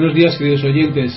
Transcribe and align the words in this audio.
Buenos 0.00 0.16
días, 0.16 0.38
queridos 0.38 0.64
oyentes. 0.64 1.12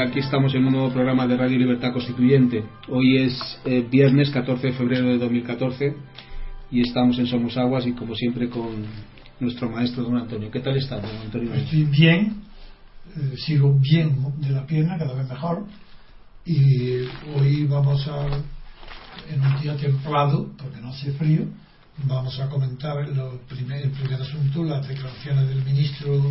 Aquí 0.00 0.20
estamos 0.20 0.54
en 0.54 0.64
un 0.64 0.72
nuevo 0.72 0.92
programa 0.92 1.26
de 1.26 1.36
Radio 1.36 1.58
Libertad 1.58 1.92
Constituyente. 1.92 2.62
Hoy 2.88 3.16
es 3.16 3.60
eh, 3.64 3.84
viernes 3.90 4.30
14 4.30 4.68
de 4.68 4.72
febrero 4.74 5.08
de 5.08 5.18
2014 5.18 5.96
y 6.70 6.82
estamos 6.82 7.18
en 7.18 7.26
Somos 7.26 7.56
Aguas 7.56 7.84
y 7.88 7.94
como 7.94 8.14
siempre 8.14 8.48
con 8.48 8.86
nuestro 9.40 9.68
maestro 9.68 10.04
don 10.04 10.18
Antonio. 10.18 10.52
¿Qué 10.52 10.60
tal 10.60 10.76
está, 10.76 11.00
don 11.00 11.16
Antonio? 11.16 11.52
Estoy 11.52 11.82
bien, 11.82 12.44
eh, 13.16 13.34
sigo 13.38 13.76
bien 13.76 14.16
de 14.36 14.50
la 14.50 14.64
pierna, 14.64 14.96
cada 14.96 15.14
vez 15.14 15.28
mejor 15.28 15.66
y 16.46 17.08
hoy 17.34 17.64
vamos 17.64 18.06
a, 18.06 18.24
en 19.34 19.40
un 19.40 19.60
día 19.60 19.76
templado, 19.76 20.52
porque 20.56 20.80
no 20.80 20.90
hace 20.90 21.10
frío, 21.14 21.40
vamos 22.04 22.38
a 22.38 22.48
comentar 22.48 23.08
lo 23.08 23.40
primer, 23.48 23.86
el 23.86 23.90
primer 23.90 24.22
asunto, 24.22 24.62
las 24.62 24.86
declaraciones 24.86 25.48
del 25.48 25.64
ministro 25.64 26.22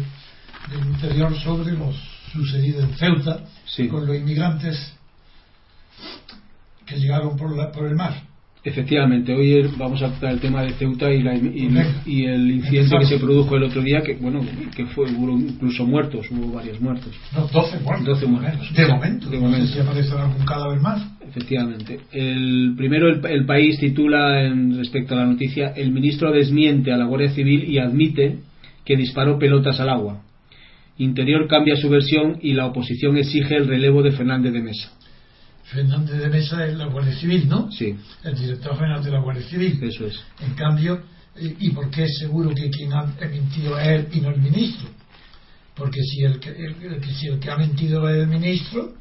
del 0.69 0.85
Interior 0.89 1.33
sobre 1.39 1.73
lo 1.73 1.91
sucedido 2.33 2.81
en 2.81 2.89
Ceuta 2.95 3.39
Sí. 3.65 3.87
con 3.87 4.05
los 4.05 4.15
inmigrantes 4.17 4.93
que 6.85 6.97
llegaron 6.97 7.35
por, 7.37 7.55
la, 7.55 7.71
por 7.71 7.85
el 7.87 7.95
mar. 7.95 8.13
Efectivamente, 8.63 9.33
hoy 9.33 9.69
vamos 9.77 10.01
a 10.01 10.09
tratar 10.09 10.31
el 10.33 10.39
tema 10.39 10.61
de 10.63 10.71
Ceuta 10.73 11.09
y, 11.11 11.21
la- 11.23 11.35
y- 11.35 12.25
el 12.25 12.51
incidente 12.51 12.97
que 12.99 13.05
se 13.05 13.17
produjo 13.17 13.55
el 13.55 13.63
otro 13.63 13.81
día, 13.81 14.01
que 14.01 14.15
bueno, 14.15 14.41
que 14.75 14.85
fue 14.87 15.09
hubo 15.09 15.31
incluso 15.37 15.85
muertos, 15.85 16.25
hubo 16.31 16.51
varios 16.53 16.81
muertos. 16.81 17.13
No, 17.33 17.47
12 17.47 17.79
muertos. 17.79 18.05
12 18.05 18.25
muertos. 18.25 18.73
De 18.73 18.87
momento. 18.87 19.29
De 19.29 19.39
no 19.39 19.55
sé 19.55 19.67
si 19.67 19.79
aparecerá 19.79 20.25
algún 20.25 20.43
cadáver 20.45 20.81
más. 20.81 21.01
Efectivamente. 21.29 21.99
El 22.11 22.73
primero, 22.75 23.07
el, 23.09 23.25
el 23.25 23.45
país 23.45 23.79
titula 23.79 24.43
en 24.43 24.77
respecto 24.77 25.13
a 25.13 25.19
la 25.19 25.25
noticia: 25.27 25.69
el 25.75 25.91
ministro 25.91 26.31
desmiente 26.33 26.91
a 26.91 26.97
la 26.97 27.05
Guardia 27.05 27.29
Civil 27.31 27.69
y 27.69 27.77
admite 27.79 28.39
que 28.83 28.97
disparó 28.97 29.37
pelotas 29.39 29.79
al 29.79 29.89
agua. 29.89 30.23
Interior 30.99 31.47
cambia 31.47 31.75
su 31.75 31.89
versión 31.89 32.39
y 32.41 32.53
la 32.53 32.65
oposición 32.65 33.17
exige 33.17 33.55
el 33.55 33.67
relevo 33.67 34.01
de 34.01 34.11
Fernández 34.11 34.53
de 34.53 34.61
Mesa. 34.61 34.91
Fernández 35.63 36.17
de 36.19 36.29
Mesa 36.29 36.65
es 36.65 36.75
la 36.77 36.85
Guardia 36.87 37.13
Civil, 37.13 37.47
¿no? 37.47 37.69
Sí, 37.71 37.95
El 38.23 38.35
director 38.35 38.75
general 38.77 39.03
de 39.03 39.11
la 39.11 39.19
Guardia 39.19 39.43
Civil. 39.43 39.79
eso 39.83 40.05
es. 40.07 40.19
En 40.41 40.53
cambio, 40.53 41.01
¿y 41.39 41.69
por 41.71 41.89
qué 41.91 42.03
es 42.05 42.17
seguro 42.17 42.49
que 42.55 42.69
quien 42.69 42.93
ha 42.93 43.03
mentido 43.19 43.77
es 43.79 43.87
él 43.87 44.07
y 44.13 44.21
no 44.21 44.29
el 44.29 44.41
ministro? 44.41 44.89
Porque 45.75 46.01
si 46.01 46.23
el 46.23 46.39
que, 46.39 46.49
el- 46.49 46.75
el 46.93 47.01
que- 47.01 47.11
si 47.13 47.27
el 47.27 47.39
que 47.39 47.51
ha 47.51 47.57
mentido 47.57 48.09
es 48.09 48.23
el 48.23 48.27
ministro, 48.27 48.93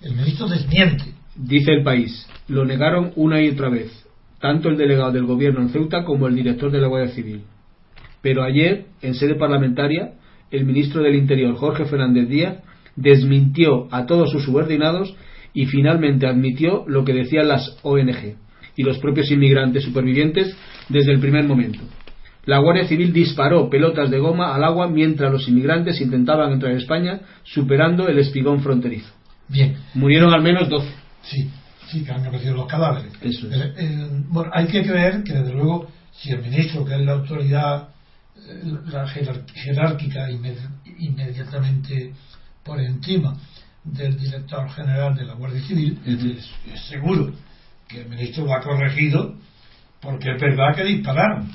el 0.00 0.14
ministro 0.14 0.48
desmiente. 0.48 1.04
Dice 1.36 1.72
el 1.72 1.82
país: 1.82 2.26
lo 2.48 2.64
negaron 2.64 3.12
una 3.16 3.42
y 3.42 3.48
otra 3.50 3.68
vez, 3.68 3.90
tanto 4.40 4.68
el 4.70 4.78
delegado 4.78 5.12
del 5.12 5.24
gobierno 5.26 5.60
en 5.60 5.68
Ceuta 5.70 6.04
como 6.04 6.26
el 6.28 6.34
director 6.36 6.70
de 6.70 6.80
la 6.80 6.86
Guardia 6.86 7.14
Civil. 7.14 7.42
Pero 8.22 8.42
ayer, 8.42 8.86
en 9.02 9.14
sede 9.14 9.34
parlamentaria, 9.34 10.12
el 10.50 10.64
ministro 10.64 11.02
del 11.02 11.14
Interior, 11.14 11.54
Jorge 11.56 11.84
Fernández 11.84 12.28
Díaz, 12.28 12.58
desmintió 12.96 13.88
a 13.90 14.06
todos 14.06 14.30
sus 14.30 14.44
subordinados 14.44 15.14
y 15.54 15.66
finalmente 15.66 16.26
admitió 16.26 16.84
lo 16.86 17.04
que 17.04 17.12
decían 17.12 17.48
las 17.48 17.78
ONG 17.82 18.36
y 18.76 18.82
los 18.82 18.98
propios 18.98 19.30
inmigrantes 19.30 19.84
supervivientes 19.84 20.56
desde 20.88 21.12
el 21.12 21.20
primer 21.20 21.44
momento. 21.44 21.80
La 22.46 22.58
Guardia 22.58 22.86
Civil 22.86 23.12
disparó 23.12 23.68
pelotas 23.68 24.10
de 24.10 24.18
goma 24.18 24.54
al 24.54 24.64
agua 24.64 24.88
mientras 24.88 25.30
los 25.30 25.46
inmigrantes 25.48 26.00
intentaban 26.00 26.52
entrar 26.52 26.72
en 26.72 26.78
España 26.78 27.20
superando 27.44 28.08
el 28.08 28.18
espigón 28.18 28.62
fronterizo. 28.62 29.12
Bien, 29.48 29.76
Murieron 29.94 30.32
al 30.32 30.42
menos 30.42 30.68
12. 30.68 30.88
sí, 31.22 31.50
sí 31.88 32.04
que 32.04 32.12
han 32.12 32.24
aparecido 32.24 32.54
los 32.54 32.66
cadáveres. 32.66 33.12
Eso 33.20 33.48
es. 33.48 33.56
Eh, 33.56 33.74
eh, 33.78 34.08
bueno, 34.28 34.50
hay 34.54 34.66
que 34.66 34.82
creer 34.82 35.22
que 35.24 35.32
desde 35.32 35.52
luego, 35.52 35.88
si 36.12 36.30
el 36.30 36.40
ministro, 36.40 36.84
que 36.84 36.94
es 36.94 37.00
la 37.00 37.12
autoridad 37.12 37.88
la 38.86 39.06
jerárquica 39.08 40.30
inmedi- 40.30 40.68
inmediatamente 40.98 42.12
por 42.64 42.80
encima 42.80 43.36
del 43.84 44.18
director 44.18 44.68
general 44.70 45.14
de 45.14 45.24
la 45.24 45.34
Guardia 45.34 45.62
Civil, 45.62 45.98
es 46.04 46.80
seguro 46.88 47.32
que 47.88 48.02
el 48.02 48.08
ministro 48.08 48.44
lo 48.44 48.54
ha 48.54 48.60
corregido 48.60 49.34
porque 50.00 50.30
es 50.32 50.40
verdad 50.40 50.74
que 50.74 50.84
dispararon. 50.84 51.50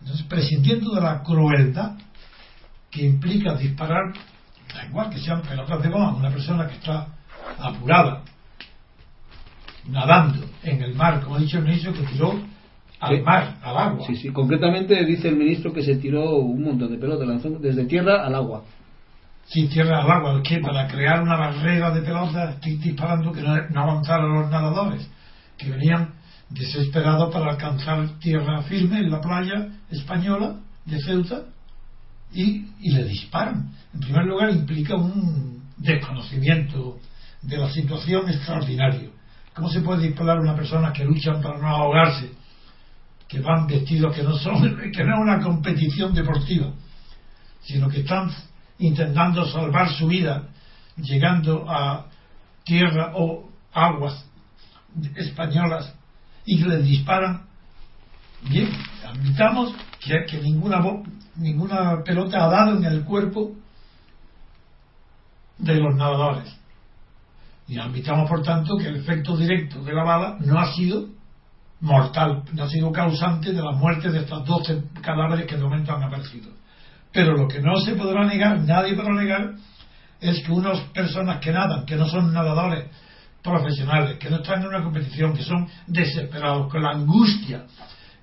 Entonces, 0.00 0.26
prescindiendo 0.26 0.94
de 0.94 1.00
la 1.00 1.22
crueldad 1.22 1.96
que 2.90 3.04
implica 3.04 3.54
disparar, 3.54 4.12
da 4.74 4.84
igual 4.86 5.10
que 5.10 5.18
sean 5.20 5.42
pelotas 5.42 5.82
de 5.82 5.88
goma, 5.88 6.14
una 6.14 6.30
persona 6.30 6.66
que 6.66 6.74
está 6.74 7.08
apurada, 7.58 8.22
nadando 9.88 10.48
en 10.62 10.82
el 10.82 10.94
mar, 10.94 11.20
como 11.22 11.36
ha 11.36 11.40
dicho 11.40 11.58
el 11.58 11.64
ministro, 11.64 11.92
que 11.92 12.02
tiró 12.02 12.40
al 13.00 13.16
Sí. 13.16 13.22
mar, 13.22 13.56
al 13.62 13.76
agua. 13.78 14.06
Sí, 14.06 14.14
sí. 14.16 14.28
Concretamente 14.30 15.04
dice 15.04 15.28
el 15.28 15.36
ministro 15.36 15.72
que 15.72 15.82
se 15.82 15.96
tiró 15.96 16.36
un 16.36 16.62
montón 16.62 16.90
de 16.92 16.98
pelotas, 16.98 17.26
lanzó 17.26 17.48
desde 17.58 17.84
tierra 17.86 18.24
al 18.26 18.34
agua. 18.34 18.62
sin 19.46 19.68
tierra 19.68 20.02
al 20.02 20.08
agua, 20.10 20.42
que 20.44 20.60
para 20.60 20.86
crear 20.86 21.20
una 21.22 21.36
barrera 21.36 21.90
de 21.90 22.02
pelotas 22.02 22.60
disparando 22.60 23.32
que 23.32 23.42
no, 23.42 23.56
no 23.70 23.80
avanzaron 23.82 24.32
los 24.34 24.48
nadadores, 24.50 25.10
que 25.58 25.70
venían 25.70 26.10
desesperados 26.50 27.32
para 27.32 27.52
alcanzar 27.52 28.18
tierra 28.20 28.62
firme 28.62 28.98
en 29.00 29.10
la 29.10 29.20
playa 29.20 29.66
española 29.90 30.56
de 30.84 31.00
Ceuta 31.00 31.42
y, 32.32 32.64
y 32.80 32.92
le 32.92 33.04
disparan. 33.04 33.72
En 33.92 34.00
primer 34.00 34.24
lugar, 34.26 34.50
implica 34.50 34.94
un 34.94 35.64
desconocimiento 35.78 36.98
de 37.42 37.56
la 37.56 37.70
situación 37.70 38.28
extraordinario. 38.28 39.10
¿Cómo 39.54 39.68
se 39.68 39.80
puede 39.80 40.06
disparar 40.06 40.38
a 40.38 40.42
una 40.42 40.54
persona 40.54 40.92
que 40.92 41.04
luchan 41.04 41.42
para 41.42 41.58
no 41.58 41.66
ahogarse, 41.68 42.30
que 43.30 43.40
van 43.40 43.68
vestidos 43.68 44.14
que 44.14 44.24
no 44.24 44.36
son, 44.36 44.60
que 44.92 45.04
no 45.04 45.14
es 45.14 45.20
una 45.20 45.40
competición 45.40 46.12
deportiva, 46.12 46.72
sino 47.62 47.88
que 47.88 48.00
están 48.00 48.30
intentando 48.78 49.46
salvar 49.46 49.88
su 49.92 50.08
vida, 50.08 50.48
llegando 50.96 51.64
a 51.70 52.06
tierra 52.64 53.12
o 53.14 53.48
aguas 53.72 54.26
españolas 55.14 55.94
y 56.44 56.58
les 56.64 56.84
disparan? 56.84 57.46
Bien, 58.48 58.68
admitamos 59.06 59.74
que, 60.00 60.24
que 60.28 60.38
ninguna, 60.38 60.82
ninguna 61.36 62.02
pelota 62.02 62.44
ha 62.44 62.48
dado 62.48 62.76
en 62.78 62.84
el 62.84 63.04
cuerpo 63.04 63.52
de 65.58 65.74
los 65.74 65.94
nadadores. 65.94 66.52
Y 67.68 67.78
admitamos, 67.78 68.28
por 68.28 68.42
tanto, 68.42 68.76
que 68.76 68.88
el 68.88 68.96
efecto 68.96 69.36
directo 69.36 69.84
de 69.84 69.92
la 69.92 70.02
bala 70.02 70.36
no 70.40 70.58
ha 70.58 70.72
sido 70.74 71.19
mortal, 71.80 72.42
ha 72.60 72.68
sido 72.68 72.92
causante 72.92 73.52
de 73.52 73.62
la 73.62 73.72
muerte 73.72 74.10
de 74.10 74.20
estos 74.20 74.44
12 74.44 74.82
cadáveres 75.02 75.46
que 75.46 75.56
de 75.56 75.62
momento 75.62 75.94
han 75.94 76.02
aparecido. 76.02 76.50
Pero 77.12 77.36
lo 77.36 77.48
que 77.48 77.60
no 77.60 77.76
se 77.80 77.94
podrá 77.94 78.24
negar, 78.26 78.60
nadie 78.60 78.94
podrá 78.94 79.14
negar, 79.14 79.54
es 80.20 80.44
que 80.44 80.52
unas 80.52 80.78
personas 80.92 81.40
que 81.40 81.52
nadan, 81.52 81.86
que 81.86 81.96
no 81.96 82.06
son 82.06 82.32
nadadores 82.32 82.84
profesionales, 83.42 84.18
que 84.18 84.28
no 84.28 84.36
están 84.36 84.60
en 84.60 84.68
una 84.68 84.82
competición, 84.82 85.34
que 85.34 85.42
son 85.42 85.66
desesperados, 85.86 86.70
con 86.70 86.82
la 86.82 86.90
angustia, 86.90 87.64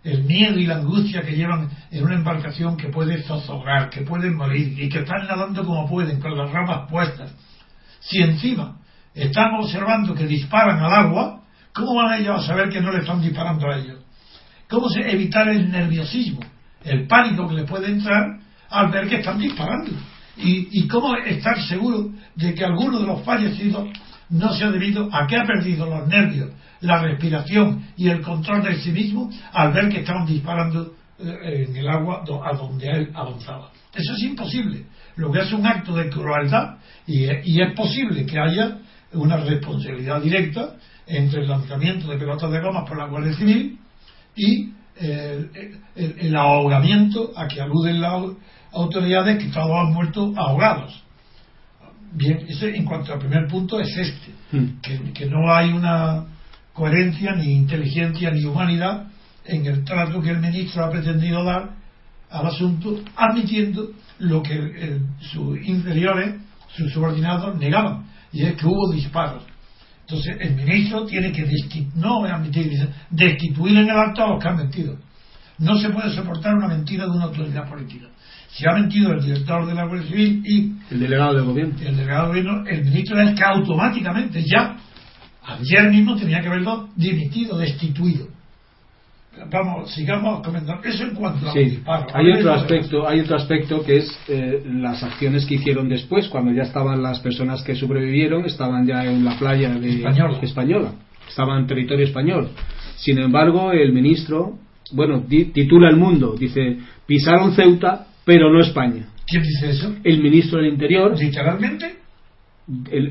el 0.04 0.24
miedo 0.24 0.60
y 0.60 0.68
la 0.68 0.76
angustia 0.76 1.22
que 1.22 1.36
llevan 1.36 1.70
en 1.92 2.04
una 2.04 2.16
embarcación 2.16 2.78
que 2.78 2.90
puede 2.90 3.24
zozobrar, 3.24 3.90
que 3.90 4.02
pueden 4.02 4.36
morir 4.36 4.80
y 4.80 4.88
que 4.90 5.00
están 5.00 5.28
nadando 5.28 5.66
como 5.66 5.90
pueden, 5.90 6.22
con 6.22 6.38
las 6.38 6.52
ramas 6.52 6.90
puestas. 6.90 7.34
Si 8.00 8.22
encima 8.22 8.78
están 9.14 9.56
observando 9.56 10.14
que 10.14 10.28
disparan 10.28 10.80
al 10.80 10.94
agua, 10.94 11.37
¿cómo 11.78 11.94
van 11.94 12.20
ellos 12.20 12.44
a 12.44 12.48
saber 12.48 12.70
que 12.70 12.82
no 12.82 12.92
le 12.92 13.00
están 13.00 13.22
disparando 13.22 13.70
a 13.70 13.78
ellos? 13.78 14.00
¿Cómo 14.68 14.90
se 14.90 15.10
evitar 15.10 15.48
el 15.48 15.72
nerviosismo, 15.72 16.42
el 16.84 17.08
pánico 17.08 17.48
que 17.48 17.56
les 17.56 17.70
puede 17.70 17.88
entrar 17.88 18.40
al 18.70 18.92
ver 18.92 19.08
que 19.08 19.18
están 19.18 19.38
disparando? 19.38 19.92
¿Y, 20.38 20.88
cómo 20.88 21.16
estar 21.16 21.60
seguro 21.62 22.10
de 22.36 22.54
que 22.54 22.64
alguno 22.64 23.00
de 23.00 23.08
los 23.08 23.24
fallecidos 23.24 23.90
no 24.30 24.54
se 24.54 24.66
ha 24.66 24.72
debido 24.72 25.10
a 25.12 25.26
que 25.26 25.38
ha 25.38 25.46
perdido 25.46 25.86
los 25.88 26.08
nervios, 26.08 26.52
la 26.82 27.02
respiración 27.02 27.88
y 27.96 28.10
el 28.10 28.22
control 28.22 28.64
de 28.64 28.76
sí 28.76 28.92
mismo 28.92 29.32
al 29.54 29.72
ver 29.72 29.90
que 29.90 30.02
estaban 30.02 30.26
disparando 30.26 30.94
eh, 31.20 31.66
en 31.68 31.76
el 31.76 31.88
agua 31.88 32.24
a 32.44 32.56
donde 32.56 32.88
él 32.88 33.12
avanzaba. 33.16 33.72
Eso 33.94 34.14
es 34.14 34.24
imposible. 34.24 34.86
Lo 35.16 35.32
que 35.32 35.40
es 35.40 35.52
un 35.52 35.66
acto 35.66 35.96
de 35.96 36.10
crueldad 36.10 36.78
y, 37.08 37.26
es 37.26 37.74
posible 37.76 38.26
que 38.26 38.40
haya 38.40 38.78
una 39.14 39.38
responsabilidad 39.38 40.22
directa 40.22 40.76
entre 41.06 41.42
el 41.42 41.48
lanzamiento 41.48 42.10
de 42.10 42.18
pelotas 42.18 42.52
de 42.52 42.62
goma 42.62 42.86
por 42.86 42.98
la 42.98 43.08
Guardia 43.08 43.34
Civil 43.34 43.80
y 44.36 44.72
el, 45.00 46.36
ahogamiento 46.36 47.32
a 47.36 47.48
que 47.48 47.62
aluden 47.62 48.02
las 48.02 48.24
autoridades 48.72 49.44
que 49.44 49.50
todos 49.50 49.72
han 49.72 49.94
muerto 49.94 50.34
ahogados. 50.36 51.04
Bien, 52.14 52.46
ese 52.48 52.76
en 52.76 52.86
cuanto 52.86 53.14
al 53.14 53.20
primer 53.20 53.48
punto 53.48 53.80
es 53.80 53.96
este, 53.96 54.32
hmm. 54.52 55.12
que, 55.14 55.26
no 55.26 55.54
hay 55.54 55.72
una 55.72 56.26
coherencia, 56.74 57.36
ni 57.36 57.54
inteligencia, 57.54 58.32
ni 58.32 58.46
humanidad 58.46 59.08
en 59.46 59.66
el 59.66 59.84
trato 59.84 60.22
que 60.22 60.30
el 60.30 60.40
ministro 60.40 60.84
ha 60.84 60.92
pretendido 60.92 61.44
dar 61.44 61.72
al 62.30 62.48
asunto, 62.48 63.00
admitiendo 63.16 63.92
lo 64.20 64.44
que 64.44 65.00
sus 65.32 65.66
inferiores, 65.66 66.36
sus 66.76 66.92
subordinados, 66.92 67.58
negaban, 67.58 68.06
y 68.32 68.44
es 68.44 68.56
que 68.56 68.66
hubo 68.66 68.92
disparos. 68.92 69.44
Entonces, 70.02 70.38
el 70.40 70.56
ministro 70.56 71.06
tiene 71.06 71.32
que 71.32 71.46
no 71.96 72.24
admitir, 72.24 72.72
destituir 73.10 73.78
en 73.78 73.90
el 73.90 73.98
acto 73.98 74.24
a 74.24 74.30
los 74.30 74.42
que 74.42 74.48
han 74.48 74.56
mentido. 74.56 74.98
No 75.60 75.78
se 75.78 75.90
puede 75.90 76.12
soportar 76.12 76.56
una 76.56 76.68
mentira 76.68 77.06
de 77.06 77.12
una 77.12 77.26
autoridad 77.26 77.68
política. 77.68 78.06
Si 78.50 78.64
ha 78.68 78.74
mentido 78.74 79.12
el 79.12 79.22
director 79.22 79.66
de 79.66 79.74
la 79.74 79.86
Guardia 79.86 80.08
Civil 80.08 80.42
y 80.46 80.74
el 80.94 81.00
delegado 81.00 81.34
del 81.34 81.46
gobierno, 81.46 81.76
el 81.80 81.98
delegado 81.98 82.32
del 82.32 82.44
gobierno, 82.44 82.68
el 82.70 82.86
ministro 82.86 83.20
es 83.22 83.36
que 83.36 83.44
automáticamente 83.44 84.44
ya 84.46 84.78
ayer 85.44 85.92
mismo 85.92 86.16
tenía 86.16 86.42
que 86.42 86.48
haberlo 86.48 86.90
dimitido, 86.96 87.58
destituido. 87.58 88.28
Vamos, 89.50 89.94
sigamos 89.94 90.44
comentando. 90.44 90.84
Eso 90.88 91.04
en 91.04 91.16
cuanto 91.16 91.50
a 91.50 91.54
sí. 91.54 91.82
Hay 92.14 92.32
otro 92.32 92.54
aspecto, 92.54 93.08
hay 93.08 93.20
otro 93.22 93.36
aspecto 93.36 93.84
que 93.84 93.98
es 93.98 94.20
eh, 94.28 94.64
las 94.66 95.04
acciones 95.04 95.46
que 95.46 95.56
hicieron 95.56 95.88
después, 95.90 96.28
cuando 96.28 96.52
ya 96.52 96.64
estaban 96.64 97.02
las 97.02 97.20
personas 97.20 97.62
que 97.64 97.76
sobrevivieron, 97.76 98.46
estaban 98.46 98.86
ya 98.86 99.06
en 99.06 99.24
la 99.24 99.38
playa 99.38 99.70
de 99.70 99.98
española, 99.98 100.40
española 100.42 100.92
estaban 101.28 101.62
en 101.62 101.68
territorio 101.68 102.06
español. 102.06 102.50
Sin 102.96 103.20
embargo, 103.20 103.72
el 103.72 103.94
ministro, 103.94 104.58
bueno, 104.92 105.24
titula 105.28 105.90
El 105.90 105.98
Mundo, 105.98 106.36
dice 106.38 106.78
pisaron 107.06 107.54
Ceuta 107.54 108.08
pero 108.28 108.52
no 108.52 108.60
España. 108.60 109.08
¿Quién 109.26 109.42
dice 109.42 109.70
eso? 109.70 109.96
El 110.04 110.22
ministro 110.22 110.60
del 110.60 110.74
Interior. 110.74 111.18
¿Literalmente? 111.18 112.07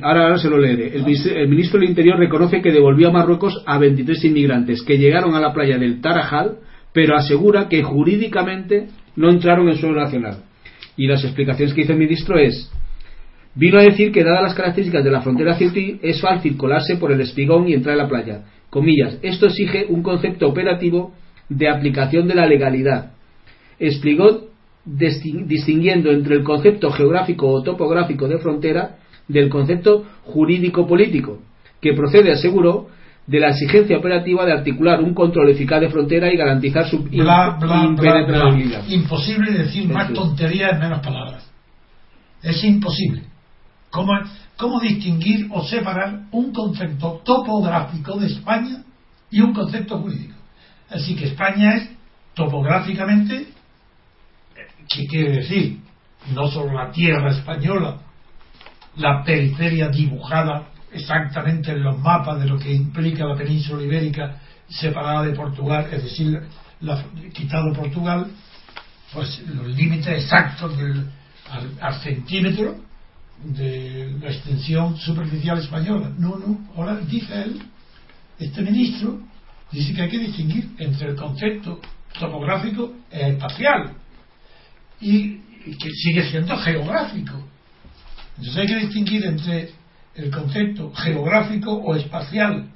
Ahora, 0.03 0.39
se 0.39 0.51
lo 0.51 0.59
leeré. 0.59 0.97
El, 0.97 1.05
el, 1.37 1.49
ministro 1.49 1.81
del 1.81 1.89
Interior 1.89 2.19
reconoce 2.19 2.61
que 2.61 2.73
devolvió 2.73 3.09
a 3.09 3.13
Marruecos 3.13 3.63
a 3.67 3.79
23 3.79 4.25
inmigrantes 4.25 4.83
que 4.83 4.99
llegaron 4.99 5.35
a 5.35 5.41
la 5.41 5.53
playa 5.53 5.79
del 5.79 6.01
Tarajal, 6.01 6.59
pero 6.93 7.17
asegura 7.17 7.69
que 7.69 7.83
jurídicamente 7.83 8.89
no 9.17 9.31
entraron 9.31 9.69
en 9.69 9.77
suelo 9.77 10.01
nacional. 10.01 10.45
Y 10.97 11.07
las 11.07 11.25
explicaciones 11.25 11.75
que 11.75 11.83
hizo 11.83 11.93
el 11.93 11.99
ministro 11.99 12.39
es 12.39 12.71
vino 13.55 13.79
a 13.79 13.83
decir 13.83 14.13
que 14.13 14.25
dadas 14.25 14.43
las 14.43 14.55
características 14.55 15.03
de 15.03 15.11
la 15.11 15.23
frontera 15.23 15.57
ceutí 15.57 15.99
es 16.03 16.21
fácil 16.21 16.57
colarse 16.57 16.97
por 16.97 17.11
el 17.11 17.21
espigón 17.23 17.69
y 17.69 17.75
entrar 17.75 17.95
a 17.95 18.03
la 18.03 18.09
playa. 18.09 18.45
Comillas, 18.69 19.19
esto 19.23 19.47
exige 19.47 19.87
un 19.89 20.03
concepto 20.03 20.47
operativo 20.47 21.15
de 21.49 21.69
aplicación 21.69 22.29
de 22.29 22.35
la 22.35 22.47
legalidad. 22.47 23.13
Explicó 23.79 24.49
distinguiendo 24.85 26.11
entre 26.11 26.37
el 26.37 26.45
concepto 26.45 26.91
geográfico 26.91 27.49
o 27.49 27.63
topográfico 27.63 28.29
de 28.29 28.39
frontera 28.39 28.99
del 29.29 29.49
concepto 29.49 30.05
jurídico-político, 30.25 31.41
que 31.81 31.93
procede, 31.95 32.33
aseguró, 32.33 32.89
de 33.27 33.41
la 33.41 33.49
exigencia 33.49 33.99
operativa 33.99 34.47
de 34.47 34.53
articular 34.53 35.01
un 35.01 35.13
control 35.13 35.51
eficaz 35.51 35.81
de 35.81 35.89
frontera 35.89 36.33
y 36.33 36.37
garantizar 36.37 36.89
su 36.89 37.09
impenetrabilidad. 37.11 38.87
Imposible 38.89 39.53
decir 39.53 39.89
más 39.89 40.13
tonterías 40.13 40.75
en 40.75 40.79
menos 40.79 41.01
palabras. 41.01 41.51
Es 42.43 42.63
imposible. 42.63 43.25
¿Cómo, 43.91 44.13
¿Cómo 44.57 44.79
distinguir 44.79 45.49
o 45.51 45.65
separar 45.65 46.27
un 46.31 46.53
concepto 46.53 47.21
topográfico 47.25 48.17
de 48.19 48.27
España 48.29 48.85
y 49.31 49.41
un 49.41 49.53
concepto 49.53 49.99
jurídico? 49.99 50.35
Así 50.89 51.17
que 51.17 51.25
España 51.25 51.75
es 51.77 51.91
topográficamente 52.35 53.49
¿Qué 54.89 55.07
quiere 55.07 55.37
decir? 55.37 55.79
No 56.35 56.49
solo 56.49 56.73
la 56.73 56.91
tierra 56.91 57.31
española, 57.31 57.99
la 58.97 59.23
periferia 59.25 59.89
dibujada 59.89 60.69
exactamente 60.93 61.73
en 61.73 61.83
los 61.83 61.99
mapas 61.99 62.41
de 62.41 62.47
lo 62.47 62.59
que 62.59 62.73
implica 62.73 63.25
la 63.25 63.37
península 63.37 63.83
ibérica 63.83 64.39
separada 64.69 65.23
de 65.25 65.35
Portugal, 65.35 65.89
es 65.93 66.03
decir, 66.03 66.41
la, 66.81 67.05
quitado 67.33 67.73
Portugal, 67.73 68.27
pues 69.13 69.43
los 69.49 69.69
límites 69.69 70.25
exactos 70.25 70.77
del, 70.77 71.07
al, 71.81 71.95
centímetro 72.01 72.77
de 73.45 74.17
la 74.21 74.31
extensión 74.31 74.97
superficial 74.97 75.59
española. 75.59 76.11
No, 76.19 76.37
no, 76.37 76.67
ahora 76.77 76.97
dice 76.97 77.43
él, 77.43 77.63
este 78.39 78.63
ministro, 78.63 79.21
dice 79.71 79.95
que 79.95 80.03
hay 80.03 80.09
que 80.09 80.19
distinguir 80.19 80.71
entre 80.79 81.11
el 81.11 81.17
concepto 81.17 81.81
topográfico 82.19 82.95
e 83.11 83.31
espacial 83.31 83.93
y, 85.01 85.39
que 85.67 85.91
sigue 85.91 86.31
siendo 86.31 86.57
geográfico. 86.59 87.33
Entonces 88.39 88.57
hay 88.57 88.67
que 88.67 88.87
distinguir 88.87 89.25
entre 89.25 89.71
el 90.15 90.31
concepto 90.31 90.93
geográfico 90.93 91.73
o 91.73 91.95
espacial 91.95 92.71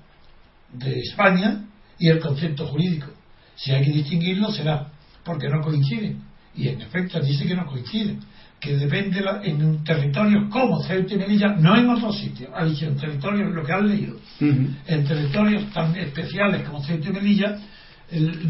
de 0.72 1.00
España 1.00 1.64
y 1.98 2.08
el 2.08 2.20
concepto 2.20 2.66
jurídico. 2.66 3.08
Si 3.56 3.72
hay 3.72 3.84
que 3.84 3.92
distinguirlo 3.92 4.50
será 4.50 4.88
porque 5.24 5.48
no 5.48 5.60
coinciden. 5.60 6.22
Y 6.54 6.68
en 6.68 6.80
efecto 6.80 7.20
dice 7.20 7.46
que 7.46 7.54
no 7.54 7.66
coinciden. 7.66 8.20
Que 8.58 8.76
depende 8.76 9.22
en 9.44 9.64
un 9.64 9.84
territorio 9.84 10.48
como 10.50 10.82
Ceuta 10.82 11.14
y 11.14 11.16
Melilla, 11.16 11.48
no 11.58 11.76
en 11.76 11.88
otros 11.88 12.18
sitios. 12.18 12.50
Ha 12.54 12.64
dicho 12.64 12.86
en 12.86 12.96
territorios, 12.96 13.54
lo 13.54 13.64
que 13.64 13.72
han 13.72 13.88
leído, 13.88 14.16
en 14.40 15.04
territorios 15.06 15.72
tan 15.72 15.96
especiales 15.96 16.62
como 16.68 16.82
Ceuta 16.82 17.08
y 17.08 17.12
Melilla, 17.12 17.58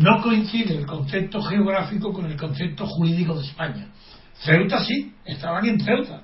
no 0.00 0.20
coincide 0.20 0.78
el 0.78 0.86
concepto 0.86 1.40
geográfico 1.42 2.12
con 2.12 2.26
el 2.26 2.36
concepto 2.36 2.86
jurídico 2.86 3.38
de 3.38 3.46
España. 3.46 3.86
Ceuta 4.34 4.84
sí, 4.84 5.12
estaban 5.24 5.64
en 5.66 5.78
Ceuta, 5.78 6.22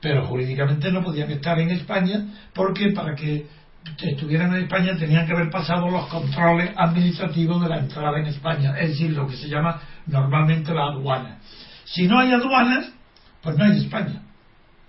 pero 0.00 0.26
jurídicamente 0.26 0.90
no 0.92 1.02
podían 1.02 1.30
estar 1.30 1.58
en 1.58 1.70
España 1.70 2.26
porque 2.54 2.90
para 2.90 3.14
que 3.14 3.46
estuvieran 4.02 4.54
en 4.54 4.64
España 4.64 4.96
tenían 4.98 5.26
que 5.26 5.32
haber 5.32 5.50
pasado 5.50 5.90
los 5.90 6.06
controles 6.08 6.70
administrativos 6.76 7.62
de 7.62 7.68
la 7.68 7.78
entrada 7.78 8.18
en 8.18 8.26
España, 8.26 8.76
es 8.78 8.90
decir, 8.90 9.12
lo 9.12 9.26
que 9.26 9.36
se 9.36 9.48
llama 9.48 9.80
normalmente 10.06 10.74
la 10.74 10.86
aduana. 10.88 11.38
Si 11.84 12.06
no 12.06 12.18
hay 12.18 12.32
aduanas, 12.32 12.92
pues 13.42 13.56
no 13.56 13.64
hay 13.64 13.78
España. 13.78 14.22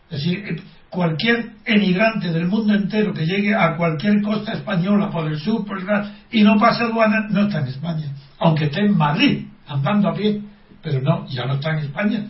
Es 0.09 0.23
decir, 0.23 0.63
cualquier 0.89 1.51
emigrante 1.65 2.31
del 2.31 2.47
mundo 2.47 2.73
entero 2.73 3.13
que 3.13 3.25
llegue 3.25 3.53
a 3.53 3.75
cualquier 3.75 4.21
costa 4.21 4.53
española 4.53 5.09
por 5.09 5.27
el 5.27 5.39
sur, 5.39 5.65
por 5.65 5.79
el 5.79 5.85
y 6.31 6.43
no 6.43 6.57
pase 6.57 6.83
aduana, 6.83 7.27
no 7.29 7.43
está 7.43 7.59
en 7.59 7.67
España. 7.67 8.05
Aunque 8.39 8.65
esté 8.65 8.81
en 8.81 8.97
Madrid, 8.97 9.47
andando 9.67 10.09
a 10.09 10.13
pie. 10.13 10.41
Pero 10.81 11.01
no, 11.01 11.27
ya 11.27 11.45
no 11.45 11.55
está 11.55 11.71
en 11.71 11.79
España. 11.79 12.25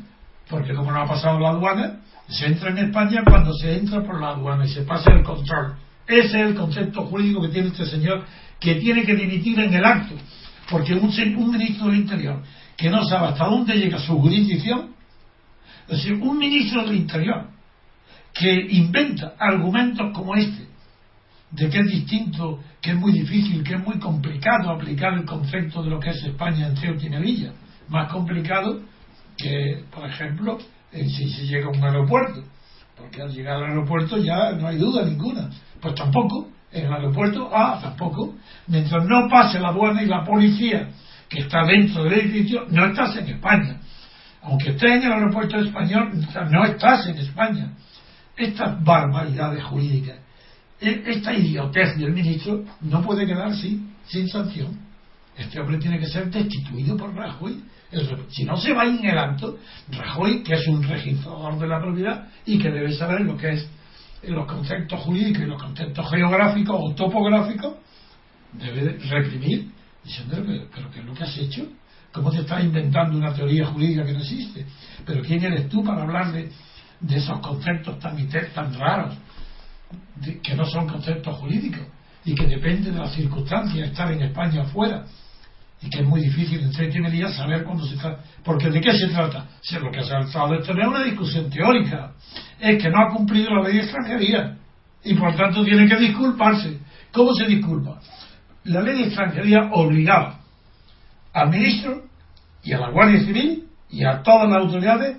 Porque 0.50 0.74
como 0.74 0.92
no 0.92 1.02
ha 1.02 1.08
pasado 1.08 1.40
la 1.40 1.50
aduana, 1.50 1.98
se 2.28 2.46
entra 2.46 2.70
en 2.72 2.78
España 2.78 3.22
cuando 3.26 3.54
se 3.54 3.78
entra 3.78 4.04
por 4.04 4.20
la 4.20 4.30
aduana 4.30 4.66
y 4.66 4.70
se 4.70 4.82
pasa 4.82 5.12
el 5.14 5.24
control. 5.24 5.76
Ese 6.06 6.42
es 6.42 6.48
el 6.48 6.56
concepto 6.56 7.06
jurídico 7.06 7.42
que 7.42 7.50
tiene 7.50 7.68
este 7.70 7.86
señor, 7.86 8.26
que 8.60 8.76
tiene 8.76 9.04
que 9.04 9.16
dimitir 9.16 9.60
en 9.60 9.74
el 9.74 9.86
acto. 9.86 10.16
Porque 10.70 10.94
un, 10.94 11.10
un 11.38 11.52
ministro 11.52 11.88
del 11.88 11.98
Interior 11.98 12.42
que 12.76 12.90
no 12.90 13.04
sabe 13.06 13.28
hasta 13.28 13.46
dónde 13.46 13.76
llega 13.76 13.98
su 14.00 14.18
jurisdicción, 14.20 14.92
es 15.88 15.98
decir, 15.98 16.14
un 16.14 16.38
ministro 16.38 16.84
del 16.84 16.98
Interior 16.98 17.48
que 18.34 18.54
inventa 18.72 19.34
argumentos 19.40 20.12
como 20.14 20.36
este, 20.36 20.68
de 21.52 21.70
que 21.70 21.80
es 21.80 21.88
distinto, 21.88 22.60
que 22.82 22.92
es 22.92 22.98
muy 22.98 23.14
difícil, 23.14 23.64
que 23.64 23.76
es 23.76 23.84
muy 23.84 23.98
complicado 24.00 24.70
aplicar 24.70 25.14
el 25.14 25.26
concepto 25.26 25.82
de 25.82 25.90
lo 25.90 26.00
que 26.00 26.10
es 26.10 26.24
España 26.24 26.68
en 26.68 26.78
Ceuta 26.78 27.06
y 27.06 27.10
Melilla. 27.10 27.54
Más 27.88 28.12
complicado 28.12 28.82
que, 29.38 29.84
por 29.90 30.06
ejemplo, 30.10 30.58
si 30.92 31.30
se 31.30 31.46
llega 31.46 31.68
a 31.68 31.70
un 31.70 31.84
aeropuerto, 31.84 32.44
porque 32.96 33.22
al 33.22 33.32
llegar 33.32 33.58
al 33.58 33.70
aeropuerto 33.70 34.18
ya 34.18 34.52
no 34.54 34.68
hay 34.68 34.78
duda 34.78 35.06
ninguna, 35.06 35.50
pues 35.82 35.96
tampoco, 35.96 36.50
en 36.72 36.86
el 36.86 36.94
aeropuerto, 36.94 37.50
ah, 37.54 37.80
tampoco, 37.82 38.36
mientras 38.68 39.06
no 39.06 39.28
pase 39.30 39.60
la 39.60 39.70
aduana 39.70 40.04
y 40.04 40.08
la 40.08 40.24
policía 40.24 40.90
que 41.30 41.40
está 41.40 41.66
dentro 41.66 42.04
del 42.04 42.14
edificio, 42.14 42.66
no 42.70 42.86
estás 42.86 43.18
en 43.18 43.28
España. 43.28 43.80
Aunque 44.44 44.70
estés 44.70 44.92
en 44.92 45.04
el 45.04 45.12
aeropuerto 45.12 45.58
español, 45.58 46.12
no 46.50 46.66
estás 46.66 47.08
en 47.08 47.18
España. 47.18 47.74
Estas 48.36 48.82
barbaridades 48.84 49.64
jurídicas, 49.64 50.18
e, 50.80 51.04
esta 51.08 51.34
idiotez 51.34 51.98
del 51.98 52.14
ministro, 52.14 52.64
no 52.82 53.02
puede 53.02 53.26
quedar 53.26 53.48
así, 53.48 53.84
sin 54.06 54.28
sanción. 54.30 54.80
Este 55.36 55.60
hombre 55.60 55.78
tiene 55.78 56.00
que 56.00 56.08
ser 56.08 56.30
destituido 56.30 56.96
por 56.96 57.14
Rajoy. 57.14 57.62
Si 58.30 58.44
no 58.44 58.58
se 58.58 58.74
va 58.74 58.86
en 58.86 59.06
el 59.06 59.18
acto, 59.18 59.58
Rajoy, 59.90 60.44
que 60.44 60.56
es 60.56 60.68
un 60.68 60.84
registrador 60.84 61.58
de 61.58 61.68
la 61.68 61.80
propiedad 61.80 62.28
y 62.46 62.60
que 62.60 62.70
debe 62.70 62.92
saber 62.94 63.22
lo 63.22 63.38
que 63.38 63.52
es 63.52 63.70
los 64.24 64.46
conceptos 64.46 65.00
jurídicos 65.02 65.44
y 65.44 65.46
los 65.46 65.62
conceptos 65.62 66.10
geográficos 66.10 66.76
o 66.80 66.94
topográficos, 66.96 67.76
debe 68.54 68.98
reprimir 69.10 69.70
diciendo, 70.04 70.38
pero, 70.74 70.90
¿qué 70.92 71.00
es 71.00 71.06
lo 71.06 71.14
que 71.14 71.24
has 71.24 71.38
hecho? 71.38 71.68
¿Cómo 72.12 72.32
te 72.32 72.40
estás 72.40 72.64
inventando 72.64 73.18
una 73.18 73.34
teoría 73.34 73.68
jurídica 73.68 74.06
que 74.06 74.14
no 74.14 74.20
existe? 74.20 74.66
¿Pero 75.06 75.22
quién 75.22 75.44
eres 75.44 75.70
tú 75.70 75.84
para 75.84 76.04
hablar 76.04 76.32
de, 76.32 76.50
esos 77.10 77.40
conceptos 77.40 78.00
tan, 78.00 78.74
raros, 78.74 79.16
que 80.42 80.56
no 80.56 80.66
son 80.66 80.88
conceptos 80.88 81.38
jurídicos 81.38 81.86
y 82.26 82.34
que 82.34 82.48
dependen 82.48 82.96
de 82.96 83.00
las 83.00 83.14
circunstancias, 83.14 83.90
estar 83.90 84.12
en 84.12 84.24
España 84.24 84.64
o 84.64 84.66
fuera? 84.66 85.06
Y 85.82 85.90
que 85.90 86.00
es 86.00 86.08
muy 86.08 86.22
difícil 86.22 86.60
en 86.62 86.72
30 86.72 87.10
días 87.10 87.36
saber 87.36 87.64
cuándo 87.64 87.86
se 87.86 87.96
está. 87.96 88.18
Porque 88.44 88.70
¿de 88.70 88.82
qué 88.82 88.94
se 88.98 89.08
trata? 89.08 89.46
Si 89.62 89.78
lo 89.78 89.92
que 89.92 90.04
se 90.04 90.16
ha 90.16 90.22
tratado 90.22 90.54
de 90.54 90.64
tener 90.64 90.88
una 90.88 91.04
discusión 91.04 91.50
teórica. 91.50 92.14
Es 92.60 92.82
que 92.82 92.90
no 92.90 93.02
ha 93.02 93.14
cumplido 93.14 93.54
la 93.56 93.64
ley 93.64 93.78
de 93.78 93.84
extranjería 93.84 94.58
y 95.04 95.14
por 95.14 95.36
tanto 95.36 95.64
tiene 95.64 95.88
que 95.88 95.98
disculparse. 95.98 96.80
¿Cómo 97.12 97.34
se 97.34 97.46
disculpa? 97.46 98.00
la 98.68 98.82
ley 98.82 98.98
de 98.98 99.04
extranjería 99.06 99.70
obligaba 99.72 100.40
al 101.34 101.50
ministro 101.50 102.04
y 102.64 102.74
a 102.74 102.80
la 102.80 102.90
Guardia 102.90 103.20
Civil 103.20 103.68
y 103.90 104.04
a 104.04 104.22
todas 104.22 104.50
las 104.50 104.64
autoridades 104.64 105.18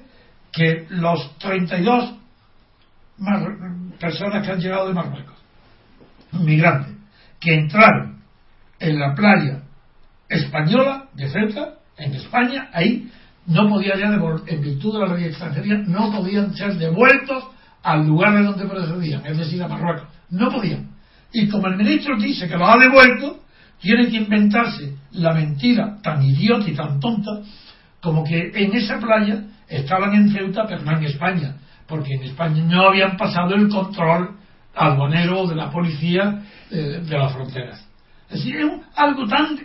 que 0.53 0.87
los 0.91 1.39
32 1.39 2.15
personas 3.99 4.47
que 4.47 4.53
han 4.53 4.61
llegado 4.61 4.89
de 4.89 4.95
Marruecos, 4.95 5.37
migrantes, 6.33 6.95
que 7.41 7.55
entraron 7.55 8.23
en 8.79 8.99
la 8.99 9.15
playa 9.15 9.63
española 10.29 11.09
de 11.15 11.29
Ceuta, 11.29 11.75
en 11.97 12.15
España, 12.15 12.69
ahí 12.73 13.11
no 13.47 13.69
podía 13.69 13.97
ya 13.97 14.07
en 14.07 14.61
virtud 14.61 14.93
de 14.93 15.07
la 15.07 15.15
ley 15.15 15.25
extranjería, 15.25 15.79
no 15.87 16.13
podían 16.13 16.55
ser 16.55 16.75
devueltos 16.77 17.45
al 17.83 18.07
lugar 18.07 18.35
de 18.35 18.45
donde 18.45 18.67
procedían, 18.67 19.25
es 19.25 19.39
decir, 19.39 19.63
a 19.63 19.69
Marruecos. 19.69 20.09
No 20.31 20.51
podían. 20.51 20.91
Y 21.33 21.49
como 21.49 21.67
el 21.69 21.77
ministro 21.77 22.17
dice 22.19 22.49
que 22.49 22.57
lo 22.57 22.67
ha 22.67 22.77
devuelto, 22.79 23.41
tiene 23.81 24.09
que 24.09 24.17
inventarse 24.17 24.95
la 25.13 25.33
mentira 25.33 25.99
tan 26.03 26.23
idiota 26.23 26.69
y 26.69 26.75
tan 26.75 27.01
tonta 27.01 27.41
como 28.01 28.25
que 28.25 28.51
en 28.55 28.75
esa 28.75 28.99
playa 28.99 29.45
estaban 29.69 30.15
en 30.15 30.31
Ceuta 30.31 30.67
pero 30.67 30.83
no 30.83 30.97
en 30.97 31.05
España, 31.05 31.57
porque 31.87 32.15
en 32.15 32.25
España 32.25 32.63
no 32.65 32.89
habían 32.89 33.17
pasado 33.17 33.55
el 33.55 33.69
control 33.69 34.37
aduanero 34.75 35.47
de 35.47 35.57
la 35.57 35.71
policía 35.71 36.43
eh, 36.71 37.03
de 37.05 37.19
las 37.19 37.33
fronteras. 37.33 37.88
Es 38.31 38.39
decir, 38.39 38.57
es 38.57 38.71
algo 38.95 39.27
tan, 39.27 39.57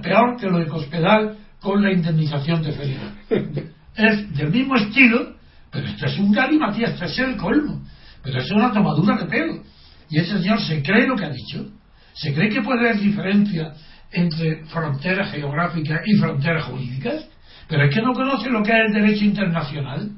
peor 0.00 0.36
que 0.38 0.46
lo 0.46 0.58
de 0.58 0.66
Cospedal 0.66 1.38
con 1.60 1.82
la 1.82 1.92
indemnización 1.92 2.62
de 2.62 2.72
Felipe. 2.72 3.72
Es 3.94 4.34
del 4.34 4.50
mismo 4.50 4.76
estilo, 4.76 5.36
pero 5.70 5.86
esto 5.86 6.06
es 6.06 6.18
un 6.18 6.32
galimatías, 6.32 6.92
esto 6.92 7.04
es 7.04 7.18
el 7.18 7.36
colmo. 7.36 7.82
Pero 8.22 8.40
es 8.40 8.50
una 8.50 8.72
tomadura 8.72 9.16
de 9.16 9.26
pelo. 9.26 9.62
Y 10.08 10.18
ese 10.18 10.38
señor 10.38 10.60
se 10.60 10.82
cree 10.82 11.06
lo 11.06 11.16
que 11.16 11.24
ha 11.24 11.30
dicho. 11.30 11.66
¿Se 12.14 12.32
cree 12.32 12.50
que 12.50 12.62
puede 12.62 12.80
haber 12.80 13.00
diferencia 13.00 13.72
entre 14.12 14.64
fronteras 14.66 15.30
geográficas 15.32 16.02
y 16.06 16.18
fronteras 16.18 16.64
jurídicas? 16.64 17.28
Pero 17.68 17.84
es 17.84 17.94
que 17.94 18.02
no 18.02 18.12
conoce 18.12 18.50
lo 18.50 18.62
que 18.62 18.72
es 18.72 18.78
el 18.86 18.92
derecho 18.92 19.24
internacional. 19.24 20.10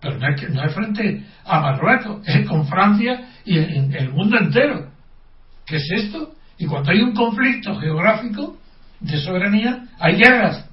Pero 0.00 0.18
no 0.18 0.28
es, 0.28 0.40
que, 0.40 0.48
no 0.48 0.64
es 0.64 0.74
frente 0.74 1.24
a 1.44 1.60
Marruecos, 1.60 2.26
es 2.28 2.46
con 2.48 2.66
Francia 2.68 3.28
y 3.44 3.58
en, 3.58 3.92
el 3.92 4.12
mundo 4.12 4.38
entero. 4.38 4.92
¿Qué 5.66 5.76
es 5.76 5.90
esto? 5.90 6.35
Y 6.58 6.66
cuando 6.66 6.90
hay 6.90 7.00
un 7.02 7.14
conflicto 7.14 7.74
geográfico 7.76 8.56
de 9.00 9.18
soberanía, 9.18 9.86
hay 9.98 10.16
guerras 10.16 10.66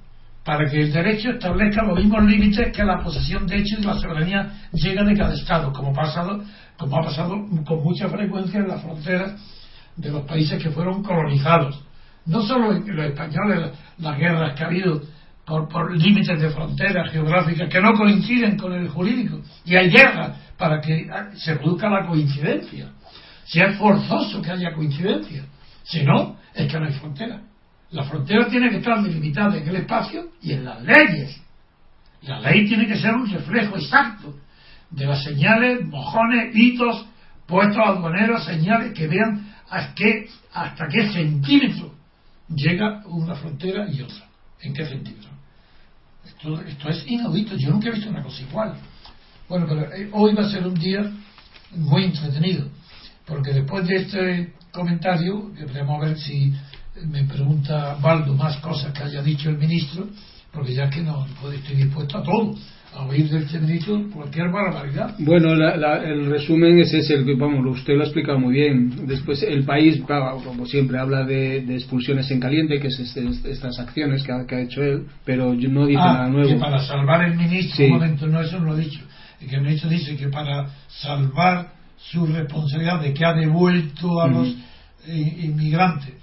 para 0.44 0.70
que 0.70 0.82
el 0.82 0.92
derecho 0.92 1.32
establezca 1.32 1.84
los 1.84 1.98
mismos 1.98 2.24
límites 2.24 2.76
que 2.76 2.84
la 2.84 3.02
posesión 3.02 3.48
de 3.48 3.58
hechos 3.58 3.80
y 3.80 3.84
la 3.84 3.96
soberanía 3.96 4.52
llega 4.74 5.04
de 5.04 5.16
cada 5.16 5.34
Estado, 5.34 5.72
como, 5.72 5.94
pasado, 5.94 6.44
como 6.78 6.98
ha 6.98 7.04
pasado 7.04 7.46
con 7.66 7.84
mucha 7.84 8.10
frecuencia 8.10 8.60
en 8.60 8.68
las 8.68 8.82
fronteras 8.82 9.36
de 9.96 10.10
los 10.10 10.24
países 10.26 10.62
que 10.62 10.70
fueron 10.70 11.04
colonizados. 11.04 11.82
No 12.26 12.42
solo 12.42 12.72
los 12.72 13.06
españoles, 13.06 13.72
las 14.00 14.18
guerras 14.18 14.56
que 14.56 14.64
ha 14.64 14.68
habido 14.68 15.02
por, 15.46 15.68
por 15.68 15.96
límites 15.96 16.40
de 16.40 16.50
fronteras 16.50 17.12
geográficas 17.12 17.70
que 17.70 17.82
no 17.82 17.94
coinciden 17.94 18.58
con 18.58 18.74
el 18.74 18.88
jurídico. 18.90 19.42
Y 19.66 19.76
hay 19.76 19.90
guerras 19.90 20.38
para 20.58 20.80
que 20.82 21.08
se 21.36 21.56
produzca 21.56 21.90
la 21.90 22.06
coincidencia. 22.06 22.90
Si 23.46 23.62
es 23.62 23.78
forzoso 23.78 24.42
que 24.42 24.52
haya 24.52 24.74
coincidencia. 24.74 25.44
Si 25.84 26.04
no, 26.04 26.38
es 26.54 26.72
que 26.72 26.80
no 26.80 26.86
hay 26.86 26.94
frontera. 26.94 27.42
La 27.92 28.04
frontera 28.04 28.48
tiene 28.48 28.70
que 28.70 28.78
estar 28.78 29.02
delimitada 29.04 29.58
en 29.58 29.68
el 29.68 29.76
espacio 29.78 30.32
y 30.42 30.54
en 30.54 30.66
las 30.66 30.82
leyes. 30.82 31.42
La 32.24 32.40
ley 32.40 32.68
tiene 32.68 32.88
que 32.88 32.98
ser 32.98 33.14
un 33.14 33.30
reflejo 33.30 33.76
exacto 33.76 34.36
de 34.90 35.06
las 35.06 35.24
señales, 35.24 35.86
mojones, 35.86 36.56
hitos, 36.56 37.06
puestos 37.46 37.82
aduaneros, 37.86 38.46
señales 38.46 38.94
que 38.94 39.08
vean 39.08 39.54
hasta 39.70 39.94
qué, 39.94 40.30
hasta 40.54 40.88
qué 40.88 41.12
centímetro 41.12 41.94
llega 42.48 43.04
una 43.06 43.36
frontera 43.36 43.88
y 43.92 44.02
otra. 44.02 44.26
¿En 44.62 44.74
qué 44.74 44.86
centímetro? 44.86 45.30
Esto, 46.26 46.62
esto 46.62 46.90
es 46.90 47.06
inaudito. 47.08 47.56
Yo 47.58 47.72
nunca 47.72 47.90
he 47.90 47.92
visto 47.92 48.10
una 48.10 48.24
cosa 48.24 48.42
igual. 48.42 48.76
Bueno, 49.50 49.66
pero 49.68 49.94
eh, 49.94 50.10
hoy 50.14 50.34
va 50.34 50.44
a 50.44 50.50
ser 50.50 50.66
un 50.66 50.76
día 50.76 51.12
muy 51.72 52.06
entretenido, 52.06 52.70
porque 53.26 53.52
después 53.52 53.86
de 53.88 53.96
este 53.96 54.54
comentario, 54.74 55.52
a 55.56 56.00
ver 56.00 56.18
si 56.18 56.52
me 57.06 57.24
pregunta 57.24 57.96
Baldo 58.02 58.34
más 58.34 58.58
cosas 58.58 58.92
que 58.92 59.04
haya 59.04 59.22
dicho 59.22 59.50
el 59.50 59.58
ministro, 59.58 60.08
porque 60.52 60.74
ya 60.74 60.90
que 60.90 61.02
no 61.02 61.26
estoy 61.26 61.76
dispuesto 61.76 62.18
a 62.18 62.24
todo 62.24 62.56
a 62.96 63.06
oír 63.06 63.28
del 63.28 63.62
ministro 63.62 64.04
cualquier 64.14 64.52
barbaridad. 64.52 65.16
Bueno, 65.18 65.54
el 65.54 66.28
resumen 66.28 66.80
es 66.80 66.94
ese, 66.94 67.16
el, 67.16 67.36
vamos, 67.38 67.66
usted 67.66 67.96
lo 67.96 68.02
ha 68.02 68.06
explicado 68.06 68.40
muy 68.40 68.54
bien. 68.54 69.08
Después, 69.08 69.42
el 69.42 69.66
país, 69.66 70.00
como 70.44 70.66
siempre, 70.68 71.00
habla 71.00 71.24
de, 71.24 71.58
expulsiones 71.74 72.30
en 72.30 72.40
caliente, 72.40 72.80
que 72.80 72.88
es 72.88 73.00
este, 73.00 73.28
estas 73.50 73.80
acciones 73.80 74.24
que 74.24 74.32
ha, 74.32 74.62
hecho 74.62 74.84
él, 74.84 75.08
pero 75.26 75.56
no 75.56 75.88
dice 75.88 76.02
ah, 76.02 76.14
nada 76.14 76.30
nuevo. 76.30 76.50
Que 76.50 76.60
para 76.60 76.80
salvar 76.80 77.24
el 77.24 77.36
ministro, 77.36 77.86
un 77.86 77.92
momento, 77.94 78.28
no, 78.28 78.42
eso 78.42 78.60
no 78.60 78.66
lo 78.68 78.78
he 78.78 78.82
dicho. 78.82 79.02
Que 79.40 79.56
el 79.56 79.62
ministro 79.62 79.90
dice 79.90 80.16
que 80.16 80.30
para 80.30 80.68
salvar 80.88 81.83
su 82.12 82.26
responsabilidad 82.26 83.02
de 83.02 83.14
que 83.14 83.26
ha 83.26 83.34
devuelto 83.34 84.22
a 84.22 84.28
los 84.28 84.56
inmigrantes 85.08 86.14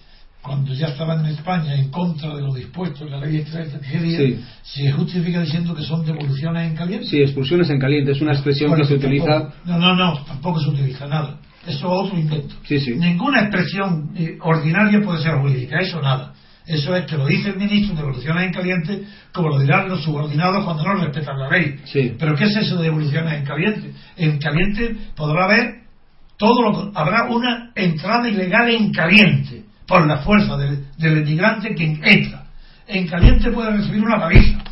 cuando 0.43 0.73
ya 0.73 0.89
estaban 0.89 1.25
en 1.25 1.33
España 1.33 1.75
en 1.75 1.91
contra 1.91 2.35
de 2.35 2.41
lo 2.41 2.55
dispuesto 2.55 3.05
en 3.05 3.11
la 3.11 3.21
ley 3.21 3.33
de 3.33 3.39
extranjería, 3.41 4.39
se 4.63 4.91
justifica 4.93 5.43
diciendo 5.43 5.75
que 5.75 5.83
son 5.83 6.05
devoluciones 6.05 6.71
en 6.71 6.77
caliente. 6.77 7.07
Sí, 7.07 7.21
expulsiones 7.21 7.69
en 7.69 7.79
caliente, 7.79 8.13
es 8.13 8.21
una 8.21 8.33
expresión 8.33 8.75
que 8.75 8.85
se 8.85 8.95
utiliza. 8.95 9.53
No, 9.67 9.79
no, 9.79 9.95
no, 9.95 10.25
tampoco 10.25 10.61
se 10.61 10.71
utiliza 10.71 11.07
nada. 11.07 11.39
Eso 11.67 11.79
es 11.79 11.85
otro 11.85 12.19
invento. 12.19 12.55
Ninguna 12.97 13.43
expresión 13.43 14.13
eh, 14.17 14.39
ordinaria 14.41 15.01
puede 15.03 15.23
ser 15.23 15.35
jurídica, 15.37 15.79
eso 15.79 16.01
nada. 16.01 16.33
Eso 16.71 16.95
es 16.95 17.05
que 17.07 17.17
lo 17.17 17.27
dice 17.27 17.49
el 17.49 17.57
ministro, 17.57 17.97
devoluciones 17.97 18.45
en 18.45 18.53
caliente, 18.53 19.03
como 19.33 19.49
lo 19.49 19.59
dirán 19.59 19.89
los 19.89 20.05
subordinados 20.05 20.65
cuando 20.65 20.85
no 20.85 20.95
respetan 20.95 21.37
la 21.37 21.51
ley. 21.51 21.81
Pero 22.17 22.37
¿qué 22.37 22.45
es 22.45 22.57
eso 22.57 22.77
de 22.77 22.85
devoluciones 22.85 23.41
en 23.41 23.45
caliente? 23.45 23.93
En 24.17 24.39
caliente 24.39 24.97
podrá 25.17 25.47
haber 25.47 25.81
todo 26.37 26.63
lo 26.63 26.93
habrá 26.95 27.25
una 27.25 27.73
entrada 27.75 28.29
ilegal 28.29 28.71
en 28.71 28.93
caliente 28.93 29.65
por 29.87 30.07
la 30.07 30.19
fuerza 30.19 30.57
del, 30.57 31.19
inmigrante 31.19 31.75
que 31.75 31.85
entra. 31.85 32.47
En 32.87 33.09
caliente 33.09 33.51
puede 33.51 33.73
recibir 33.73 34.03
una 34.03 34.21
paliza, 34.21 34.63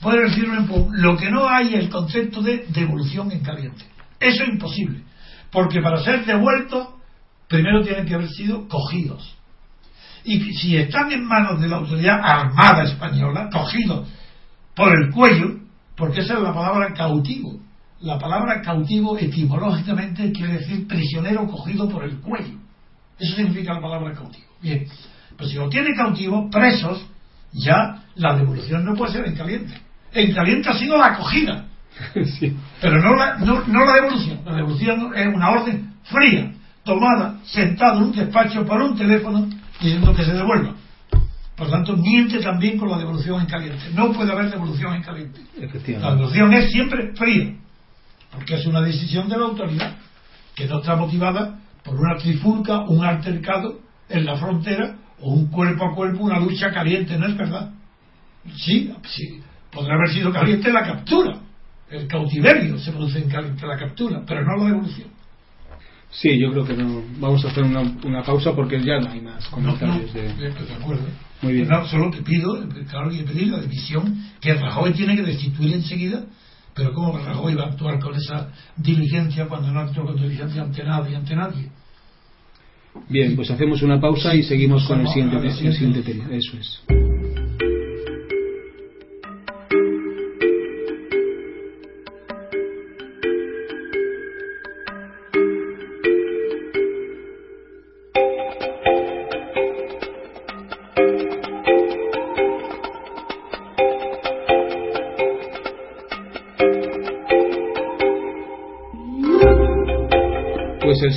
puede 0.00 0.22
recibir 0.22 0.50
un 0.50 0.56
empujón. 0.58 1.00
Lo 1.00 1.16
que 1.16 1.30
no 1.30 1.48
hay 1.48 1.68
es 1.68 1.84
el 1.84 1.88
concepto 1.88 2.42
de 2.42 2.66
devolución 2.68 3.30
en 3.30 3.44
caliente. 3.44 3.84
Eso 4.18 4.42
es 4.42 4.48
imposible, 4.48 5.02
porque 5.52 5.80
para 5.80 6.02
ser 6.02 6.26
devueltos, 6.26 6.88
primero 7.48 7.82
tienen 7.82 8.06
que 8.06 8.14
haber 8.14 8.28
sido 8.28 8.66
cogidos. 8.66 9.36
Y 10.24 10.40
si 10.54 10.76
están 10.76 11.12
en 11.12 11.26
manos 11.26 11.60
de 11.60 11.68
la 11.68 11.76
autoridad 11.76 12.18
armada 12.22 12.84
española, 12.84 13.50
cogidos 13.52 14.08
por 14.74 14.90
el 14.98 15.10
cuello, 15.10 15.60
porque 15.96 16.20
esa 16.20 16.34
es 16.34 16.40
la 16.40 16.54
palabra 16.54 16.94
cautivo. 16.94 17.60
La 18.00 18.18
palabra 18.18 18.62
cautivo 18.62 19.18
etimológicamente 19.18 20.32
quiere 20.32 20.54
decir 20.54 20.86
prisionero 20.86 21.46
cogido 21.46 21.88
por 21.88 22.04
el 22.04 22.18
cuello. 22.20 22.58
Eso 23.18 23.36
significa 23.36 23.74
la 23.74 23.80
palabra 23.80 24.14
cautivo. 24.14 24.46
Bien, 24.62 24.86
pues 25.36 25.50
si 25.50 25.56
lo 25.56 25.68
tiene 25.68 25.94
cautivo, 25.94 26.48
presos, 26.50 27.06
ya 27.52 28.02
la 28.16 28.34
devolución 28.34 28.84
no 28.84 28.94
puede 28.94 29.12
ser 29.12 29.26
en 29.26 29.36
caliente. 29.36 29.74
en 30.12 30.34
caliente 30.34 30.70
ha 30.70 30.78
sido 30.78 30.96
la 30.96 31.06
acogida. 31.06 31.66
Pero 32.80 33.00
no 33.00 33.14
la, 33.14 33.36
no, 33.38 33.62
no 33.66 33.84
la 33.84 33.94
devolución. 33.94 34.40
La 34.44 34.56
devolución 34.56 35.12
es 35.14 35.26
una 35.26 35.50
orden 35.50 35.94
fría, 36.02 36.52
tomada, 36.82 37.40
sentado 37.44 37.98
en 37.98 38.04
un 38.04 38.12
despacho 38.12 38.64
por 38.64 38.80
un 38.80 38.96
teléfono 38.96 39.48
diciendo 39.84 40.14
que 40.14 40.24
se 40.24 40.32
devuelva. 40.32 40.74
Por 41.56 41.70
tanto, 41.70 41.96
miente 41.96 42.40
también 42.40 42.78
con 42.78 42.90
la 42.90 42.98
devolución 42.98 43.40
en 43.40 43.46
caliente. 43.46 43.84
No 43.94 44.12
puede 44.12 44.32
haber 44.32 44.50
devolución 44.50 44.94
en 44.94 45.02
caliente. 45.02 45.40
La 46.00 46.10
devolución 46.14 46.52
es 46.52 46.70
siempre 46.70 47.14
fría, 47.14 47.54
porque 48.32 48.54
es 48.54 48.66
una 48.66 48.80
decisión 48.80 49.28
de 49.28 49.36
la 49.36 49.44
autoridad 49.44 49.96
que 50.54 50.66
no 50.66 50.80
está 50.80 50.96
motivada 50.96 51.60
por 51.84 51.94
una 51.94 52.16
trifulca, 52.16 52.80
un 52.80 53.04
altercado 53.04 53.80
en 54.08 54.24
la 54.24 54.36
frontera 54.36 54.96
o 55.20 55.32
un 55.32 55.46
cuerpo 55.46 55.84
a 55.84 55.94
cuerpo, 55.94 56.24
una 56.24 56.40
lucha 56.40 56.72
caliente, 56.72 57.16
¿no 57.18 57.26
es 57.26 57.36
verdad? 57.36 57.70
Sí, 58.56 58.92
sí, 59.04 59.40
podrá 59.70 59.94
haber 59.94 60.10
sido 60.10 60.32
caliente 60.32 60.72
la 60.72 60.82
captura, 60.82 61.38
el 61.90 62.06
cautiverio 62.08 62.78
se 62.78 62.90
produce 62.92 63.18
en 63.18 63.28
caliente 63.28 63.66
la 63.66 63.78
captura, 63.78 64.22
pero 64.26 64.44
no 64.44 64.56
la 64.56 64.70
devolución. 64.70 65.08
Sí, 66.14 66.38
yo 66.38 66.50
creo 66.52 66.64
que 66.64 66.74
no. 66.74 67.02
Vamos 67.18 67.44
a 67.44 67.48
hacer 67.48 67.64
una, 67.64 67.82
una 68.04 68.22
pausa 68.22 68.54
porque 68.54 68.80
ya 68.82 69.00
no 69.00 69.10
hay 69.10 69.20
más 69.20 69.46
comentarios. 69.48 70.12
de... 70.12 70.22
de 70.32 70.74
acuerdo. 70.80 71.02
Muy 71.42 71.52
bien. 71.54 71.68
No, 71.68 71.86
solo 71.86 72.10
te 72.10 72.22
pido, 72.22 72.56
claro 72.88 73.10
que 73.10 73.24
pedir 73.24 73.48
la 73.48 73.60
división 73.60 74.22
que 74.40 74.54
Rajoy 74.54 74.92
tiene 74.92 75.16
que 75.16 75.22
destituir 75.22 75.74
enseguida, 75.74 76.24
pero 76.74 76.92
¿cómo 76.92 77.18
Rajoy 77.18 77.54
va 77.54 77.64
a 77.64 77.66
actuar 77.70 77.98
con 77.98 78.14
esa 78.14 78.50
diligencia 78.76 79.46
cuando 79.46 79.72
no 79.72 79.80
actúa 79.80 80.04
con 80.06 80.16
diligencia 80.16 80.62
ante 80.62 80.84
nadie 80.84 81.16
ante 81.16 81.34
nadie? 81.34 81.70
Bien, 83.08 83.34
pues 83.34 83.50
hacemos 83.50 83.82
una 83.82 84.00
pausa 84.00 84.34
y 84.34 84.44
seguimos 84.44 84.86
con 84.86 85.00
el 85.00 85.08
siguiente, 85.08 85.36
el 85.38 85.74
siguiente 85.74 86.02
tema. 86.02 86.28
Eso 86.30 86.56
es. 86.56 87.03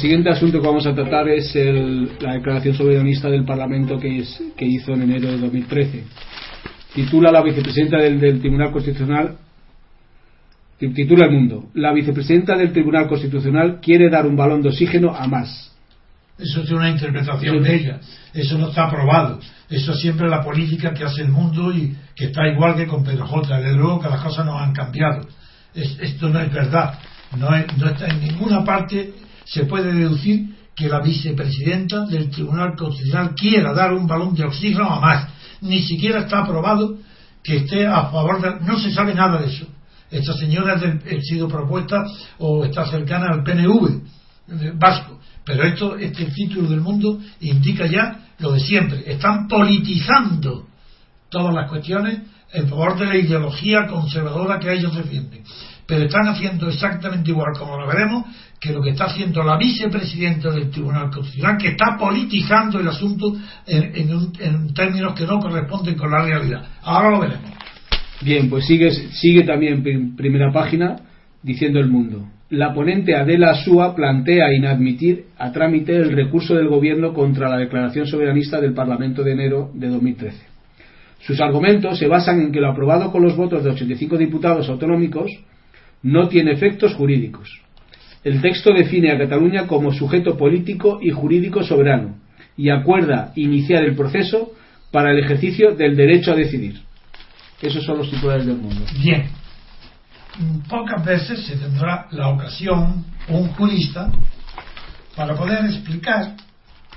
Siguiente 0.07 0.29
asunto 0.29 0.61
que 0.61 0.67
vamos 0.67 0.87
a 0.87 0.95
tratar 0.95 1.27
es 1.27 1.53
la 2.21 2.35
declaración 2.35 2.73
soberanista 2.75 3.29
del 3.29 3.43
Parlamento 3.43 3.99
que, 3.99 4.23
hizo 4.59 4.93
en 4.93 5.01
enero 5.01 5.27
de 5.31 5.37
2013. 5.37 6.03
Titula 6.95 7.29
la 7.29 7.43
vicepresidenta 7.43 7.97
del, 7.97 8.39
Tribunal 8.39 8.71
Constitucional 8.71 9.35
titula 10.79 11.25
el 11.25 11.33
mundo. 11.33 11.65
La 11.73 11.91
vicepresidenta 11.91 12.55
del 12.55 12.71
Tribunal 12.71 13.09
Constitucional 13.09 13.81
quiere 13.81 14.09
dar 14.09 14.25
un 14.25 14.37
balón 14.37 14.61
de 14.61 14.69
oxígeno 14.69 15.13
a 15.13 15.27
más. 15.27 15.75
Eso 16.39 16.61
es 16.61 16.71
una 16.71 16.89
interpretación 16.89 17.61
de 17.61 17.75
ella. 17.75 17.99
Eso 18.33 18.57
no 18.57 18.69
está 18.69 18.85
aprobado. 18.85 19.41
Eso 19.69 19.91
es 19.91 19.99
siempre 19.99 20.29
la 20.29 20.41
política 20.41 20.93
que 20.93 21.03
hace 21.03 21.23
el 21.23 21.29
mundo 21.29 21.73
y 21.73 21.93
que 22.15 22.27
está 22.27 22.47
igual 22.47 22.77
que 22.77 22.87
con 22.87 23.03
Pedro 23.03 23.27
J. 23.27 23.57
Desde 23.59 23.75
luego 23.75 23.99
que 23.99 24.07
las 24.07 24.21
cosas 24.21 24.45
no 24.45 24.57
han 24.57 24.71
cambiado. 24.71 25.27
esto 25.75 26.29
no 26.29 26.39
es 26.39 26.53
verdad. 26.53 26.97
No, 27.37 27.49
no 27.49 27.89
está 27.89 28.07
en 28.07 28.21
ninguna 28.21 28.63
parte 28.63 29.26
se 29.47 29.65
puede 29.65 29.93
deducir 29.93 30.55
que 30.75 30.87
la 30.87 31.01
vicepresidenta 31.01 32.05
del 32.05 32.29
Tribunal 32.29 32.75
Constitucional 32.75 33.33
quiera 33.35 33.73
dar 33.73 33.93
un 33.93 34.05
balón 34.05 34.35
de 34.35 34.45
oxígeno 34.45 34.85
a 34.85 34.99
más. 34.99 35.27
Ni 35.61 35.81
siquiera 35.81 36.19
está 36.19 36.39
aprobado 36.39 36.97
que 37.43 37.57
esté 37.57 37.87
a 37.87 38.05
favor 38.05 38.41
de... 38.41 38.65
No 38.65 38.77
se 38.77 38.91
sabe 38.91 39.15
nada 39.15 39.41
de 39.41 39.47
eso. 39.47 39.65
Esta 40.11 40.33
señora 40.33 40.75
ha 40.75 41.21
sido 41.21 41.47
propuesta 41.47 42.05
o 42.37 42.63
está 42.63 42.85
cercana 42.85 43.27
al 43.31 43.43
PNV 43.43 44.01
vasco. 44.75 45.19
Pero 45.43 45.63
esto, 45.63 45.97
este 45.97 46.25
título 46.25 46.69
del 46.69 46.81
mundo 46.81 47.19
indica 47.39 47.85
ya 47.87 48.27
lo 48.39 48.51
de 48.51 48.59
siempre. 48.59 49.03
Están 49.05 49.47
politizando 49.47 50.67
todas 51.29 51.53
las 51.53 51.69
cuestiones 51.69 52.19
en 52.51 52.67
favor 52.67 52.97
de 52.97 53.05
la 53.05 53.17
ideología 53.17 53.87
conservadora 53.87 54.59
que 54.59 54.73
ellos 54.73 54.95
defienden. 54.95 55.43
Pero 55.85 56.05
están 56.05 56.27
haciendo 56.27 56.69
exactamente 56.69 57.31
igual, 57.31 57.53
como 57.57 57.77
lo 57.77 57.87
veremos, 57.87 58.25
que 58.59 58.73
lo 58.73 58.81
que 58.81 58.91
está 58.91 59.05
haciendo 59.05 59.43
la 59.43 59.57
vicepresidenta 59.57 60.51
del 60.51 60.69
Tribunal 60.69 61.11
Constitucional, 61.11 61.57
que 61.57 61.69
está 61.69 61.95
politizando 61.97 62.79
el 62.79 62.87
asunto 62.87 63.35
en, 63.67 64.73
términos 64.73 65.13
que 65.13 65.25
no 65.25 65.39
corresponden 65.39 65.95
con 65.95 66.09
la 66.09 66.23
realidad. 66.23 66.65
Ahora 66.81 67.11
lo 67.11 67.19
veremos. 67.19 67.51
Bien, 68.21 68.49
pues 68.49 68.65
sigue, 68.65 68.91
sigue 68.91 69.43
también 69.43 70.15
primera 70.15 70.51
página 70.51 70.95
diciendo 71.43 71.79
el 71.79 71.87
mundo. 71.87 72.27
La 72.49 72.73
ponente 72.73 73.15
Adela 73.15 73.51
Asúa 73.51 73.93
plantea 73.93 74.55
inadmitir 74.55 75.25
a 75.37 75.51
trámite 75.51 75.95
el 75.95 76.11
recurso 76.11 76.55
del 76.55 76.67
Gobierno 76.67 77.13
contra 77.13 77.49
la 77.49 77.57
declaración 77.57 78.07
soberanista 78.07 78.59
del 78.59 78.73
Parlamento 78.73 79.21
de 79.21 79.33
enero 79.33 79.69
de 79.73 79.87
2013. 79.89 80.37
Sus 81.19 81.39
argumentos 81.41 81.99
se 81.99 82.07
basan 82.07 82.41
en 82.41 82.51
que 82.51 82.61
lo 82.61 82.71
aprobado 82.71 83.11
con 83.11 83.21
los 83.21 83.35
votos 83.35 83.63
de 83.63 83.71
85 83.71 84.17
diputados 84.17 84.69
autonómicos 84.69 85.29
no 86.01 86.27
tiene 86.27 86.53
efectos 86.53 86.95
jurídicos 86.95 87.66
el 88.23 88.41
texto 88.41 88.73
define 88.73 89.11
a 89.11 89.17
Cataluña 89.17 89.67
como 89.67 89.93
sujeto 89.93 90.37
político 90.37 90.99
y 91.01 91.11
jurídico 91.11 91.63
soberano 91.63 92.15
y 92.57 92.69
acuerda 92.69 93.31
iniciar 93.35 93.83
el 93.83 93.95
proceso 93.95 94.51
para 94.91 95.11
el 95.11 95.19
ejercicio 95.19 95.75
del 95.75 95.95
derecho 95.95 96.31
a 96.31 96.35
decidir. 96.35 96.81
Esos 97.61 97.83
son 97.83 97.99
los 97.99 98.09
titulares 98.09 98.45
del 98.45 98.57
mundo. 98.57 98.83
Bien. 99.01 99.29
Pocas 100.67 101.03
veces 101.03 101.45
se 101.45 101.55
tendrá 101.55 102.07
la 102.11 102.29
ocasión 102.29 103.05
un 103.27 103.47
jurista 103.49 104.11
para 105.15 105.35
poder 105.35 105.65
explicar 105.65 106.35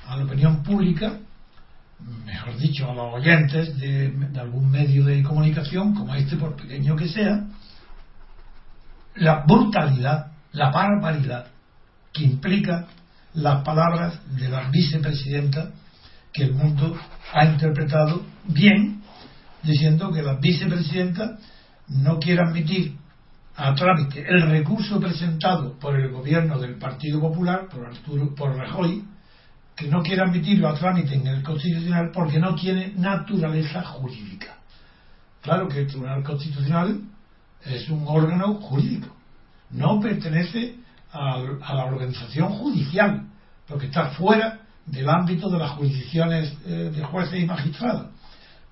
a 0.07 0.17
la 0.17 0.25
opinión 0.25 0.63
pública, 0.63 1.19
mejor 2.27 2.57
dicho, 2.59 2.91
a 2.91 2.95
los 2.95 3.15
oyentes 3.15 3.79
de, 3.79 4.13
algún 4.39 4.71
medio 4.71 5.05
de 5.05 5.23
comunicación, 5.23 5.95
como 5.95 6.15
este, 6.15 6.37
por 6.37 6.55
pequeño 6.57 6.97
que 6.97 7.09
sea, 7.09 7.47
la 9.15 9.45
brutalidad 9.47 10.30
la 10.53 10.71
barbaridad 10.71 11.47
que 12.13 12.25
implica 12.25 12.87
las 13.35 13.63
palabras 13.63 14.21
de 14.37 14.49
la 14.49 14.69
vicepresidenta 14.71 15.71
que 16.33 16.45
el 16.45 16.55
mundo 16.55 16.97
ha 17.33 17.45
interpretado 17.45 18.23
bien, 18.45 19.03
diciendo 19.63 20.11
que 20.13 20.23
la 20.23 20.35
vicepresidenta 20.35 21.39
no 21.89 22.19
quiere 22.19 22.43
admitir 22.43 22.97
a 23.57 23.75
trámite 23.75 24.25
el 24.27 24.43
recurso 24.49 25.01
presentado 25.01 25.79
por 25.79 25.99
el 25.99 26.11
gobierno 26.11 26.59
del 26.59 26.77
Partido 26.79 27.21
Popular, 27.21 27.69
por 27.69 27.87
Arturo, 27.87 28.35
por 28.35 28.57
Rajoy, 28.57 29.05
que 29.77 29.89
no 29.89 30.03
quiere 30.03 30.23
admitirlo 30.23 30.69
a 30.69 30.75
trámite 30.75 31.15
en 31.15 31.27
el 31.27 31.43
Constitucional 31.43 32.11
porque 32.13 32.39
no 32.39 32.55
tiene 32.55 32.93
naturaleza 32.97 33.83
jurídica. 33.83 34.57
Claro 35.43 35.69
que 35.69 35.81
el 35.81 35.87
Tribunal 35.87 36.23
Constitucional 36.23 37.01
es 37.65 37.89
un 37.89 38.05
órgano 38.07 38.55
jurídico 38.55 39.20
no 39.73 40.01
pertenece 40.01 40.77
a, 41.13 41.39
la 41.75 41.85
organización 41.85 42.51
judicial, 42.51 43.27
porque 43.67 43.87
está 43.87 44.11
fuera 44.11 44.61
del 44.87 45.09
ámbito 45.09 45.49
de 45.49 45.59
las 45.59 45.73
jurisdicciones 45.73 46.53
eh, 46.67 46.93
de 46.95 47.03
jueces 47.03 47.43
y 47.43 47.47
magistrados, 47.47 48.09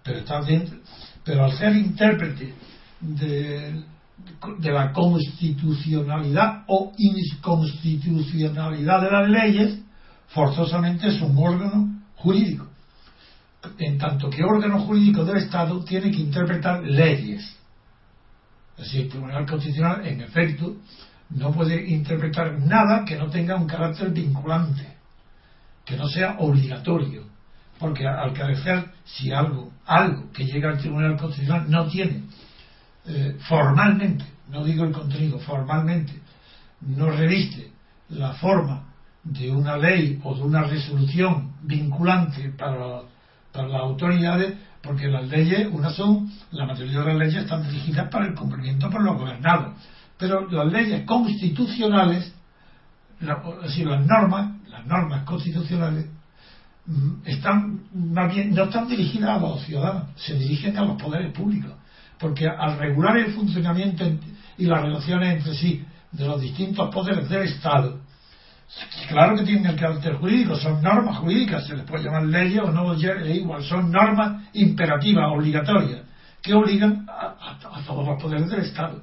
pero 0.03 0.19
está 0.19 0.41
dentro, 0.43 0.79
pero 1.25 1.45
al 1.45 1.53
ser 1.53 1.77
intérprete 1.77 2.55
de, 3.01 3.83
de 4.59 4.73
la 4.73 4.93
constitucionalidad 4.93 6.65
o 6.67 6.93
inconstitucionalidad 6.97 9.03
de 9.03 9.11
las 9.11 9.29
leyes, 9.29 9.79
forzosamente 10.29 11.09
es 11.09 11.21
un 11.21 11.37
órgano 11.39 12.03
jurídico. 12.17 12.67
En 13.79 13.99
tanto 13.99 14.31
que 14.31 14.45
órgano 14.45 14.81
jurídico 14.81 15.25
del 15.25 15.39
Estado 15.39 15.83
tiene 15.85 16.11
que 16.11 16.21
interpretar 16.21 16.83
leyes 16.85 17.58
es 18.79 18.85
decir, 18.85 19.03
el 19.03 19.09
Tribunal 19.09 19.47
Constitucional, 19.47 20.07
en 20.07 20.21
efecto, 20.21 20.77
no 21.31 21.53
puede 21.53 21.88
interpretar 21.91 22.59
nada 22.61 23.05
que 23.05 23.17
no 23.17 23.29
tenga 23.29 23.57
un 23.57 23.67
carácter 23.67 24.11
vinculante, 24.11 24.87
que 25.85 25.97
no 25.97 26.09
sea 26.09 26.37
obligatorio. 26.38 27.25
Porque 27.79 28.07
al 28.07 28.33
carecer, 28.33 28.91
si 29.05 29.33
algo, 29.33 29.73
algo 29.87 30.31
que 30.33 30.45
llega 30.45 30.71
al 30.71 30.79
Tribunal 30.79 31.17
Constitucional 31.17 31.69
no 31.69 31.87
tiene 31.88 32.23
eh, 33.07 33.37
formalmente, 33.49 34.25
no 34.49 34.64
digo 34.64 34.85
el 34.85 34.93
contenido, 34.93 35.38
formalmente, 35.41 36.12
no 36.81 37.11
reviste 37.11 37.73
la 38.11 38.33
forma 38.35 38.85
de 39.25 39.51
una 39.51 39.77
ley 39.77 40.21
o 40.23 40.35
de 40.35 40.43
una 40.43 40.62
resolución 40.62 41.55
vinculante 41.62 42.51
para, 42.51 43.03
para 43.53 43.69
las 43.69 43.81
autoridades, 43.81 44.55
porque 44.83 45.09
las 45.09 45.29
leyes, 45.29 45.69
unas 45.73 45.95
son, 45.95 46.31
la 46.53 46.67
mayoría 46.67 47.01
de 47.01 47.07
las 47.07 47.17
leyes 47.17 47.43
están 47.43 47.62
dirigidas 47.64 48.09
para 48.09 48.27
el 48.27 48.35
cumplimiento 48.35 48.88
por 48.91 49.03
los 49.03 49.19
gobernados, 49.19 49.75
pero 50.17 50.49
las 50.51 50.73
leyes 50.73 51.05
constitucionales, 51.05 52.33
es 53.21 53.79
las 53.79 54.07
normas, 54.07 54.57
las 54.69 54.87
normas 54.87 55.25
constitucionales, 55.25 56.07
mm, 56.87 57.11
están 57.25 57.83
no 57.93 58.64
están 58.64 58.88
dirigidas 58.88 59.31
a 59.31 59.41
los 59.41 59.62
ciudadanos, 59.64 60.09
se 60.17 60.35
dirigen 60.35 60.77
a 60.77 60.83
los 60.83 61.01
poderes 61.01 61.33
públicos. 61.33 61.73
porque 62.19 62.49
al 62.49 62.77
regular 62.79 63.17
el 63.17 63.33
funcionamiento 63.33 64.05
y 64.57 64.67
las 64.67 64.83
relaciones 64.83 65.37
entre 65.37 65.55
sí 65.55 65.85
de 66.11 66.27
los 66.27 66.41
distintos 66.41 66.93
poderes 66.93 67.29
del 67.29 67.45
Estado, 67.45 68.01
claro 69.09 69.37
que 69.37 69.44
tienen 69.44 69.66
el 69.66 69.76
carácter 69.76 70.16
jurídico, 70.16 70.57
son 70.57 70.83
normas 70.83 71.18
jurídicas, 71.18 71.66
se 71.66 71.76
les 71.76 71.85
puede 71.87 72.04
llamar 72.04 72.24
leyes 72.24 72.62
o 72.62 72.70
no, 72.70 72.94
es 72.94 73.37
igual, 73.37 73.62
son 73.64 73.90
normas 73.90 74.44
imperativas, 74.52 75.24
obligatorias, 75.33 76.02
que 76.42 76.54
obligan 76.54 77.07
a, 77.09 77.59
todos 77.87 78.07
los 78.07 78.22
poderes 78.22 78.48
del 78.50 78.61
Estado, 78.61 79.02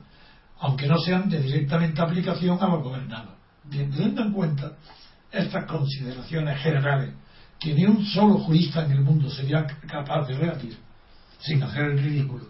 aunque 0.59 0.87
no 0.87 0.97
sean 0.99 1.29
de 1.29 1.41
directamente 1.41 2.01
aplicación 2.01 2.57
a 2.61 2.67
los 2.67 2.83
gobernados. 2.83 3.33
teniendo 3.69 4.21
en 4.21 4.31
cuenta 4.31 4.73
estas 5.31 5.65
consideraciones 5.65 6.61
generales, 6.61 7.13
que 7.59 7.73
ni 7.73 7.85
un 7.85 8.05
solo 8.05 8.35
jurista 8.35 8.85
en 8.85 8.91
el 8.91 9.01
mundo 9.01 9.29
sería 9.29 9.65
capaz 9.87 10.27
de 10.27 10.37
rebatir, 10.37 10.77
sin 11.39 11.61
hacer 11.63 11.85
el 11.85 11.99
ridículo, 11.99 12.45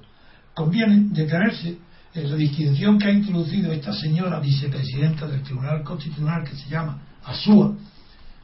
conviene 0.54 1.08
detenerse 1.12 1.69
en 1.69 1.85
la 2.23 2.36
distinción 2.36 2.97
que 2.97 3.08
ha 3.08 3.12
introducido 3.12 3.73
esta 3.73 3.91
señora 3.93 4.39
vicepresidenta 4.39 5.28
del 5.28 5.43
Tribunal 5.43 5.84
Constitucional 5.84 6.43
que 6.45 6.56
se 6.56 6.69
llama 6.69 7.01
Asúa. 7.25 7.75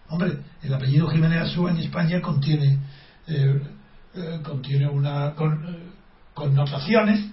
Hombre, 0.10 0.40
el 0.62 0.74
apellido 0.74 1.08
Jiménez 1.08 1.44
Asúa 1.44 1.72
en 1.72 1.78
España 1.78 2.22
contiene, 2.22 2.80
eh, 3.28 3.62
eh, 4.14 4.40
contiene 4.44 4.90
una 4.90 5.30
eh, 5.30 5.34
connotaciones 6.34 7.26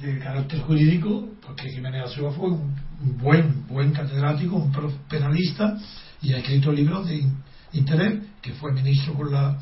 de 0.00 0.18
carácter 0.20 0.60
jurídico, 0.60 1.28
porque 1.44 1.68
Jiménez 1.68 2.04
Asúa 2.06 2.32
fue 2.32 2.48
un 2.48 2.74
buen, 3.18 3.66
buen 3.66 3.92
catedrático, 3.92 4.56
un 4.56 4.72
penalista 5.06 5.76
y 6.22 6.32
ha 6.32 6.38
escrito 6.38 6.72
libros 6.72 7.06
de 7.06 7.28
interés, 7.72 8.22
que 8.40 8.54
fue 8.54 8.72
ministro 8.72 9.12
con 9.12 9.30
la, 9.30 9.58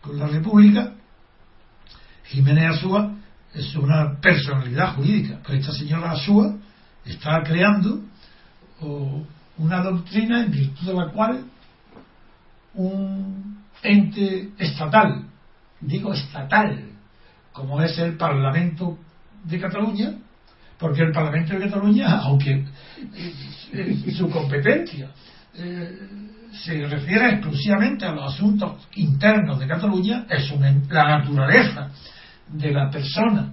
con 0.00 0.16
la 0.16 0.28
República. 0.28 0.92
Jiménez 2.26 2.76
Asúa 2.76 3.16
es 3.54 3.74
una 3.74 4.20
personalidad 4.20 4.94
jurídica, 4.94 5.40
pero 5.44 5.58
esta 5.58 5.72
señora 5.72 6.12
Asúa 6.12 6.56
está 7.04 7.42
creando 7.42 8.02
una 9.58 9.82
doctrina 9.82 10.44
en 10.44 10.50
virtud 10.50 10.86
de 10.86 10.94
la 10.94 11.08
cual 11.10 11.44
un 12.74 13.64
ente 13.82 14.50
estatal, 14.58 15.24
digo 15.80 16.12
estatal, 16.12 16.84
como 17.52 17.82
es 17.82 17.98
el 17.98 18.16
Parlamento 18.16 18.98
de 19.44 19.60
Cataluña, 19.60 20.14
porque 20.78 21.02
el 21.02 21.12
Parlamento 21.12 21.54
de 21.54 21.60
Cataluña, 21.60 22.20
aunque 22.20 22.64
su 24.16 24.30
competencia 24.30 25.10
eh, 25.54 25.98
se 26.52 26.86
refiere 26.86 27.32
exclusivamente 27.32 28.06
a 28.06 28.12
los 28.12 28.34
asuntos 28.34 28.88
internos 28.94 29.58
de 29.58 29.66
Cataluña, 29.66 30.26
es 30.28 30.50
la 30.88 31.18
naturaleza 31.18 31.90
de 32.52 32.72
la 32.72 32.90
persona 32.90 33.52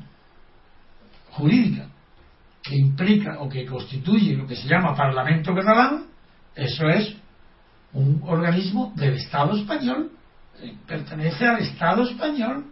jurídica 1.32 1.88
que 2.64 2.76
implica 2.76 3.40
o 3.40 3.48
que 3.48 3.66
constituye 3.66 4.36
lo 4.36 4.46
que 4.46 4.56
se 4.56 4.68
llama 4.68 4.96
Parlamento 4.96 5.54
catalán, 5.56 6.06
eso 6.56 6.90
es 6.90 7.16
un 7.94 8.22
organismo 8.26 8.92
del 8.96 9.16
Estado 9.16 9.56
español, 9.56 10.12
eh, 10.60 10.76
pertenece 10.86 11.48
al 11.48 11.60
Estado 11.60 12.04
español, 12.04 12.66